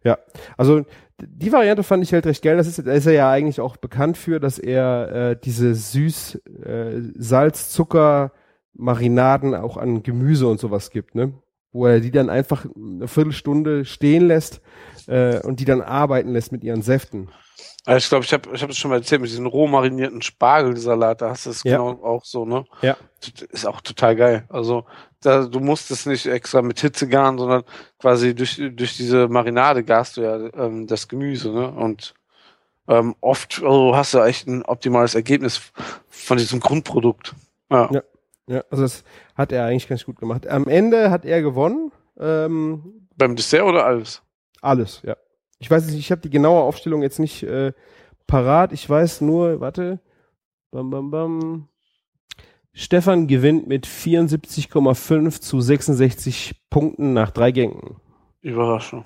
[0.02, 0.18] Ja.
[0.56, 0.84] Also
[1.20, 2.56] die Variante fand ich halt recht geil.
[2.56, 6.36] Das ist, da ist er ja eigentlich auch bekannt für, dass er äh, diese süß
[6.64, 8.32] äh, Salz, Zucker,
[8.74, 11.32] Marinaden auch an Gemüse und sowas gibt, ne?
[11.72, 14.60] Wo er die dann einfach eine Viertelstunde stehen lässt
[15.06, 17.30] äh, und die dann arbeiten lässt mit ihren Säften.
[17.84, 20.22] Also ich glaube, ich habe ich hab das schon mal erzählt mit diesem roh marinierten
[20.22, 21.76] Spargelsalat, da hast du es Ja.
[21.76, 22.64] genau auch so, ne?
[22.82, 22.96] Ja.
[23.50, 24.44] Ist auch total geil.
[24.48, 24.84] Also
[25.26, 27.64] da, du musst es nicht extra mit Hitze garen, sondern
[27.98, 31.70] quasi durch, durch diese Marinade garst du ja ähm, das Gemüse, ne?
[31.70, 32.14] Und
[32.86, 35.72] ähm, oft also hast du echt ein optimales Ergebnis
[36.08, 37.34] von diesem Grundprodukt.
[37.70, 37.90] Ja.
[37.92, 38.02] Ja.
[38.46, 39.04] Ja, also das
[39.34, 40.46] hat er eigentlich ganz gut gemacht.
[40.46, 41.92] Am Ende hat er gewonnen.
[42.18, 44.22] Ähm, Beim Dessert oder alles?
[44.60, 45.16] alles, ja.
[45.58, 47.72] Ich weiß nicht, ich habe die genaue Aufstellung jetzt nicht äh,
[48.26, 48.72] parat.
[48.72, 50.00] Ich weiß nur, warte.
[50.70, 51.68] Bam, bam, bam.
[52.76, 57.96] Stefan gewinnt mit 74,5 zu 66 Punkten nach drei Gängen.
[58.42, 59.04] Überraschung.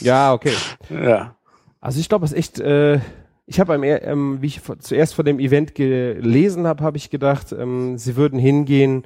[0.00, 0.52] Ja, okay.
[0.90, 1.34] Ja.
[1.80, 3.00] Also ich glaube, es ist echt, äh,
[3.46, 7.10] ich habe beim, ähm, wie ich vor- zuerst vor dem Event gelesen habe, habe ich
[7.10, 9.04] gedacht, ähm, sie würden hingehen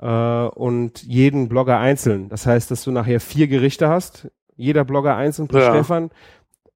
[0.00, 0.06] äh,
[0.46, 2.28] und jeden Blogger einzeln.
[2.28, 5.70] Das heißt, dass du nachher vier Gerichte hast, jeder Blogger einzeln plus Ja.
[5.74, 6.10] Stefan.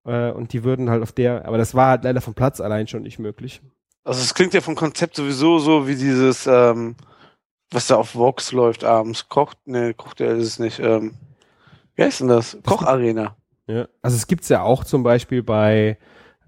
[0.05, 2.87] Äh, und die würden halt auf der, aber das war halt leider vom Platz allein
[2.87, 3.61] schon nicht möglich.
[4.03, 6.95] Also es klingt ja vom Konzept sowieso so wie dieses, ähm,
[7.71, 9.29] was da auf Vox läuft abends.
[9.29, 10.79] Kocht, ne, kocht er ist es nicht.
[10.79, 11.13] Ähm,
[11.95, 12.57] wie heißt denn das?
[12.65, 13.35] Kocharena.
[13.67, 13.87] Ja.
[14.01, 15.97] Also es gibt's ja auch zum Beispiel bei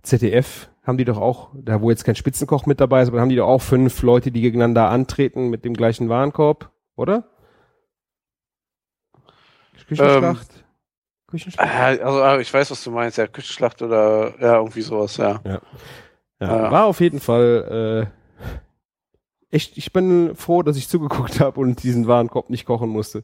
[0.01, 3.29] ZDF, haben die doch auch, da wo jetzt kein Spitzenkoch mit dabei ist, aber haben
[3.29, 7.23] die doch auch fünf Leute, die gegeneinander antreten mit dem gleichen Warenkorb, oder?
[9.87, 10.47] Küchenschlacht?
[10.53, 10.63] Ähm,
[11.27, 11.69] Küchenschlacht?
[11.69, 15.39] Äh, also ah, ich weiß, was du meinst, ja, Küchenschlacht oder ja, irgendwie sowas, ja.
[15.45, 15.61] Ja,
[16.39, 21.81] ja, war auf jeden Fall äh, echt, ich bin froh, dass ich zugeguckt habe und
[21.81, 23.23] diesen Warenkorb nicht kochen musste.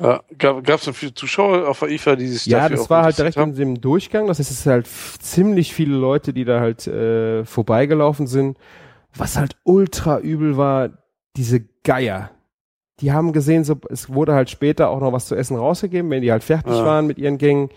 [0.00, 3.18] Ja, gab es dann viele Zuschauer auf der IFA, die sich Ja, das war halt
[3.18, 3.50] direkt haben?
[3.50, 4.28] in dem Durchgang.
[4.28, 8.56] Das heißt, es ist halt ziemlich viele Leute, die da halt äh, vorbeigelaufen sind.
[9.14, 10.90] Was halt ultra übel war,
[11.36, 12.30] diese Geier.
[13.00, 16.22] Die haben gesehen, so, es wurde halt später auch noch was zu essen rausgegeben, wenn
[16.22, 16.84] die halt fertig ja.
[16.84, 17.70] waren mit ihren Gängen.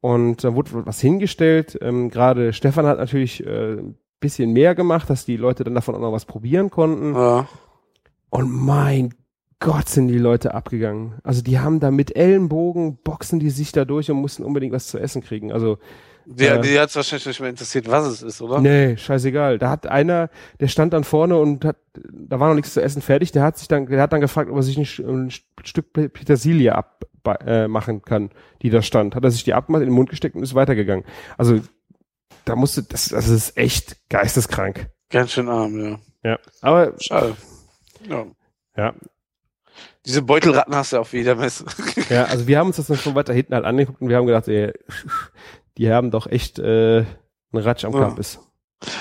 [0.00, 1.76] Und da wurde was hingestellt.
[1.82, 3.78] Ähm, Gerade Stefan hat natürlich äh,
[4.20, 7.14] bisschen mehr gemacht, dass die Leute dann davon auch noch was probieren konnten.
[7.14, 7.48] Ja.
[8.30, 9.14] Und mein
[9.58, 11.14] Gott, sind die Leute abgegangen.
[11.22, 14.86] Also die haben da mit Ellenbogen, boxen die sich da durch und mussten unbedingt was
[14.86, 15.52] zu essen kriegen.
[15.52, 15.78] Also
[16.24, 18.60] der, äh, die hat es wahrscheinlich nicht mehr interessiert, was es ist, oder?
[18.60, 19.58] Nee, scheißegal.
[19.58, 23.02] Da hat einer, der stand dann vorne und hat, da war noch nichts zu essen
[23.02, 25.30] fertig, der hat sich dann, der hat dann gefragt, ob er sich nicht ein
[25.62, 28.30] Stück Petersilie abmachen äh, kann,
[28.62, 29.14] die da stand.
[29.14, 31.04] Hat er sich die abgemacht, in den Mund gesteckt und ist weitergegangen.
[31.36, 31.60] Also
[32.50, 34.90] da musste, das, das ist echt geisteskrank.
[35.08, 35.98] Ganz schön arm, ja.
[36.22, 36.94] Ja, aber.
[37.00, 37.36] Schade.
[38.08, 38.26] Ja.
[38.76, 38.94] Ja.
[40.04, 41.64] Diese Beutelratten hast du auf jeder Messe.
[42.08, 44.26] ja, also wir haben uns das dann schon weiter hinten halt angeguckt und wir haben
[44.26, 44.72] gedacht, ey,
[45.78, 47.04] die haben doch echt äh,
[47.52, 48.00] einen Ratsch am ja.
[48.00, 48.40] Campus.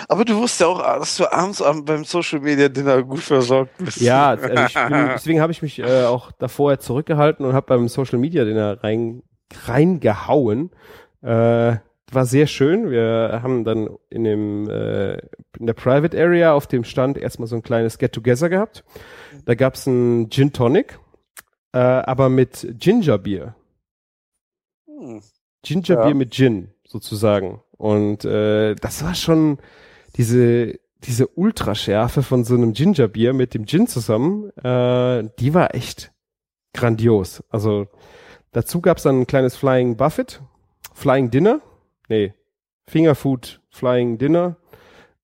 [0.10, 4.02] Aber du wusstest ja auch, dass du abends beim Social Media Dinner gut versorgt bist.
[4.02, 8.20] Ja, also bin, deswegen habe ich mich äh, auch davor zurückgehalten und habe beim Social
[8.20, 9.24] Media Dinner rein
[9.66, 10.70] reingehauen.
[11.24, 11.78] Äh,
[12.14, 12.90] war sehr schön.
[12.90, 15.18] Wir haben dann in dem äh,
[15.58, 18.84] in der Private Area auf dem Stand erstmal so ein kleines Get Together gehabt.
[19.46, 21.00] Da gab's ein Gin Tonic,
[21.74, 23.56] äh, aber mit Ginger Beer.
[24.88, 25.22] Hm.
[25.64, 26.06] Ginger ja.
[26.06, 27.62] Beer mit Gin sozusagen.
[27.78, 29.58] Und äh, das war schon
[30.16, 34.50] diese diese Ultraschärfe von so einem Ginger Beer mit dem Gin zusammen.
[34.58, 36.12] Äh, die war echt
[36.74, 37.44] grandios.
[37.50, 37.88] Also
[38.52, 40.42] dazu gab's dann ein kleines Flying Buffet,
[40.94, 41.62] Flying Dinner
[42.10, 42.34] nee,
[42.88, 44.58] Fingerfood Flying Dinner.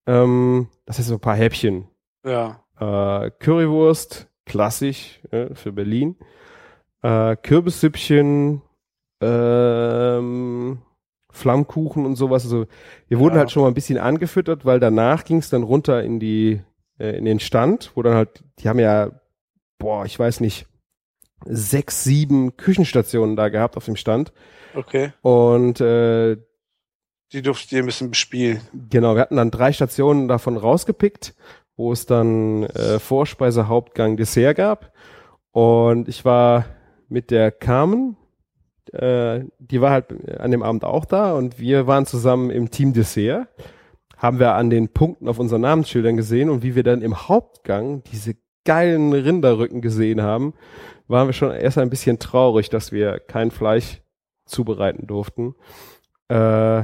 [0.07, 1.87] Ähm, das ist so ein paar Häppchen.
[2.25, 2.63] Ja.
[2.79, 6.15] Äh, Currywurst, klassisch äh, für Berlin.
[7.01, 8.61] Äh, Kürbissüppchen,
[9.21, 10.79] ähm,
[11.31, 12.43] Flammkuchen und sowas.
[12.45, 12.67] Also
[13.07, 13.39] wir wurden ja.
[13.39, 16.61] halt schon mal ein bisschen angefüttert, weil danach ging es dann runter in die
[16.99, 19.11] äh, in den Stand, wo dann halt, die haben ja,
[19.77, 20.67] boah, ich weiß nicht,
[21.45, 24.31] sechs, sieben Küchenstationen da gehabt auf dem Stand.
[24.73, 25.13] Okay.
[25.21, 26.37] Und äh,
[27.33, 28.61] die durftet ihr ein bisschen bespielen.
[28.89, 31.35] Genau, wir hatten dann drei Stationen davon rausgepickt,
[31.75, 34.93] wo es dann äh, Vorspeise, Hauptgang, Dessert gab.
[35.51, 36.65] Und ich war
[37.09, 38.17] mit der Carmen,
[38.93, 42.93] äh, die war halt an dem Abend auch da und wir waren zusammen im Team
[42.93, 43.47] Dessert.
[44.17, 48.03] Haben wir an den Punkten auf unseren Namensschildern gesehen und wie wir dann im Hauptgang
[48.03, 50.53] diese geilen Rinderrücken gesehen haben,
[51.07, 54.01] waren wir schon erst ein bisschen traurig, dass wir kein Fleisch
[54.45, 55.55] zubereiten durften.
[56.29, 56.83] Äh,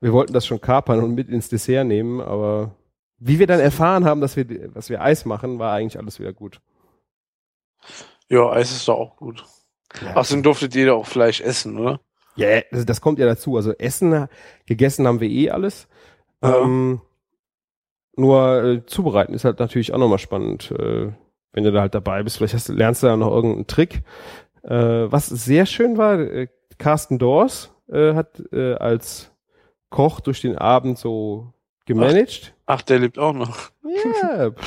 [0.00, 2.74] wir wollten das schon kapern und mit ins Dessert nehmen, aber
[3.18, 6.32] wie wir dann erfahren haben, dass wir, dass wir Eis machen, war eigentlich alles wieder
[6.32, 6.60] gut.
[8.28, 9.44] Ja, Eis ist doch auch gut.
[10.02, 10.16] Ja.
[10.16, 12.00] Außerdem durftet jeder auch Fleisch essen, oder?
[12.36, 13.56] Ja, yeah, das, das, kommt ja dazu.
[13.56, 14.28] Also Essen,
[14.66, 15.88] gegessen haben wir eh alles.
[16.42, 16.62] Ja.
[16.62, 17.00] Ähm,
[18.16, 21.12] nur äh, zubereiten ist halt natürlich auch nochmal spannend, äh,
[21.52, 22.38] wenn du da halt dabei bist.
[22.38, 24.02] Vielleicht hast, lernst du da noch irgendeinen Trick.
[24.62, 26.48] Äh, was sehr schön war, äh,
[26.78, 29.32] Carsten Dors äh, hat äh, als
[29.90, 31.52] Koch durch den Abend so
[31.84, 32.54] gemanagt.
[32.66, 33.70] Ach, ach der lebt auch noch.
[34.22, 34.50] Ja.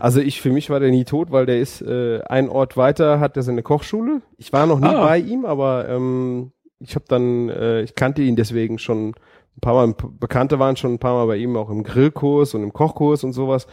[0.00, 3.20] Also ich, für mich war der nie tot, weil der ist äh, ein Ort weiter,
[3.20, 4.22] hat er seine Kochschule.
[4.38, 5.04] Ich war noch nie ah.
[5.04, 9.74] bei ihm, aber ähm, ich habe dann, äh, ich kannte ihn deswegen schon ein paar
[9.74, 13.24] Mal, Bekannte waren schon ein paar Mal bei ihm auch im Grillkurs und im Kochkurs
[13.24, 13.66] und sowas.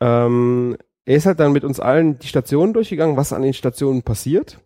[0.00, 0.76] Ähm,
[1.06, 4.58] er ist halt dann mit uns allen die Stationen durchgegangen, was an den Stationen passiert.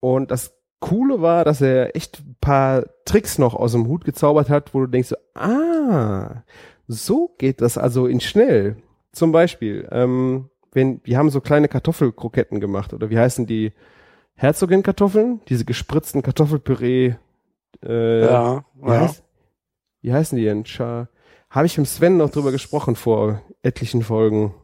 [0.00, 4.48] Und das Coole war, dass er echt ein paar Tricks noch aus dem Hut gezaubert
[4.48, 6.42] hat, wo du denkst, ah,
[6.86, 8.76] so geht das also in schnell.
[9.12, 13.72] Zum Beispiel, ähm, wenn, wir haben so kleine Kartoffelkroketten gemacht, oder wie heißen die?
[14.34, 15.40] Herzogin-Kartoffeln?
[15.48, 17.16] Diese gespritzten Kartoffelpüree.
[17.84, 19.00] Äh, ja, wie, ja.
[19.00, 19.24] Heißt,
[20.00, 20.64] wie heißen die denn?
[21.50, 24.54] Habe ich mit Sven noch drüber gesprochen vor etlichen Folgen.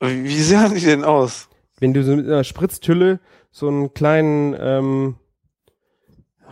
[0.00, 1.48] Wie sehen die denn aus?
[1.78, 3.20] Wenn du so mit einer Spritztülle
[3.56, 5.14] so einen kleinen, ähm,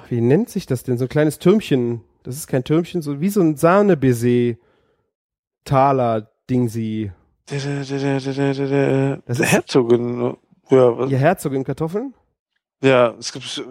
[0.08, 0.96] wie nennt sich das denn?
[0.96, 2.00] So ein kleines Türmchen.
[2.22, 4.56] Das ist kein Türmchen, so wie so ein Sahnebaiser
[5.66, 7.12] Taler Dingsi.
[7.44, 10.34] Das ist Herzogin.
[10.70, 11.10] Ja, was?
[11.10, 12.14] ja, Herzogin Kartoffeln?
[12.82, 13.62] Ja, es gibt,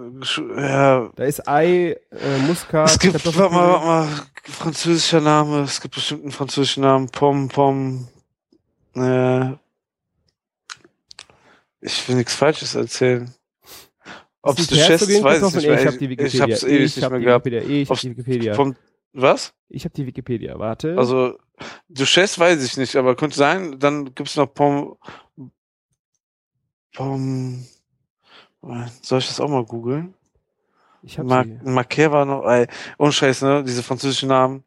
[0.55, 3.51] ja, Da ist Ei, äh, Muskat, es gibt, Kartoffelpüree.
[3.51, 8.07] warte mal, warte mal, französischer Name, es gibt bestimmt einen französischen Namen, Pom, Pom,
[8.95, 9.53] äh,
[11.83, 13.33] ich will nichts Falsches erzählen.
[14.41, 15.79] Ob es ist, Herzogin weiß ich nicht mehr.
[15.81, 16.41] Ich hab die Ich Wikipedia.
[16.43, 17.45] hab's ewig ich nicht hab mehr die gehabt.
[17.45, 17.81] Wikipedia.
[17.81, 18.53] Ich hab die Wikipedia.
[18.55, 18.75] Vom,
[19.13, 19.53] was?
[19.69, 20.59] Ich habe die Wikipedia.
[20.59, 20.97] Warte.
[20.97, 21.37] Also,
[21.87, 24.97] Duchesse weiß ich nicht, aber könnte sein, dann gibt's noch Pom,
[26.95, 27.65] Pom,
[29.01, 30.13] soll ich das auch mal googeln?
[31.01, 31.45] ich hab Mar.
[31.63, 32.67] Marquer war noch, ey,
[32.97, 34.63] Unscheiß, ne, diese französischen Namen.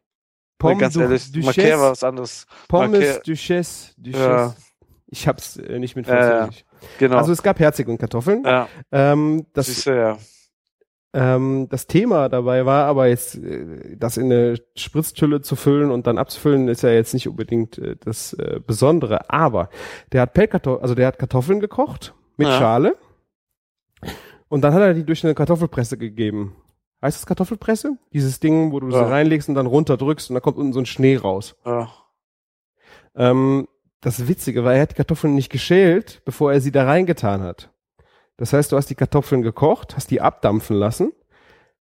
[0.59, 2.45] Pomme ganz ehrlich, Duchesse, Marquer war was anderes.
[2.67, 4.23] Pommes, Marquer- Duchesse, Duchesse.
[4.23, 4.55] Ja.
[5.07, 6.05] Ich hab's äh, nicht mit.
[6.07, 6.65] Französisch.
[6.99, 7.17] Genau.
[7.17, 8.43] Also es gab Herzig und Kartoffeln.
[8.45, 10.17] ja, Ähm, das, siehst du, ja.
[11.13, 16.07] ähm, das Thema dabei war aber jetzt, äh, das in eine Spritztülle zu füllen und
[16.07, 19.29] dann abzufüllen, ist ja jetzt nicht unbedingt äh, das äh, Besondere.
[19.29, 19.69] Aber
[20.11, 22.57] der hat Pellkartoffeln, also der hat Kartoffeln gekocht mit Ja.
[22.59, 22.95] Schale
[24.49, 26.55] und dann hat er die durch eine Kartoffelpresse gegeben.
[27.01, 27.97] Heißt das Kartoffelpresse?
[28.13, 29.05] Dieses Ding, wo du Ja.
[29.05, 31.55] sie reinlegst und dann runterdrückst und dann kommt unten so ein Schnee raus.
[31.65, 31.89] ja.
[33.15, 33.67] Ähm,
[34.01, 37.71] das Witzige war, er hat die Kartoffeln nicht geschält, bevor er sie da reingetan hat.
[38.37, 41.11] Das heißt, du hast die Kartoffeln gekocht, hast die abdampfen lassen,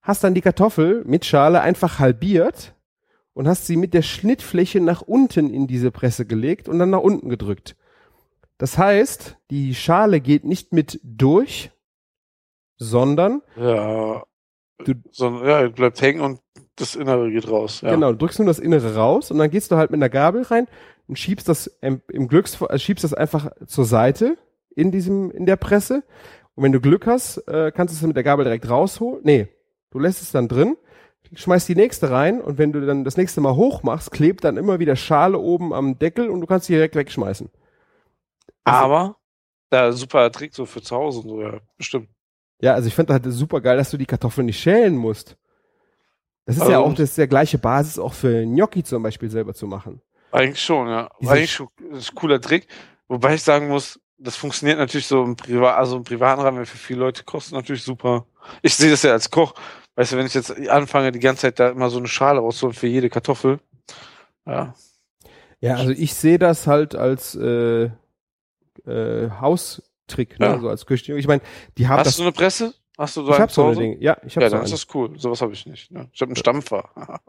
[0.02, 2.74] hast dann die Kartoffel mit Schale einfach halbiert
[3.34, 7.00] und hast sie mit der Schnittfläche nach unten in diese Presse gelegt und dann nach
[7.00, 7.76] unten gedrückt.
[8.56, 11.70] Das heißt, die Schale geht nicht mit durch,
[12.78, 14.22] sondern Ja.
[14.84, 16.40] Du- so, ja, bleibt hängen und
[16.76, 17.80] das Innere geht raus.
[17.80, 17.90] Ja.
[17.90, 20.42] Genau, du drückst nur das Innere raus und dann gehst du halt mit einer Gabel
[20.42, 20.66] rein
[21.08, 24.36] und schiebst das im, im Glücksfall, also schiebst das einfach zur Seite
[24.74, 26.02] in diesem, in der Presse.
[26.54, 29.20] Und wenn du Glück hast, äh, kannst du es mit der Gabel direkt rausholen.
[29.24, 29.48] Nee,
[29.90, 30.76] du lässt es dann drin,
[31.34, 34.56] schmeißt die nächste rein und wenn du dann das nächste Mal hoch machst, klebt dann
[34.56, 37.48] immer wieder Schale oben am Deckel und du kannst die direkt wegschmeißen.
[38.64, 39.16] Also- Aber,
[39.72, 42.08] ja, super Trick so für zu Hause und so, ja, bestimmt.
[42.60, 45.36] Ja, also ich finde halt super geil, dass du die Kartoffeln nicht schälen musst.
[46.46, 49.30] Das ist ja Also- auch das ist der gleiche Basis auch für Gnocchi zum Beispiel
[49.30, 50.00] selber zu machen.
[50.32, 51.08] Eigentlich schon, ja.
[51.20, 52.66] Diese Eigentlich schon, das ist ein cooler Trick.
[53.08, 56.76] Wobei ich sagen muss, das funktioniert natürlich so im Privat, also im privaten Rahmen, für
[56.78, 58.26] viele Leute kostet natürlich super.
[58.62, 59.54] Ich sehe das ja als Koch.
[59.96, 62.74] Weißt du, wenn ich jetzt anfange, die ganze Zeit da immer so eine Schale rauszuholen
[62.74, 63.60] für jede Kartoffel.
[64.46, 64.74] Ja.
[65.60, 67.90] Ja, also ich sehe das halt als äh,
[68.86, 70.46] äh, Haustrick, ne?
[70.46, 70.52] Ja.
[70.52, 71.16] also als Küche.
[71.18, 71.40] Ich meine,
[71.78, 72.16] die haben Hast das.
[72.16, 72.74] du eine Presse?
[72.98, 73.80] Hast du so ich habe so Hause?
[73.80, 74.00] Ding.
[74.00, 74.78] Ja, ich habe Ja, so dann ist eine.
[74.80, 75.10] das cool.
[75.18, 75.90] Sowas habe ich nicht.
[75.90, 76.08] Ne?
[76.12, 76.88] Ich habe einen Stampfer.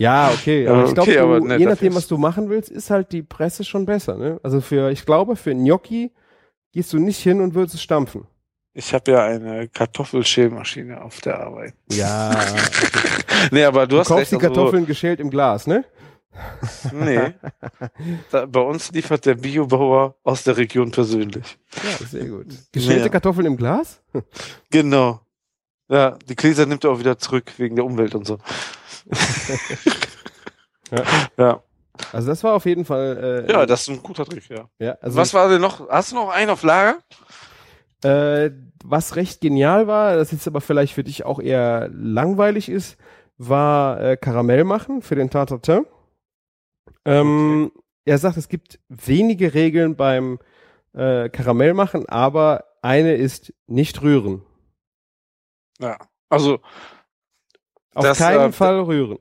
[0.00, 0.68] Ja, okay.
[0.68, 2.88] Aber Ja, ich glaube, okay, aber ne, je nachdem, ist- was du machen willst, ist
[2.90, 4.16] halt die Presse schon besser.
[4.16, 4.38] Ne?
[4.44, 6.12] Also für, ich glaube, für Gnocchi
[6.72, 8.24] gehst du nicht hin und würdest es stampfen.
[8.74, 11.74] Ich habe ja eine Kartoffelschälmaschine auf der Arbeit.
[11.92, 12.30] Ja.
[13.52, 14.32] Nee, aber du, Du hast kaufst recht.
[14.32, 15.84] die also- Kartoffeln geschält im Glas, ne?
[16.92, 17.34] Nee.
[18.30, 21.58] Da, bei uns liefert der Biobauer aus der Region persönlich.
[21.82, 22.46] Ja, sehr gut.
[22.72, 23.08] Geschälte Ja.
[23.08, 24.00] Kartoffeln im Glas?
[24.70, 25.20] Genau.
[25.88, 28.38] Ja, die Gläser nimmt er auch wieder zurück wegen der Umwelt und so.
[30.90, 31.02] Ja.
[31.36, 31.62] ja.
[32.12, 33.44] Also das war auf jeden Fall.
[33.48, 34.68] Äh, Ja, das ist ein guter Trick, ja.
[34.78, 35.88] ja, also Was war denn noch?
[35.88, 36.98] Hast du noch einen auf Lager?
[38.02, 38.50] Äh,
[38.84, 42.96] was recht genial war, das jetzt aber vielleicht für dich auch eher langweilig ist,
[43.36, 45.84] war äh, Karamell machen für den Tartatin.
[47.10, 47.72] Ähm,
[48.04, 50.38] Er sagt, es gibt wenige Regeln beim
[50.94, 54.42] äh, Karamell machen, aber eine ist nicht rühren.
[55.78, 55.98] Ja.
[56.28, 56.60] Also,
[57.94, 59.18] Auf Das, keinen äh, Fall rühren.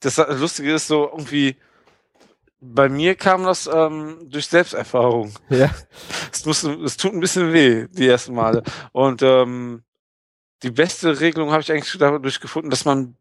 [0.00, 1.56] das Lustige ist so irgendwie,
[2.60, 5.32] bei mir kam das ähm, durch Selbsterfahrung.
[5.48, 5.70] Ja.
[6.32, 8.62] Es, muss, es tut ein bisschen weh, die ersten Male.
[8.92, 9.82] Und ähm,
[10.62, 13.16] die beste Regelung habe ich eigentlich dadurch gefunden, dass man einen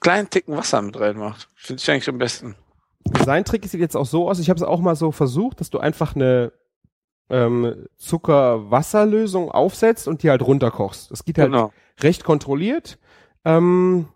[0.00, 1.48] kleinen Ticken Wasser mit reinmacht.
[1.54, 2.56] Finde ich eigentlich am besten.
[3.24, 5.70] Sein Trick sieht jetzt auch so aus, ich habe es auch mal so versucht, dass
[5.70, 6.52] du einfach eine
[7.30, 11.10] ähm, Zucker-Wasser-Lösung aufsetzt und die halt runterkochst.
[11.10, 11.72] Das geht halt Genau.
[12.00, 12.98] recht kontrolliert.
[13.44, 14.06] Ähm,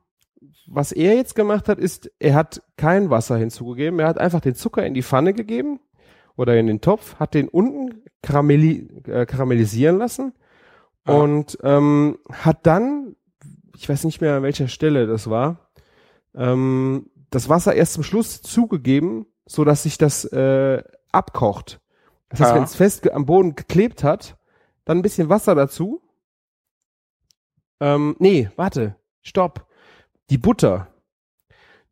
[0.66, 4.00] was er jetzt gemacht hat, ist, er hat kein Wasser hinzugegeben.
[4.00, 5.80] Er hat einfach den Zucker in die Pfanne gegeben
[6.36, 10.32] oder in den Topf, hat den unten karamelli äh, karamellisieren lassen
[11.06, 11.14] Ja.
[11.14, 13.14] und ähm, hat dann,
[13.76, 15.70] ich weiß nicht mehr an welcher Stelle das war,
[16.34, 20.82] ähm, das Wasser erst zum Schluss zugegeben, so dass sich das äh,
[21.12, 21.80] abkocht.
[22.28, 22.56] Das heißt, Ja.
[22.56, 24.36] wenn es fest am Boden geklebt hat,
[24.84, 26.02] dann ein bisschen Wasser dazu.
[27.80, 29.66] Ähm, nee, warte, stopp.
[30.30, 30.88] Die Butter.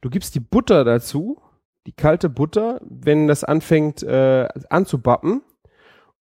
[0.00, 1.40] Du gibst die Butter dazu,
[1.86, 5.42] die kalte Butter, wenn das anfängt äh, anzubappen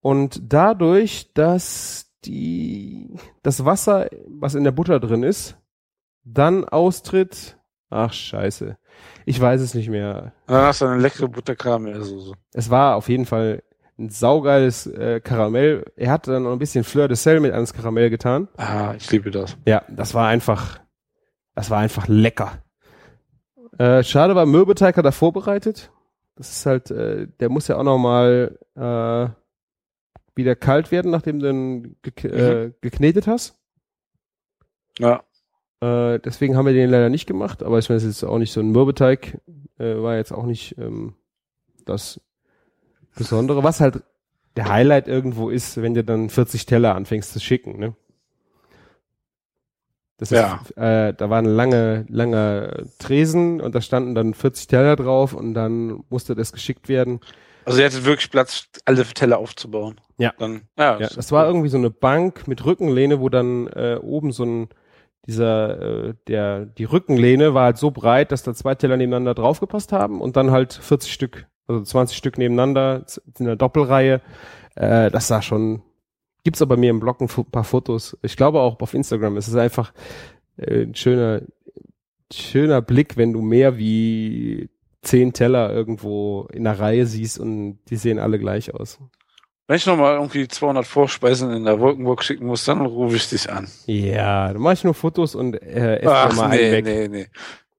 [0.01, 5.57] und dadurch, dass die das Wasser, was in der Butter drin ist,
[6.25, 7.59] dann austritt.
[7.91, 8.77] Ach Scheiße,
[9.27, 10.33] ich weiß es nicht mehr.
[10.47, 12.33] Dann hast du eine leckere Butterkaramellsoße.
[12.53, 13.63] Es war auf jeden Fall
[13.99, 15.85] ein saugeiles äh, Karamell.
[15.97, 18.49] Er hat dann noch ein bisschen Fleur de Sel mit ans Karamell getan.
[18.57, 19.57] Ah, ich liebe das.
[19.67, 20.81] Ja, das war einfach,
[21.55, 22.63] das war einfach lecker.
[23.79, 25.93] Äh, schade war, Mürbeteig hat er vorbereitet.
[26.37, 29.29] Das ist halt, äh, der muss ja auch noch mal äh,
[30.35, 33.59] wieder kalt werden, nachdem du ihn ge äh, geknetet hast.
[34.99, 35.23] Ja.
[35.81, 38.53] Äh, deswegen haben wir den leider nicht gemacht, aber ich meine, es ist auch nicht
[38.53, 39.39] so ein Mürbeteig,
[39.79, 41.15] äh, war jetzt auch nicht ähm,
[41.87, 42.21] das
[43.17, 44.03] Besondere, was halt
[44.57, 47.95] der Highlight irgendwo ist, wenn du dann 40 Teller anfängst zu schicken, ne?
[50.19, 50.61] Das ist, Ja.
[50.77, 55.55] äh, da war ein lange, langer Tresen und da standen dann 40 Teller drauf und
[55.55, 57.21] dann musste das geschickt werden.
[57.65, 59.99] Also ihr hattet wirklich Platz, alle Teller aufzubauen.
[60.19, 60.35] Ja.
[60.39, 64.33] Dann, ja, Ja, das war irgendwie so eine Bank mit Rückenlehne, wo dann äh, oben
[64.33, 64.69] so ein
[65.27, 69.93] dieser äh, der die Rückenlehne war halt so breit, dass da zwei Teller nebeneinander draufgepasst
[69.93, 73.05] haben und dann halt 40 Stück, also 20 Stück nebeneinander
[73.39, 74.21] in einer Doppelreihe.
[74.77, 75.83] Äh, das sah schon
[76.43, 78.17] gibt's aber mir im Blog ein paar Fotos.
[78.23, 79.37] Ich glaube auch auf Instagram.
[79.37, 79.93] Es ist einfach
[80.57, 81.43] äh, ein schöner
[82.33, 84.71] schöner Blick, wenn du mehr wie
[85.03, 88.99] zehn Teller irgendwo in einer Reihe siehst und die sehen alle gleich aus.
[89.71, 93.49] Wenn ich nochmal irgendwie 200 Vorspeisen in der Wolkenburg schicken muss, dann rufe ich dich
[93.49, 93.71] an.
[93.87, 96.85] Ja, dann mache ich nur Fotos und äh, esse Ach, mal nee, einen weg.
[96.87, 97.27] nee, nee.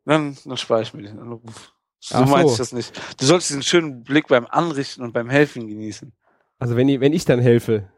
[0.05, 1.73] Dann, dann spare ich mir den Anruf.
[1.99, 2.31] So Ach so.
[2.31, 2.97] meinst du das nicht.
[3.19, 6.13] Du sollst diesen schönen Blick beim Anrichten und beim Helfen genießen.
[6.59, 7.89] Also wenn ich, wenn ich dann helfe.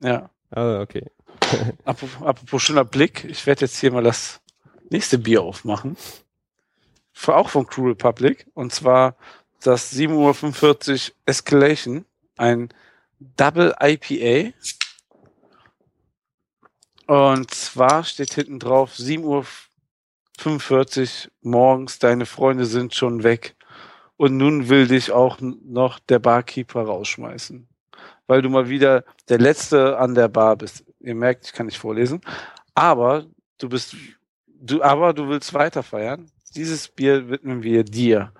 [0.00, 0.30] Ja.
[0.48, 1.10] Ah, okay.
[1.84, 4.40] Apropos, apropos schöner Blick, ich werde jetzt hier mal das
[4.88, 5.98] nächste Bier aufmachen.
[7.26, 8.46] Auch von Crew Republic.
[8.54, 9.14] Und zwar
[9.62, 12.06] das 7.45 Uhr Escalation.
[12.38, 12.70] Ein
[13.36, 14.52] Double IPA.
[17.06, 23.56] Und zwar steht hinten drauf 7.45 Uhr morgens, deine Freunde sind schon weg.
[24.16, 27.66] Und nun will dich auch noch der Barkeeper rausschmeißen.
[28.26, 30.84] Weil du mal wieder der Letzte an der Bar bist.
[31.00, 32.20] Ihr merkt, ich kann nicht vorlesen.
[32.74, 33.26] Aber
[33.58, 33.96] du bist,
[34.46, 36.30] du, aber du willst weiter feiern.
[36.54, 38.32] Dieses Bier widmen wir dir,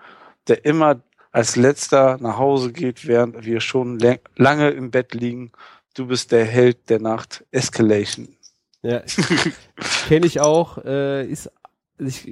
[0.46, 1.02] der immer
[1.32, 3.98] als Letzter nach Hause geht, während wir schon
[4.36, 5.50] lange im Bett liegen.
[5.94, 7.44] Du bist der Held der Nacht.
[7.50, 8.36] Escalation.
[8.82, 9.02] Ja,
[10.08, 10.78] kenne ich auch.
[10.84, 11.50] Äh, ist
[11.98, 12.28] ich,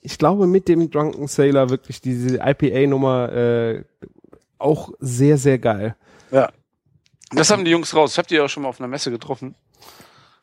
[0.00, 3.84] ich glaube mit dem Drunken Sailor wirklich diese IPA-Nummer äh,
[4.58, 5.96] auch sehr sehr geil.
[6.30, 6.50] Ja.
[7.32, 8.12] Das haben die Jungs raus.
[8.12, 9.54] Ich habe die auch schon mal auf einer Messe getroffen.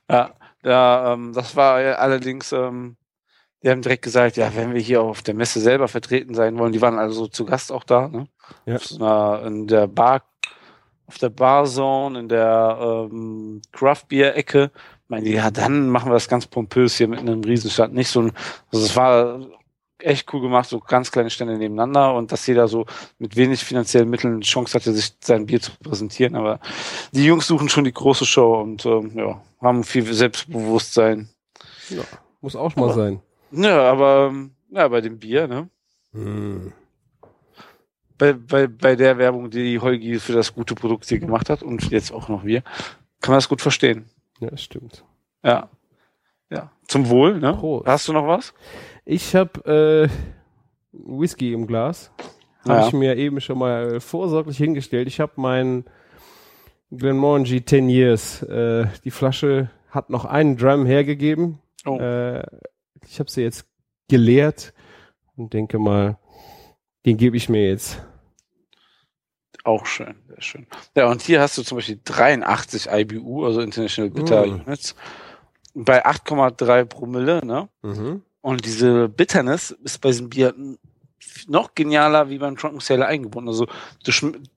[0.09, 0.33] Ja,
[0.63, 2.97] ja ähm, das war allerdings, ähm,
[3.63, 6.73] die haben direkt gesagt, ja, wenn wir hier auf der Messe selber vertreten sein wollen,
[6.73, 8.27] die waren also zu Gast auch da, ne?
[8.65, 8.77] Ja.
[8.77, 10.23] So einer, in der Bar,
[11.07, 14.71] auf der Barzone, in der ähm, Craft Beer Ecke.
[15.07, 17.93] Meinen die, ja, dann machen wir das ganz pompös hier mit einem Riesenstand.
[17.93, 18.31] Nicht so ein,
[18.71, 19.39] also es war
[19.99, 22.85] echt cool gemacht, so ganz kleine Stände nebeneinander und dass jeder so
[23.19, 26.35] mit wenig finanziellen Mitteln eine Chance hatte, sich sein Bier zu präsentieren.
[26.35, 26.59] Aber
[27.13, 31.29] die Jungs suchen schon die große Show und ähm, ja, haben viel Selbstbewusstsein.
[31.89, 32.01] Ja,
[32.41, 33.21] muss auch mal Aber- sein.
[33.55, 34.33] Ja, aber
[34.69, 35.69] ja, bei dem Bier, ne?
[36.13, 36.73] Hm.
[38.17, 41.89] Bei, bei, bei der Werbung, die Holgi für das gute Produkt hier gemacht hat und
[41.91, 42.61] jetzt auch noch wir,
[43.21, 44.05] kann man das gut verstehen.
[44.39, 45.03] Ja, das stimmt.
[45.43, 45.69] Ja.
[46.49, 46.71] Ja.
[46.87, 47.53] Zum Wohl, ne?
[47.53, 47.87] Prost.
[47.87, 48.53] Hast du noch was?
[49.05, 50.09] Ich habe äh,
[50.91, 52.11] Whisky im Glas.
[52.67, 52.87] Habe Ja.
[52.87, 55.07] ich mir eben schon mal vorsorglich hingestellt.
[55.07, 55.85] Ich habe meinen
[56.91, 58.43] Glenmorangie 10 Years.
[58.43, 61.59] Äh, die Flasche hat noch einen Drum hergegeben.
[61.85, 61.97] Oh.
[61.97, 62.43] Äh,
[63.07, 63.65] ich habe sie jetzt
[64.09, 64.73] geleert
[65.35, 66.17] und denke mal,
[67.05, 68.01] den gebe ich mir jetzt.
[69.63, 70.67] Auch schön, sehr schön.
[70.95, 74.61] Ja, und hier hast du zum Beispiel 83 IBU, also International Bitter Mm.
[74.65, 74.95] Units,
[75.73, 77.69] bei 8,3 Promille, ne?
[78.41, 80.53] Und diese Bitterness ist bei diesem Bier
[81.47, 83.47] noch genialer wie beim Drunken Sailor eingebunden.
[83.47, 83.67] Also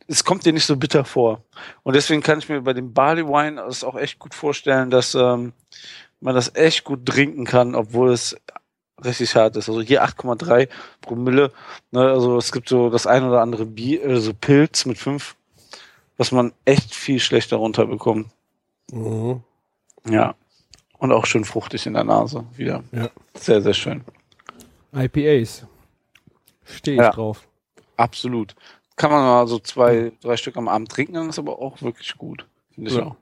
[0.08, 1.44] es kommt dir nicht so bitter vor.
[1.84, 5.14] Und deswegen kann ich mir bei dem Barley Wine das auch echt gut vorstellen, dass
[5.14, 5.52] ähm,
[6.20, 8.36] man das echt gut trinken kann, obwohl es
[9.04, 9.68] richtig hart ist.
[9.68, 10.68] Also hier 8,3
[11.02, 11.52] Promille.
[11.90, 15.36] Ne, also es gibt so das ein oder andere Bier, äh, so Pilz mit 5,
[16.16, 18.28] was man echt viel schlechter runterbekommt.
[18.90, 19.42] Mhm.
[20.08, 20.34] Ja.
[20.98, 22.82] Und auch schön fruchtig in der Nase wieder.
[22.92, 23.10] Ja.
[23.34, 24.02] Sehr, sehr schön.
[24.94, 25.66] IPAs.
[26.64, 27.10] Stehe ich Ja.
[27.10, 27.46] drauf.
[27.98, 28.54] Absolut.
[28.96, 32.16] Kann man mal so zwei, drei Stück am Abend trinken, dann ist aber auch wirklich
[32.16, 32.46] gut.
[32.74, 33.04] Finde ich Ja.
[33.04, 33.16] auch.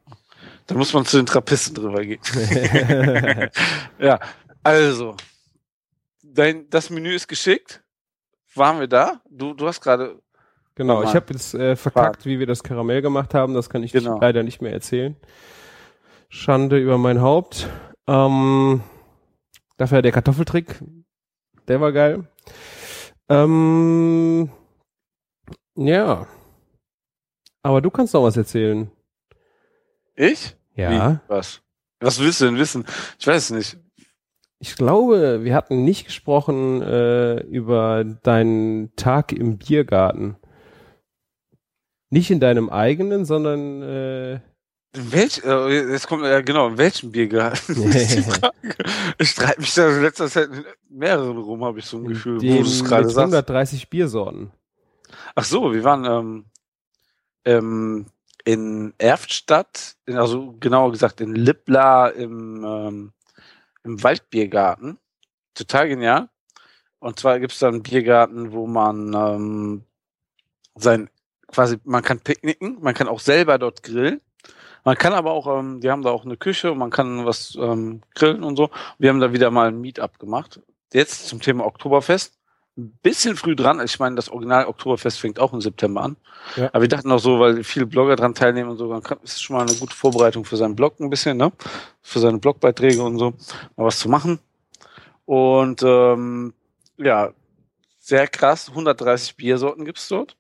[0.67, 2.21] Da muss man zu den Trappisten drüber gehen.
[3.99, 4.19] ja,
[4.63, 5.17] also.
[6.23, 7.83] Dein, das Menü ist geschickt.
[8.55, 9.21] Waren wir da?
[9.31, 10.21] Du, du hast gerade.
[10.75, 13.55] Genau, ich habe jetzt äh, verkackt, wie wir das Karamell gemacht haben.
[13.55, 14.19] Das kann ich Genau.
[14.21, 15.17] leider nicht mehr erzählen.
[16.29, 17.69] Schande über mein Haupt.
[18.09, 18.83] Ähm,
[19.77, 20.81] dafür der Kartoffeltrick.
[21.69, 22.27] Der war geil.
[23.29, 24.51] Ähm,
[25.77, 26.27] ja.
[27.63, 28.91] Aber du kannst noch was erzählen.
[30.15, 30.57] Ich?
[30.75, 30.91] Ja.
[30.91, 31.19] Wie?
[31.29, 31.63] Was?
[32.01, 32.85] Was willst du denn wissen?
[33.19, 33.79] Ich weiß es nicht.
[34.59, 40.37] Ich glaube, wir hatten nicht gesprochen äh, über deinen Tag im Biergarten.
[42.11, 44.35] Nicht in deinem eigenen, sondern äh,
[44.95, 47.93] In welch, äh, jetzt kommt ja genau, in welchem Biergarten?
[49.19, 52.39] Ich streite mich da in letzter Zeit in mehreren rum, habe ich so ein Gefühl,
[52.39, 53.19] dem wo du es gerade sagst.
[53.19, 54.51] 130 Biersorten.
[55.35, 56.45] Ach so, wir waren ähm,
[57.45, 58.07] ähm,
[58.45, 63.13] in Erftstadt, also genauer gesagt in Lippla im, ähm,
[63.83, 64.99] im Waldbiergarten.
[65.55, 66.29] Total genial.
[66.99, 69.85] Und zwar gibt es da einen Biergarten, wo man ähm,
[70.75, 71.11] sein
[71.49, 74.21] quasi, man kann picknicken, man kann auch selber dort grillen.
[74.85, 77.57] Man kann aber auch, ähm, die haben da auch eine Küche und man kann was
[77.59, 78.71] ähm, grillen und so.
[78.99, 80.61] Wir haben da wieder mal ein Meetup gemacht.
[80.93, 82.34] Jetzt zum Thema Oktoberfest.
[82.77, 83.81] Ein bisschen früh dran.
[83.85, 86.17] Ich meine, das Original Oktoberfest fängt auch im September an.
[86.57, 86.71] Ja.
[86.73, 89.41] Aber wir dachten auch so, weil viele Blogger dran teilnehmen und so, dann ist es
[89.43, 91.53] schon mal eine gute Vorbereitung für seinen Blog ein bisschen, ne?
[92.03, 93.31] Für seine Blogbeiträge und so,
[93.77, 94.41] mal was zu machen.
[95.25, 96.53] Und ähm,
[96.99, 97.31] ja,
[98.01, 98.69] sehr krass.
[98.71, 100.37] 130 Biersorten gibt's dort.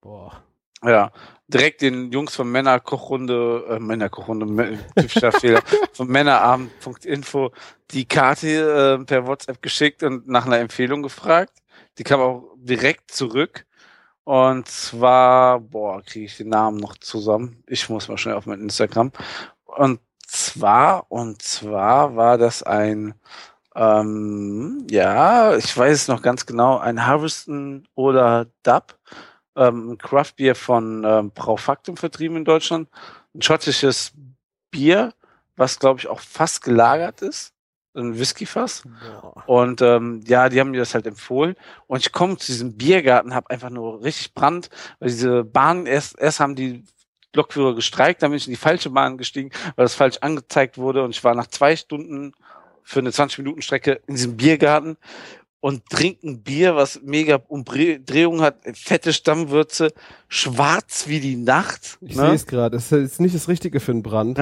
[0.00, 0.42] Boah.
[0.82, 1.12] Ja,
[1.48, 5.62] direkt den Jungs von Männerkochrunde, äh, Männerkochrunde, Mä- typischer Fehler,
[5.92, 7.52] von Männerabend.info
[7.90, 11.52] die Karte äh, per WhatsApp geschickt und nach einer Empfehlung gefragt.
[11.98, 13.66] Die kam auch direkt zurück.
[14.24, 17.62] Und zwar, boah, kriege ich den Namen noch zusammen.
[17.66, 19.12] Ich muss mal schnell auf mein Instagram.
[19.64, 23.14] Und zwar, und zwar war das ein,
[23.74, 28.98] ähm, ja, ich weiß es noch ganz genau, ein Harveston oder Dub
[29.56, 32.88] ähm, ein Craftbier von ähm, Braufaktum vertrieben in Deutschland.
[33.34, 34.12] Ein schottisches
[34.70, 35.12] Bier,
[35.56, 37.53] was glaube ich auch fast gelagert ist.
[37.94, 38.82] Ein Whiskyfass.
[39.46, 41.54] Und ähm, ja, die haben mir das halt empfohlen.
[41.86, 44.68] Und ich komme zu diesem Biergarten, habe einfach nur richtig Brand,
[44.98, 46.84] weil diese Bahn, erst, erst haben die
[47.34, 51.04] Lokführer gestreikt, dann bin ich in die falsche Bahn gestiegen, weil das falsch angezeigt wurde.
[51.04, 52.32] Und ich war nach zwei Stunden
[52.82, 54.96] für eine 20-Minuten-Strecke in diesem Biergarten
[55.60, 59.92] und trinken Bier, was mega Umdrehung hat, fette Stammwürze,
[60.28, 61.96] schwarz wie die Nacht.
[62.02, 62.26] Ich ne?
[62.26, 62.76] sehe es gerade.
[62.76, 64.38] Es ist nicht das Richtige für einen Brand.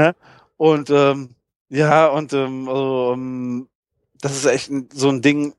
[0.56, 1.36] Und ähm,
[1.72, 3.68] ja, und ähm, also, ähm,
[4.20, 5.54] das ist echt so ein Ding,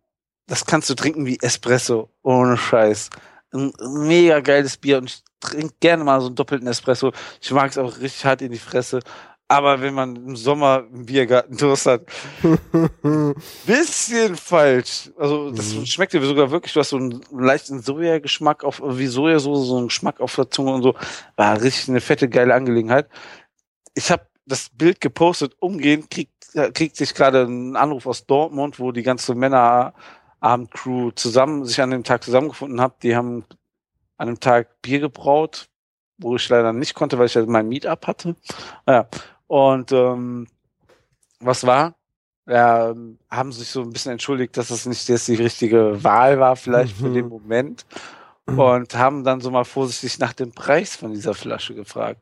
[0.47, 3.09] das kannst du trinken wie Espresso, ohne Scheiß.
[3.53, 3.73] Ein
[4.07, 7.11] mega geiles Bier und ich trinke gerne mal so einen doppelten Espresso.
[7.41, 8.99] Ich mag es auch richtig hart in die Fresse.
[9.49, 12.01] Aber wenn man im Sommer im Biergarten Durst hat,
[13.65, 15.11] bisschen falsch.
[15.17, 15.85] Also das Mhm.
[15.85, 19.87] schmeckt dir sogar wirklich, du hast so einen leichten Sojageschmack auf, wie Sojasauce, so einen
[19.87, 20.95] Geschmack auf der Zunge und so.
[21.35, 23.07] War richtig eine fette, geile Angelegenheit.
[23.93, 26.31] Ich habe das Bild gepostet, umgehend kriegt,
[26.73, 32.03] kriegt sich gerade ein Anruf aus Dortmund, wo die ganze Männerabend-Crew zusammen, sich an dem
[32.03, 33.01] Tag zusammengefunden hat.
[33.03, 33.45] Die haben
[34.17, 35.69] an dem Tag Bier gebraut,
[36.17, 38.35] wo ich leider nicht konnte, weil ich ja mein Meetup hatte.
[38.87, 39.07] Ja.
[39.47, 40.47] Und ähm,
[41.39, 41.95] was war?
[42.45, 42.93] Ja,
[43.31, 46.97] haben sich so ein bisschen entschuldigt, dass es nicht jetzt die richtige Wahl war, vielleicht
[46.97, 47.13] für Mhm.
[47.13, 47.85] den Moment.
[48.45, 52.19] Und haben dann so mal vorsichtig nach dem Preis von dieser Flasche gefragt.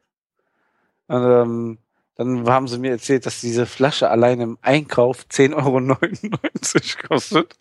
[1.07, 1.77] Und, ähm,
[2.23, 7.55] dann haben sie mir erzählt, dass diese Flasche allein im Einkauf 10,99 Euro kostet.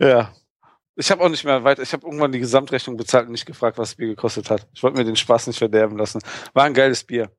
[0.00, 0.32] ja.
[0.96, 3.78] Ich habe auch nicht mehr weiter, ich habe irgendwann die Gesamtrechnung bezahlt und nicht gefragt,
[3.78, 4.66] was das Bier gekostet hat.
[4.72, 6.20] Ich wollte mir den Spaß nicht verderben lassen.
[6.52, 7.30] War ein geiles Bier.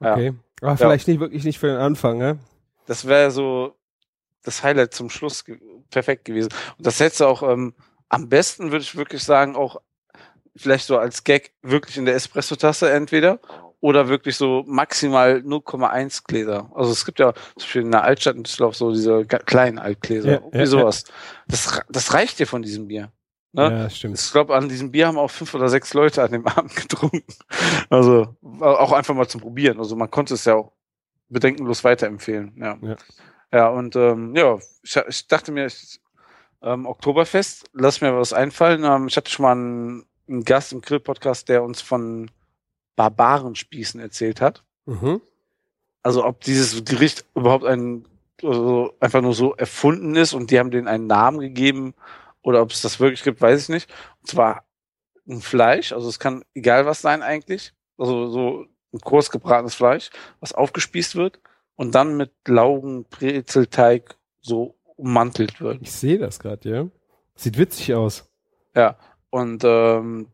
[0.00, 0.14] Ja.
[0.14, 0.34] Okay.
[0.60, 2.38] Aber vielleicht nicht wirklich nicht für den Anfang, ne?
[2.86, 3.76] Das wäre so
[4.42, 5.58] das Highlight zum Schluss ge
[5.90, 6.48] perfekt gewesen.
[6.76, 7.74] Und das hättest du auch ähm,
[8.08, 9.80] am besten, würde ich wirklich sagen, auch
[10.56, 13.38] vielleicht so als Gag wirklich in der Espresso-Tasse entweder
[13.84, 16.70] oder wirklich so maximal 0,1 Gläser.
[16.74, 20.28] Also es gibt ja zum Beispiel in der Altstadt in Düsseldorf so diese kleinen Altgläser,
[20.30, 21.04] Ja, irgendwie ja, sowas.
[21.48, 23.12] Das, ra- das reicht dir von diesem Bier.
[23.52, 23.62] Ne?
[23.70, 24.18] Ja, stimmt.
[24.18, 27.24] Ich glaube, an diesem Bier haben auch fünf oder sechs Leute an dem Abend getrunken.
[27.90, 29.78] Also auch einfach mal zum Probieren.
[29.78, 30.72] Also man konnte es ja auch
[31.28, 32.54] bedenkenlos weiterempfehlen.
[32.56, 32.96] Ja, Ja.
[33.52, 33.68] ja.
[33.68, 36.00] und ähm, ja, ich, ich dachte mir, ich,
[36.62, 38.82] ähm, Oktoberfest, lass mir was einfallen.
[38.82, 42.30] Ähm, ich hatte schon mal einen, einen Gast im Grill-Podcast, der uns von
[42.96, 44.64] Barbarenspießen erzählt hat.
[44.86, 45.20] Mhm.
[46.02, 48.06] Also ob dieses Gericht überhaupt ein
[48.42, 51.94] also einfach nur so erfunden ist und die haben denen einen Namen gegeben
[52.42, 53.92] oder ob es das wirklich gibt, weiß ich nicht.
[54.20, 54.64] Und zwar
[55.28, 60.10] ein Fleisch, also es kann egal was sein eigentlich, also so ein kurz gebratenes Fleisch,
[60.40, 61.40] was aufgespießt wird
[61.76, 65.80] und dann mit Laugen, Brezelteig so ummantelt wird.
[65.80, 66.86] Ich sehe das gerade, ja.
[67.34, 68.28] Sieht witzig aus.
[68.76, 68.96] Ja,
[69.30, 70.28] und ähm,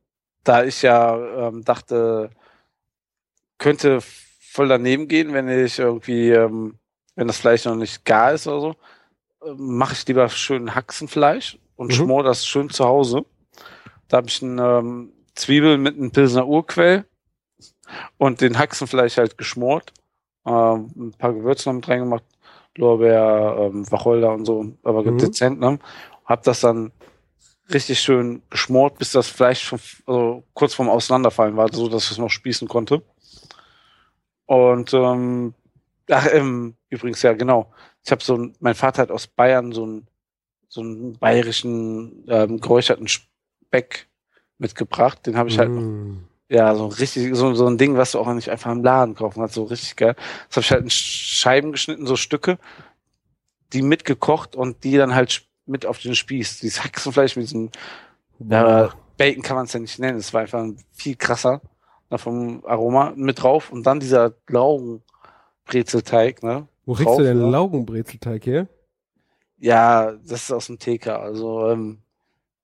[0.45, 2.31] da ich ja ähm, dachte,
[3.61, 6.79] könnte voll daneben gehen, wenn ich irgendwie, ähm,
[7.15, 8.77] wenn das Fleisch noch nicht gar ist oder so,
[9.47, 11.97] äh, mache ich lieber schön Haxenfleisch und Mhm.
[11.97, 13.25] schmor das schön zu Hause.
[14.09, 17.05] Da habe ich ein ähm, Zwiebel mit einem Pilsner Urquell,
[18.19, 19.93] und den Haxenfleisch halt geschmort,
[20.45, 22.25] äh, ein paar Gewürze noch mit reingemacht,
[22.77, 25.19] Lorbeer, ähm, Wacholder und so, aber Mhm.
[25.19, 25.79] dezent, ne?
[26.25, 26.93] Hab das dann
[27.73, 32.13] richtig schön geschmort, bis das Fleisch schon, also kurz vorm Auseinanderfallen war, so dass ich
[32.13, 33.03] es noch spießen konnte.
[34.51, 35.55] Und ähm,
[36.11, 37.73] ach, ähm, übrigens ja genau.
[38.05, 40.09] Ich habe so ein, mein Vater hat aus Bayern so einen
[40.67, 44.09] so einen bayerischen ähm, geräucherten Speck
[44.59, 45.25] mitgebracht.
[45.25, 46.25] Den habe ich halt noch Mm.
[46.49, 49.39] ja, so richtig, so, so ein Ding, was du auch nicht einfach im Laden kaufen
[49.39, 50.17] kannst, so richtig geil.
[50.49, 52.59] Das habe ich halt in Scheiben geschnitten, so Stücke,
[53.73, 56.59] die mitgekocht und die dann halt mit auf den Spieß.
[56.59, 57.71] Dieses Haxenfleisch mit diesem
[58.41, 61.61] ja, Bacon kann man es ja nicht nennen, es war einfach viel krasser
[62.19, 66.67] vom Aroma mit drauf und dann dieser Laugenbrezelteig, ne?
[66.85, 67.51] Wo kriegst drauf, du denn ne?
[67.51, 68.69] Laugenbrezelteig her?
[69.59, 71.09] Ja, das ist aus dem TK.
[71.21, 71.99] Also ähm,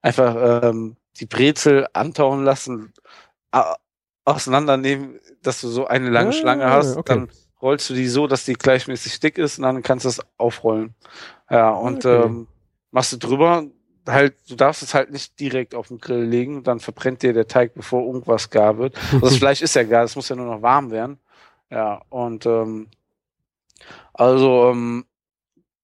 [0.02, 2.93] einfach ähm, die Brezel antauchen lassen,
[4.24, 6.97] auseinandernehmen, dass du so eine lange Ah, Schlange hast.
[6.97, 7.14] okay.
[7.14, 7.28] Dann
[7.62, 10.94] rollst du die so, dass die gleichmäßig dick ist und dann kannst du es aufrollen.
[11.51, 12.24] Ja, und Okay.
[12.24, 12.48] ähm,
[12.90, 13.64] machst du drüber,
[14.06, 17.48] halt, du darfst es halt nicht direkt auf den Grill legen, dann verbrennt dir der
[17.48, 18.94] Teig, bevor irgendwas gar wird.
[19.12, 21.18] Also das Fleisch ist ja gar, es muss ja nur noch warm werden.
[21.70, 22.88] Ja, und ähm,
[24.14, 25.04] also ähm,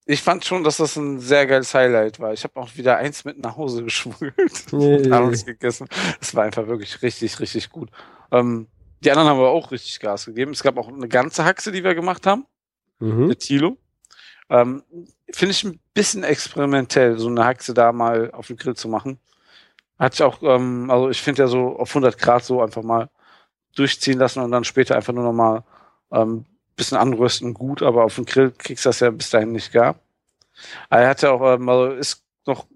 [0.05, 2.33] ich fand schon, dass das ein sehr geiles Highlight war.
[2.33, 4.35] Ich habe auch wieder eins mit nach Hause geschmuggelt
[4.71, 4.97] Nee.
[4.97, 5.87] und abends gegessen.
[6.19, 7.89] Es war einfach wirklich richtig, richtig gut.
[8.31, 8.67] Ähm,
[9.03, 10.51] die anderen haben aber auch richtig Gas gegeben.
[10.51, 12.45] Es gab auch eine ganze Haxe, die wir gemacht haben
[12.99, 13.27] Mhm.
[13.27, 13.77] mit Tilo.
[14.49, 14.83] Ähm,
[15.31, 19.19] Finde ich ein bisschen experimentell, so eine Haxe da mal auf den Grill zu machen.
[19.97, 23.09] Hatte ich auch, ähm, also ich finde ja so auf 100 Grad so einfach mal
[23.75, 25.63] durchziehen lassen und dann später einfach nur noch mal
[26.11, 26.45] ähm,
[26.75, 29.95] bisschen anrösten, gut, aber auf dem Grill kriegst du das ja bis dahin nicht gar.
[30.89, 32.67] Aber er hat ja auch, ähm, also ist noch,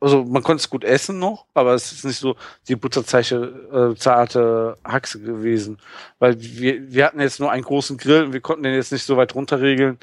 [0.00, 2.36] also man konnte es gut essen noch, aber es ist nicht so
[2.68, 5.78] die butterzeiche, äh, zarte Haxe gewesen.
[6.18, 9.04] Weil wir, wir hatten jetzt nur einen großen Grill und wir konnten den jetzt nicht
[9.04, 9.98] so weit runterregeln,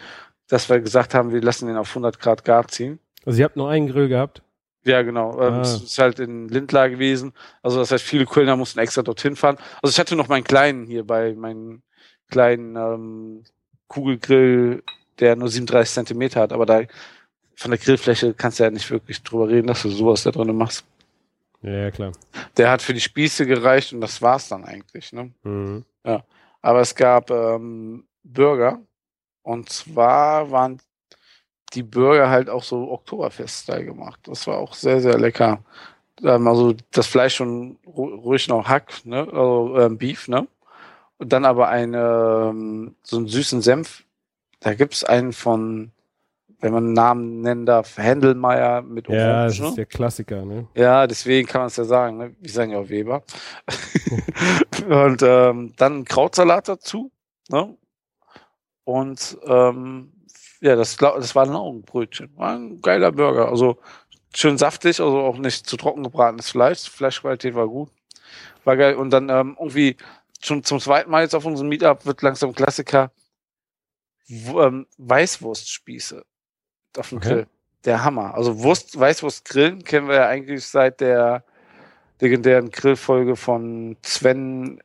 [0.52, 3.00] dass wir gesagt haben, wir lassen den auf 100 Grad gar ziehen.
[3.26, 4.42] Also ihr habt nur einen Grill gehabt?
[4.84, 5.40] Ja, genau.
[5.42, 5.62] Ähm, Ah.
[5.62, 7.34] Es ist halt in Lindlar gewesen.
[7.62, 9.58] Also das heißt, viele Kölner mussten extra dorthin fahren.
[9.82, 11.84] Also ich hatte noch meinen kleinen hier bei meinen
[12.30, 13.44] kleinen ähm,
[13.88, 14.84] Kugelgrill,
[15.20, 16.82] der nur 37 Zentimeter hat, aber da
[17.56, 20.56] von der Grillfläche kannst du ja nicht wirklich drüber reden, dass du sowas da drin
[20.56, 20.84] machst.
[21.62, 22.12] Ja, ja, klar.
[22.58, 25.14] Der hat für die Spieße gereicht und das war's dann eigentlich.
[25.14, 25.32] Ne?
[25.44, 25.86] Mhm.
[26.62, 28.82] Aber es gab ähm, Burger
[29.44, 30.80] und zwar waren
[31.74, 34.20] die Burger halt auch so Oktoberfest-Style gemacht.
[34.24, 35.64] Das war auch sehr, sehr lecker.
[36.24, 39.20] Ähm, also das Fleisch schon ru ruhig noch Hack, ne?
[39.22, 40.48] also ähm, Beef, ne?
[41.18, 44.04] Und dann aber eine, ähm, so einen süßen Senf.
[44.60, 45.92] Da gibt's einen von,
[46.60, 49.70] wenn man einen Namen nennen darf, Händelmeier mit Ja, das Orange.
[49.70, 50.68] ist der Klassiker, ne?
[50.76, 52.18] Ja, deswegen kann man es ja sagen.
[52.18, 52.36] Ne?
[52.40, 53.24] Wir sagen ja auch Weber.
[54.90, 57.12] und ähm, dann ein Krautsalat dazu.
[57.50, 57.78] Ne?
[58.84, 60.12] Und ähm,
[60.62, 62.32] ja, das, das war ein Laugenbrötchen.
[62.38, 63.50] War ein geiler Burger.
[63.50, 63.78] Also
[64.36, 66.90] schön saftig, also auch nicht zu trocken gebratenes Fleisch.
[66.90, 67.90] Fleischqualität war gut.
[68.64, 68.96] War geil.
[68.96, 69.98] Und dann ähm, irgendwie
[70.44, 73.12] schon zum zweiten Mal jetzt auf unserem Meetup wird langsam Klassiker
[74.30, 76.24] ähm, Weißwurstspieße
[76.98, 77.30] auf dem Okay.
[77.30, 77.48] Grill.
[77.86, 78.36] Der Hammer.
[78.36, 81.44] Also Wurst, Weißwurst grillen kennen wir ja eigentlich seit der
[82.20, 84.80] legendären Grillfolge von Sven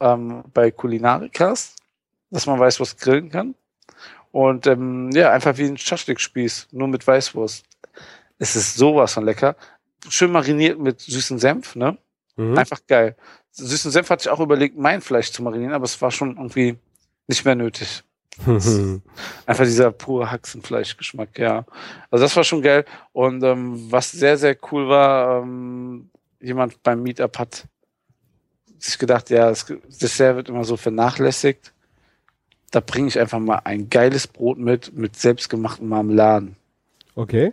[0.00, 1.76] ähm, bei Kulinarikas,
[2.30, 3.54] dass man Weißwurst grillen kann.
[4.32, 7.64] Und ähm, ja, einfach wie ein Schaschlik-Spieß, nur mit Weißwurst.
[8.38, 9.56] Es ist sowas von lecker.
[10.08, 11.98] Schön mariniert mit süßen Senf, ne?
[12.36, 12.56] Mhm.
[12.56, 13.16] Einfach geil.
[13.52, 16.76] Süßen Senf hatte ich auch überlegt, mein Fleisch zu marinieren, aber es war schon irgendwie
[17.26, 18.04] nicht mehr nötig.
[19.46, 21.64] Einfach dieser pure Haxenfleischgeschmack, ja.
[22.10, 22.84] Also das war schon geil.
[23.12, 26.10] Und ähm, was sehr, sehr cool war, ähm,
[26.40, 27.66] jemand beim Meetup hat
[28.78, 29.66] sich gedacht, ja, das
[30.00, 31.72] Dessert wird immer so vernachlässigt.
[32.70, 36.56] Da bringe ich einfach mal ein geiles Brot mit, mit selbstgemachten Marmeladen.
[37.14, 37.52] okay.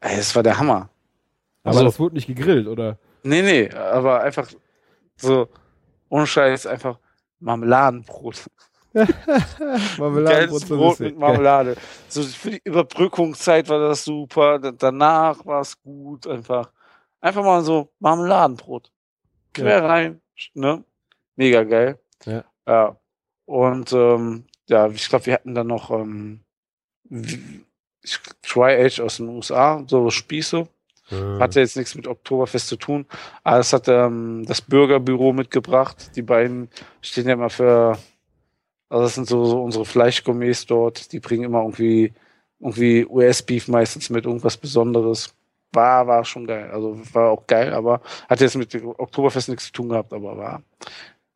[0.00, 0.90] Ey, das war der Hammer.
[1.64, 2.98] Aber Also- das wurde nicht gegrillt, oder?
[3.24, 4.48] Nee, nee, aber einfach
[5.16, 5.48] so,
[6.08, 6.98] ohne Scheiß, einfach
[7.40, 8.46] Marmeladenbrot.
[8.94, 11.76] Marmeladenbrot Geiles Brot mit Marmelade.
[12.08, 14.58] So für die Überbrückungszeit war das super.
[14.58, 16.26] Da- Danach war es gut.
[16.26, 16.70] Einfach,
[17.20, 18.90] einfach mal so Marmeladenbrot.
[19.52, 20.20] Quer rein.
[20.54, 20.84] Ne?
[21.36, 21.98] Mega geil.
[22.24, 22.44] Ja.
[22.66, 22.96] ja.
[23.48, 26.40] Und ähm, ja, ich glaube, wir hatten dann noch ähm,
[28.42, 30.68] Tri-Age aus den USA, so Spieße.
[31.08, 31.38] Geil.
[31.40, 33.06] Hatte jetzt nichts mit Oktoberfest zu tun.
[33.44, 36.14] Aber es hat ähm, das Bürgerbüro mitgebracht.
[36.14, 36.68] Die beiden
[37.00, 37.96] stehen ja immer für,
[38.90, 41.10] also das sind so, so unsere Fleischgourmets dort.
[41.12, 42.12] Die bringen immer irgendwie,
[42.60, 45.34] irgendwie US-Beef meistens mit irgendwas Besonderes.
[45.72, 46.70] War, war schon geil.
[46.70, 50.62] Also war auch geil, aber hat jetzt mit Oktoberfest nichts zu tun gehabt, aber war,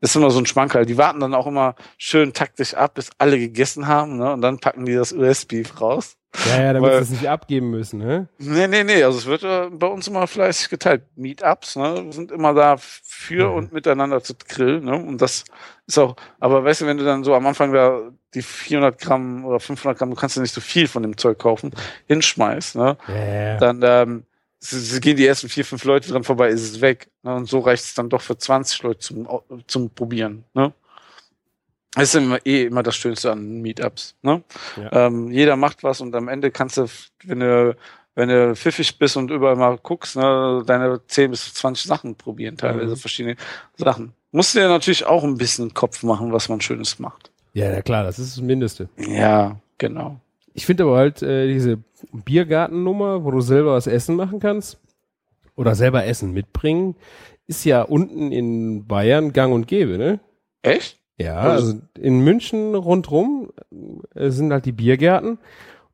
[0.03, 0.85] ist immer so ein Schmankerl.
[0.85, 4.33] Die warten dann auch immer schön taktisch ab, bis alle gegessen haben, ne?
[4.35, 6.17] Und dann packen die das US-Beef raus.
[6.49, 8.27] Ja, ja, damit sie es nicht abgeben müssen, ne?
[8.39, 9.03] Nee, nee, nee.
[9.05, 11.03] Also es wird äh, bei uns immer fleißig geteilt.
[11.15, 12.03] Meetups, ne?
[12.05, 13.55] Wir sind immer da für Mhm.
[13.55, 14.97] und miteinander zu grillen, ne?
[14.97, 15.45] Und das
[15.87, 18.01] ist auch, aber weißt du, wenn du dann so am Anfang da
[18.35, 21.39] die 400 Gramm oder 500 Gramm, du kannst ja nicht so viel von dem Zeug
[21.39, 21.71] kaufen,
[22.09, 22.97] hinschmeißt, ne?
[23.09, 23.57] Ja, ja.
[23.59, 24.25] Dann ähm,
[25.01, 27.11] gehen die ersten vier, fünf Leute dran vorbei, ist es weg.
[27.23, 27.35] Ne?
[27.35, 29.29] Und so reicht es dann doch für 20 Leute zum,
[29.67, 30.45] zum Probieren.
[30.55, 30.73] Ne?
[31.95, 34.15] Das ist immer, eh immer das Schönste an Meetups.
[34.23, 34.43] Ne?
[34.77, 35.07] Ja.
[35.07, 36.87] Ähm, jeder macht was und am Ende kannst du,
[37.25, 37.77] wenn du,
[38.15, 42.57] wenn du pfiffig bist und überall mal guckst, ne, deine 10 bis 20 Sachen probieren,
[42.57, 42.97] teilweise Mhm.
[42.97, 43.37] verschiedene
[43.77, 44.13] Sachen.
[44.31, 47.31] Musst du dir natürlich auch ein bisschen Kopf machen, was man Schönes macht.
[47.53, 48.89] ja, na klar, das ist das Mindeste.
[48.97, 50.19] Ja, genau.
[50.55, 51.79] Ich finde aber halt äh, diese
[52.13, 54.79] Biergartennummer, wo du selber was essen machen kannst
[55.57, 56.97] oder selber Essen mitbringen,
[57.47, 60.21] ist ja unten in Bayern gang und gäbe, ne?
[60.63, 60.99] Echt?
[61.19, 63.51] Ja, Also- also in München rundrum
[64.15, 65.39] äh, sind halt die Biergärten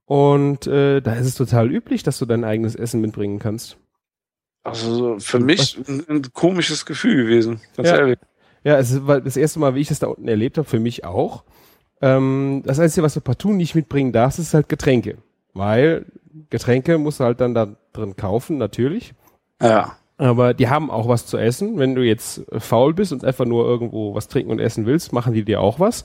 [0.04, 3.76] und äh, da ist es total üblich, dass du dein eigenes Essen mitbringen kannst.
[4.64, 7.96] Also so für mich ein, ein komisches Gefühl gewesen, ganz Ja.
[7.98, 8.18] ehrlich.
[8.64, 11.04] Ja, es war das erste Mal, wie ich das da unten erlebt habe, für mich
[11.04, 11.44] auch.
[12.00, 15.18] Ähm, das Einzige, was du partout nicht mitbringen darfst, ist halt Getränke.
[15.54, 16.06] Weil
[16.50, 19.14] Getränke musst du halt dann da drin kaufen, natürlich.
[19.60, 19.96] Ja.
[20.16, 21.78] Aber die haben auch was zu essen.
[21.78, 25.32] Wenn du jetzt faul bist und einfach nur irgendwo was trinken und essen willst, machen
[25.32, 26.04] die dir auch was.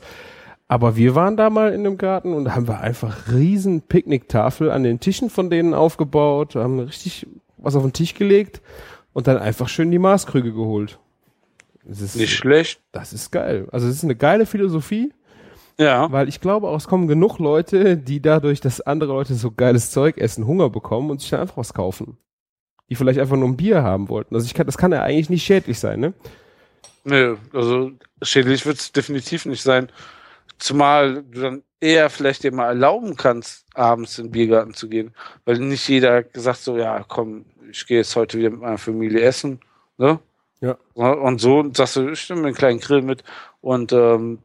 [0.68, 4.84] Aber wir waren da mal in einem Garten und haben wir einfach riesen Picknicktafel an
[4.84, 8.62] den Tischen von denen aufgebaut, haben richtig was auf den Tisch gelegt
[9.14, 11.00] und dann einfach schön die Maßkrüge geholt.
[11.86, 12.82] Ist, Nicht schlecht.
[12.92, 13.68] das ist geil.
[13.72, 15.12] Also es ist eine geile Philosophie,
[15.78, 16.12] Ja.
[16.12, 19.92] weil ich glaube auch, es kommen genug Leute, die dadurch, dass andere Leute so geiles
[19.92, 22.18] Zeug essen, Hunger bekommen und sich dann einfach was kaufen.
[22.90, 24.36] Die vielleicht einfach nur ein Bier haben wollten.
[24.36, 26.14] Also ich kann, das kann ja eigentlich nicht schädlich sein, ne?
[27.06, 27.92] Nö, also
[28.22, 29.90] schädlich wird es definitiv nicht sein.
[30.60, 35.14] Zumal du dann eher vielleicht dir mal erlauben kannst, abends in den Biergarten zu gehen.
[35.44, 39.22] Weil nicht jeder gesagt so, ja, komm, ich gehe jetzt heute wieder mit meiner Familie
[39.22, 39.60] essen.
[39.98, 40.20] Ne?
[40.62, 40.78] Ja.
[40.94, 43.24] Und so sagst du, ich nehme mir einen kleinen Grill mit
[43.60, 44.40] und ähm,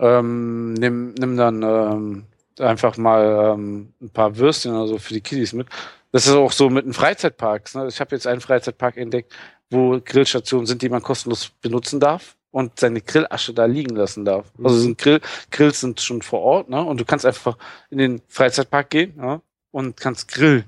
[0.00, 2.24] ähm, nimm, nimm dann ähm,
[2.58, 5.68] einfach mal ähm, ein paar Würstchen oder so für die Kiddies mit.
[6.12, 7.74] Das ist auch so mit den Freizeitparks.
[7.76, 7.86] Ne?
[7.88, 9.32] Ich habe jetzt einen Freizeitpark entdeckt,
[9.70, 14.50] wo Grillstationen sind, die man kostenlos benutzen darf und seine Grillasche da liegen lassen darf.
[14.62, 14.80] Also Mhm.
[14.80, 15.20] sind Grill,
[15.52, 16.82] Grills sind schon vor Ort, ne?
[16.84, 17.56] Und du kannst einfach
[17.90, 19.40] in den Freizeitpark gehen, ne?
[19.70, 20.64] Und kannst grillen.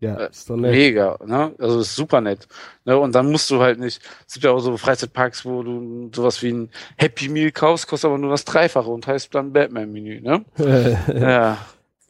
[0.00, 0.72] Ja, Äh, ist doch nett.
[0.72, 1.54] Mega, ne?
[1.58, 2.46] Also ist super nett.
[2.84, 2.98] Ne?
[2.98, 4.00] Und dann musst du halt nicht.
[4.26, 8.08] Es gibt ja auch so Freizeitparks, wo du sowas wie ein Happy Meal kaufst, kostet
[8.08, 10.44] aber nur das Dreifache und heißt dann Batman-Menü, ne?
[11.14, 11.58] ja,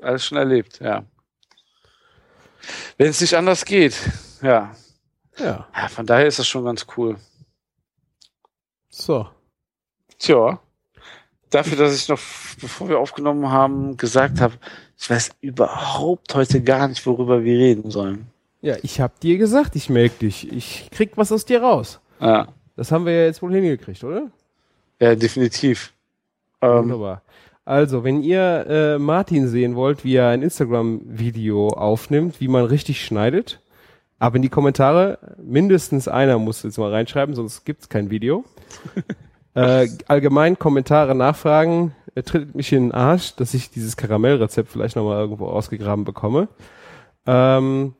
[0.00, 1.04] alles schon erlebt, ja.
[2.98, 3.94] Wenn es nicht anders geht,
[4.42, 4.74] ja.
[5.38, 5.88] ja, ja.
[5.88, 7.16] Von daher ist das schon ganz cool.
[8.88, 9.28] so.
[10.18, 10.58] Tja,
[11.50, 12.18] dafür, dass ich noch,
[12.60, 14.54] bevor wir aufgenommen haben, gesagt habe,
[14.98, 18.26] ich weiß überhaupt heute gar nicht, worüber wir reden sollen.
[18.62, 20.50] Ja, ich hab dir gesagt, ich melk dich.
[20.52, 22.00] Ich krieg was aus dir raus.
[22.20, 24.30] Ja, Das haben wir ja jetzt wohl hingekriegt, oder?
[25.00, 25.92] ja definitiv.
[26.62, 27.22] Ähm, Wunderbar.
[27.64, 33.04] Also, wenn ihr äh, Martin sehen wollt, wie er ein Instagram-Video aufnimmt, wie man richtig
[33.04, 33.60] schneidet,
[34.18, 35.18] ab in die Kommentare.
[35.42, 38.44] Mindestens einer muss jetzt mal reinschreiben, sonst gibt's kein Video.
[39.54, 44.96] äh, allgemein Kommentare nachfragen, äh, tritt mich in den Arsch, dass ich dieses Karamellrezept vielleicht
[44.96, 46.48] nochmal irgendwo ausgegraben bekomme.
[47.26, 47.94] Ähm,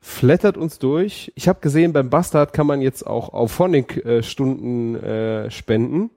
[0.00, 1.32] flattert uns durch.
[1.34, 6.10] Ich habe gesehen, beim Bastard kann man jetzt auch auf Phonic-Stunden äh, spenden.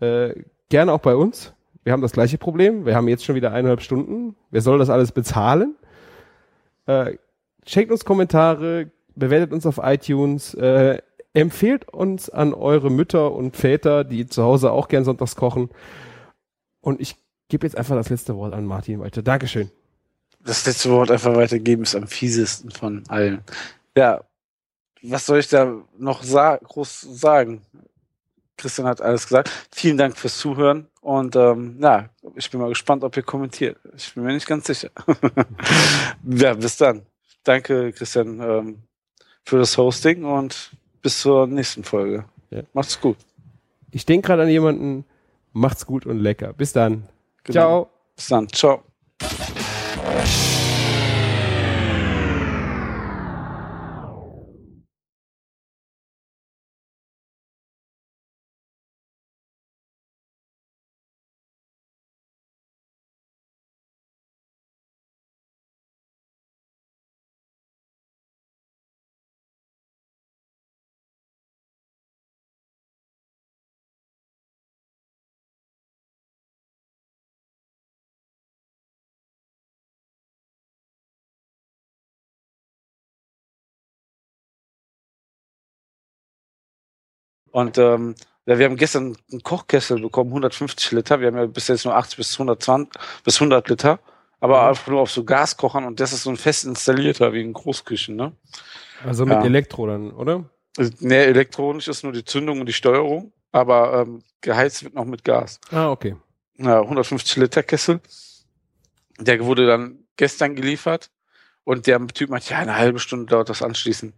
[0.00, 0.34] Äh,
[0.68, 1.54] gerne auch bei uns.
[1.82, 2.84] Wir haben das gleiche Problem.
[2.84, 4.36] Wir haben jetzt schon wieder eineinhalb Stunden.
[4.50, 5.76] Wer soll das alles bezahlen?
[6.86, 7.16] Äh,
[7.64, 10.98] checkt uns Kommentare, bewertet uns auf iTunes, äh,
[11.32, 15.70] empfehlt uns an eure Mütter und Väter, die zu Hause auch gern sonntags kochen.
[16.80, 17.16] Und ich
[17.48, 19.22] gebe jetzt einfach das letzte Wort an Martin weiter.
[19.22, 19.70] Dankeschön.
[20.44, 23.42] das letzte Wort einfach weitergeben ist am fiesesten von allen.
[23.96, 24.22] Ja,
[25.02, 27.62] was soll ich da noch sa groß sagen?
[28.56, 29.50] Christian hat alles gesagt.
[29.72, 33.78] Vielen Dank fürs Zuhören und ähm, ja, ich bin mal gespannt, ob ihr kommentiert.
[33.96, 34.90] Ich bin mir nicht ganz sicher.
[36.24, 37.06] ja, bis dann.
[37.42, 38.82] Danke, Christian, ähm,
[39.44, 42.26] für das Hosting und bis zur nächsten Folge.
[42.50, 42.62] Ja.
[42.74, 43.16] Macht's gut.
[43.90, 45.04] Ich denke gerade an jemanden.
[45.52, 46.52] Macht's gut und lecker.
[46.52, 47.08] Bis dann.
[47.44, 47.52] Genau.
[47.52, 47.90] Ciao.
[48.16, 48.48] Bis dann.
[48.48, 48.82] Ciao.
[87.52, 88.14] Und ähm,
[88.46, 91.20] ja, wir haben gestern einen Kochkessel bekommen, 150 Liter.
[91.20, 92.88] Wir haben ja bis jetzt nur 80 bis 120
[93.24, 94.00] bis 100 Liter.
[94.40, 94.68] Aber Mhm.
[94.70, 98.16] einfach nur auf so Gaskochern und das ist so ein fest installierter wie in Großküchen,
[98.16, 98.32] ne?
[99.04, 99.44] Also mit Ja.
[99.44, 100.44] Elektro dann, oder?
[100.78, 105.04] Also, nee, elektronisch ist nur die Zündung und die Steuerung, aber ähm, geheizt wird noch
[105.04, 105.60] mit Gas.
[105.70, 106.16] Ah, okay.
[106.56, 108.00] Ja, 150 Liter Kessel.
[109.18, 111.10] Der wurde dann gestern geliefert
[111.64, 114.14] und der Typ meinte, ja, eine halbe Stunde dauert das anschließen.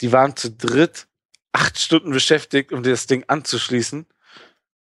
[0.00, 1.08] Die waren zu dritt
[1.52, 4.06] acht Stunden beschäftigt, um das Ding anzuschließen.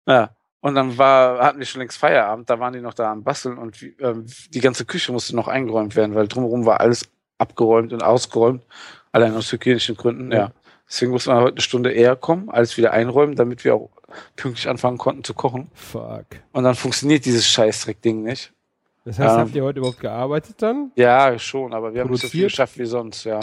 [0.07, 3.23] Ja, und dann war, hatten wir schon längst Feierabend, da waren die noch da am
[3.23, 7.93] Basteln und ähm, die ganze Küche musste noch eingeräumt werden, weil drumherum war alles abgeräumt
[7.93, 8.65] und ausgeräumt,
[9.11, 10.37] allein aus hygienischen Gründen, ja.
[10.37, 10.51] Ja.
[10.87, 13.89] Deswegen mussten wir heute eine Stunde eher kommen, alles wieder einräumen, damit wir auch
[14.35, 15.69] pünktlich anfangen konnten zu kochen.
[15.73, 16.25] Fuck.
[16.51, 18.53] Und dann funktioniert dieses Scheißdreck-Ding nicht.
[19.05, 19.37] Das heißt, Ja.
[19.37, 20.91] habt ihr heute überhaupt gearbeitet dann?
[20.95, 23.39] Ja, schon, aber wir haben nicht so viel geschafft wie sonst, ja.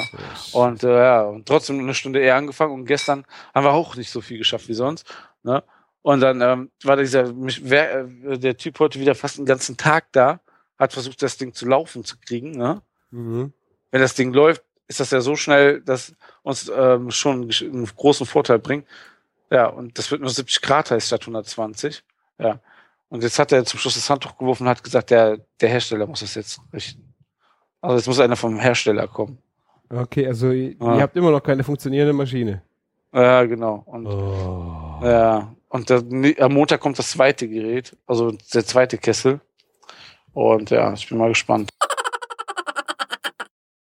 [0.53, 3.25] Und äh, ja, und trotzdem eine Stunde eher angefangen und gestern
[3.55, 5.07] haben wir auch nicht so viel geschafft wie sonst.
[5.45, 5.63] Ne?
[6.03, 9.77] Und dann ähm, war dieser mich, wer, äh, der Typ heute wieder fast den ganzen
[9.77, 10.41] Tag da,
[10.79, 12.51] hat versucht, das Ding zu laufen zu kriegen.
[12.51, 12.83] Ne?
[13.13, 13.53] Mhm.
[13.93, 16.13] Wenn das Ding läuft, ist das ja so schnell, dass
[16.43, 18.87] uns ähm, schon einen, großen Vorteil bringt.
[19.49, 22.03] Ja, und das wird nur 70 Grad heißt statt 120.
[22.39, 22.59] Ja.
[23.13, 26.07] Und jetzt hat er zum Schluss das Handtuch geworfen und hat gesagt, der, der Hersteller
[26.07, 27.13] muss das jetzt richten.
[27.83, 29.37] Also jetzt muss einer vom Hersteller kommen.
[29.91, 30.97] Okay, also ihr, Ah.
[30.97, 32.63] ihr habt immer noch keine funktionierende Maschine.
[33.13, 33.83] Ja, genau.
[33.85, 34.99] Und Oh.
[35.03, 39.41] Ja, und der, nee, am Montag kommt das zweite Gerät, also der zweite Kessel.
[40.33, 41.69] Und ja, ich bin mal gespannt.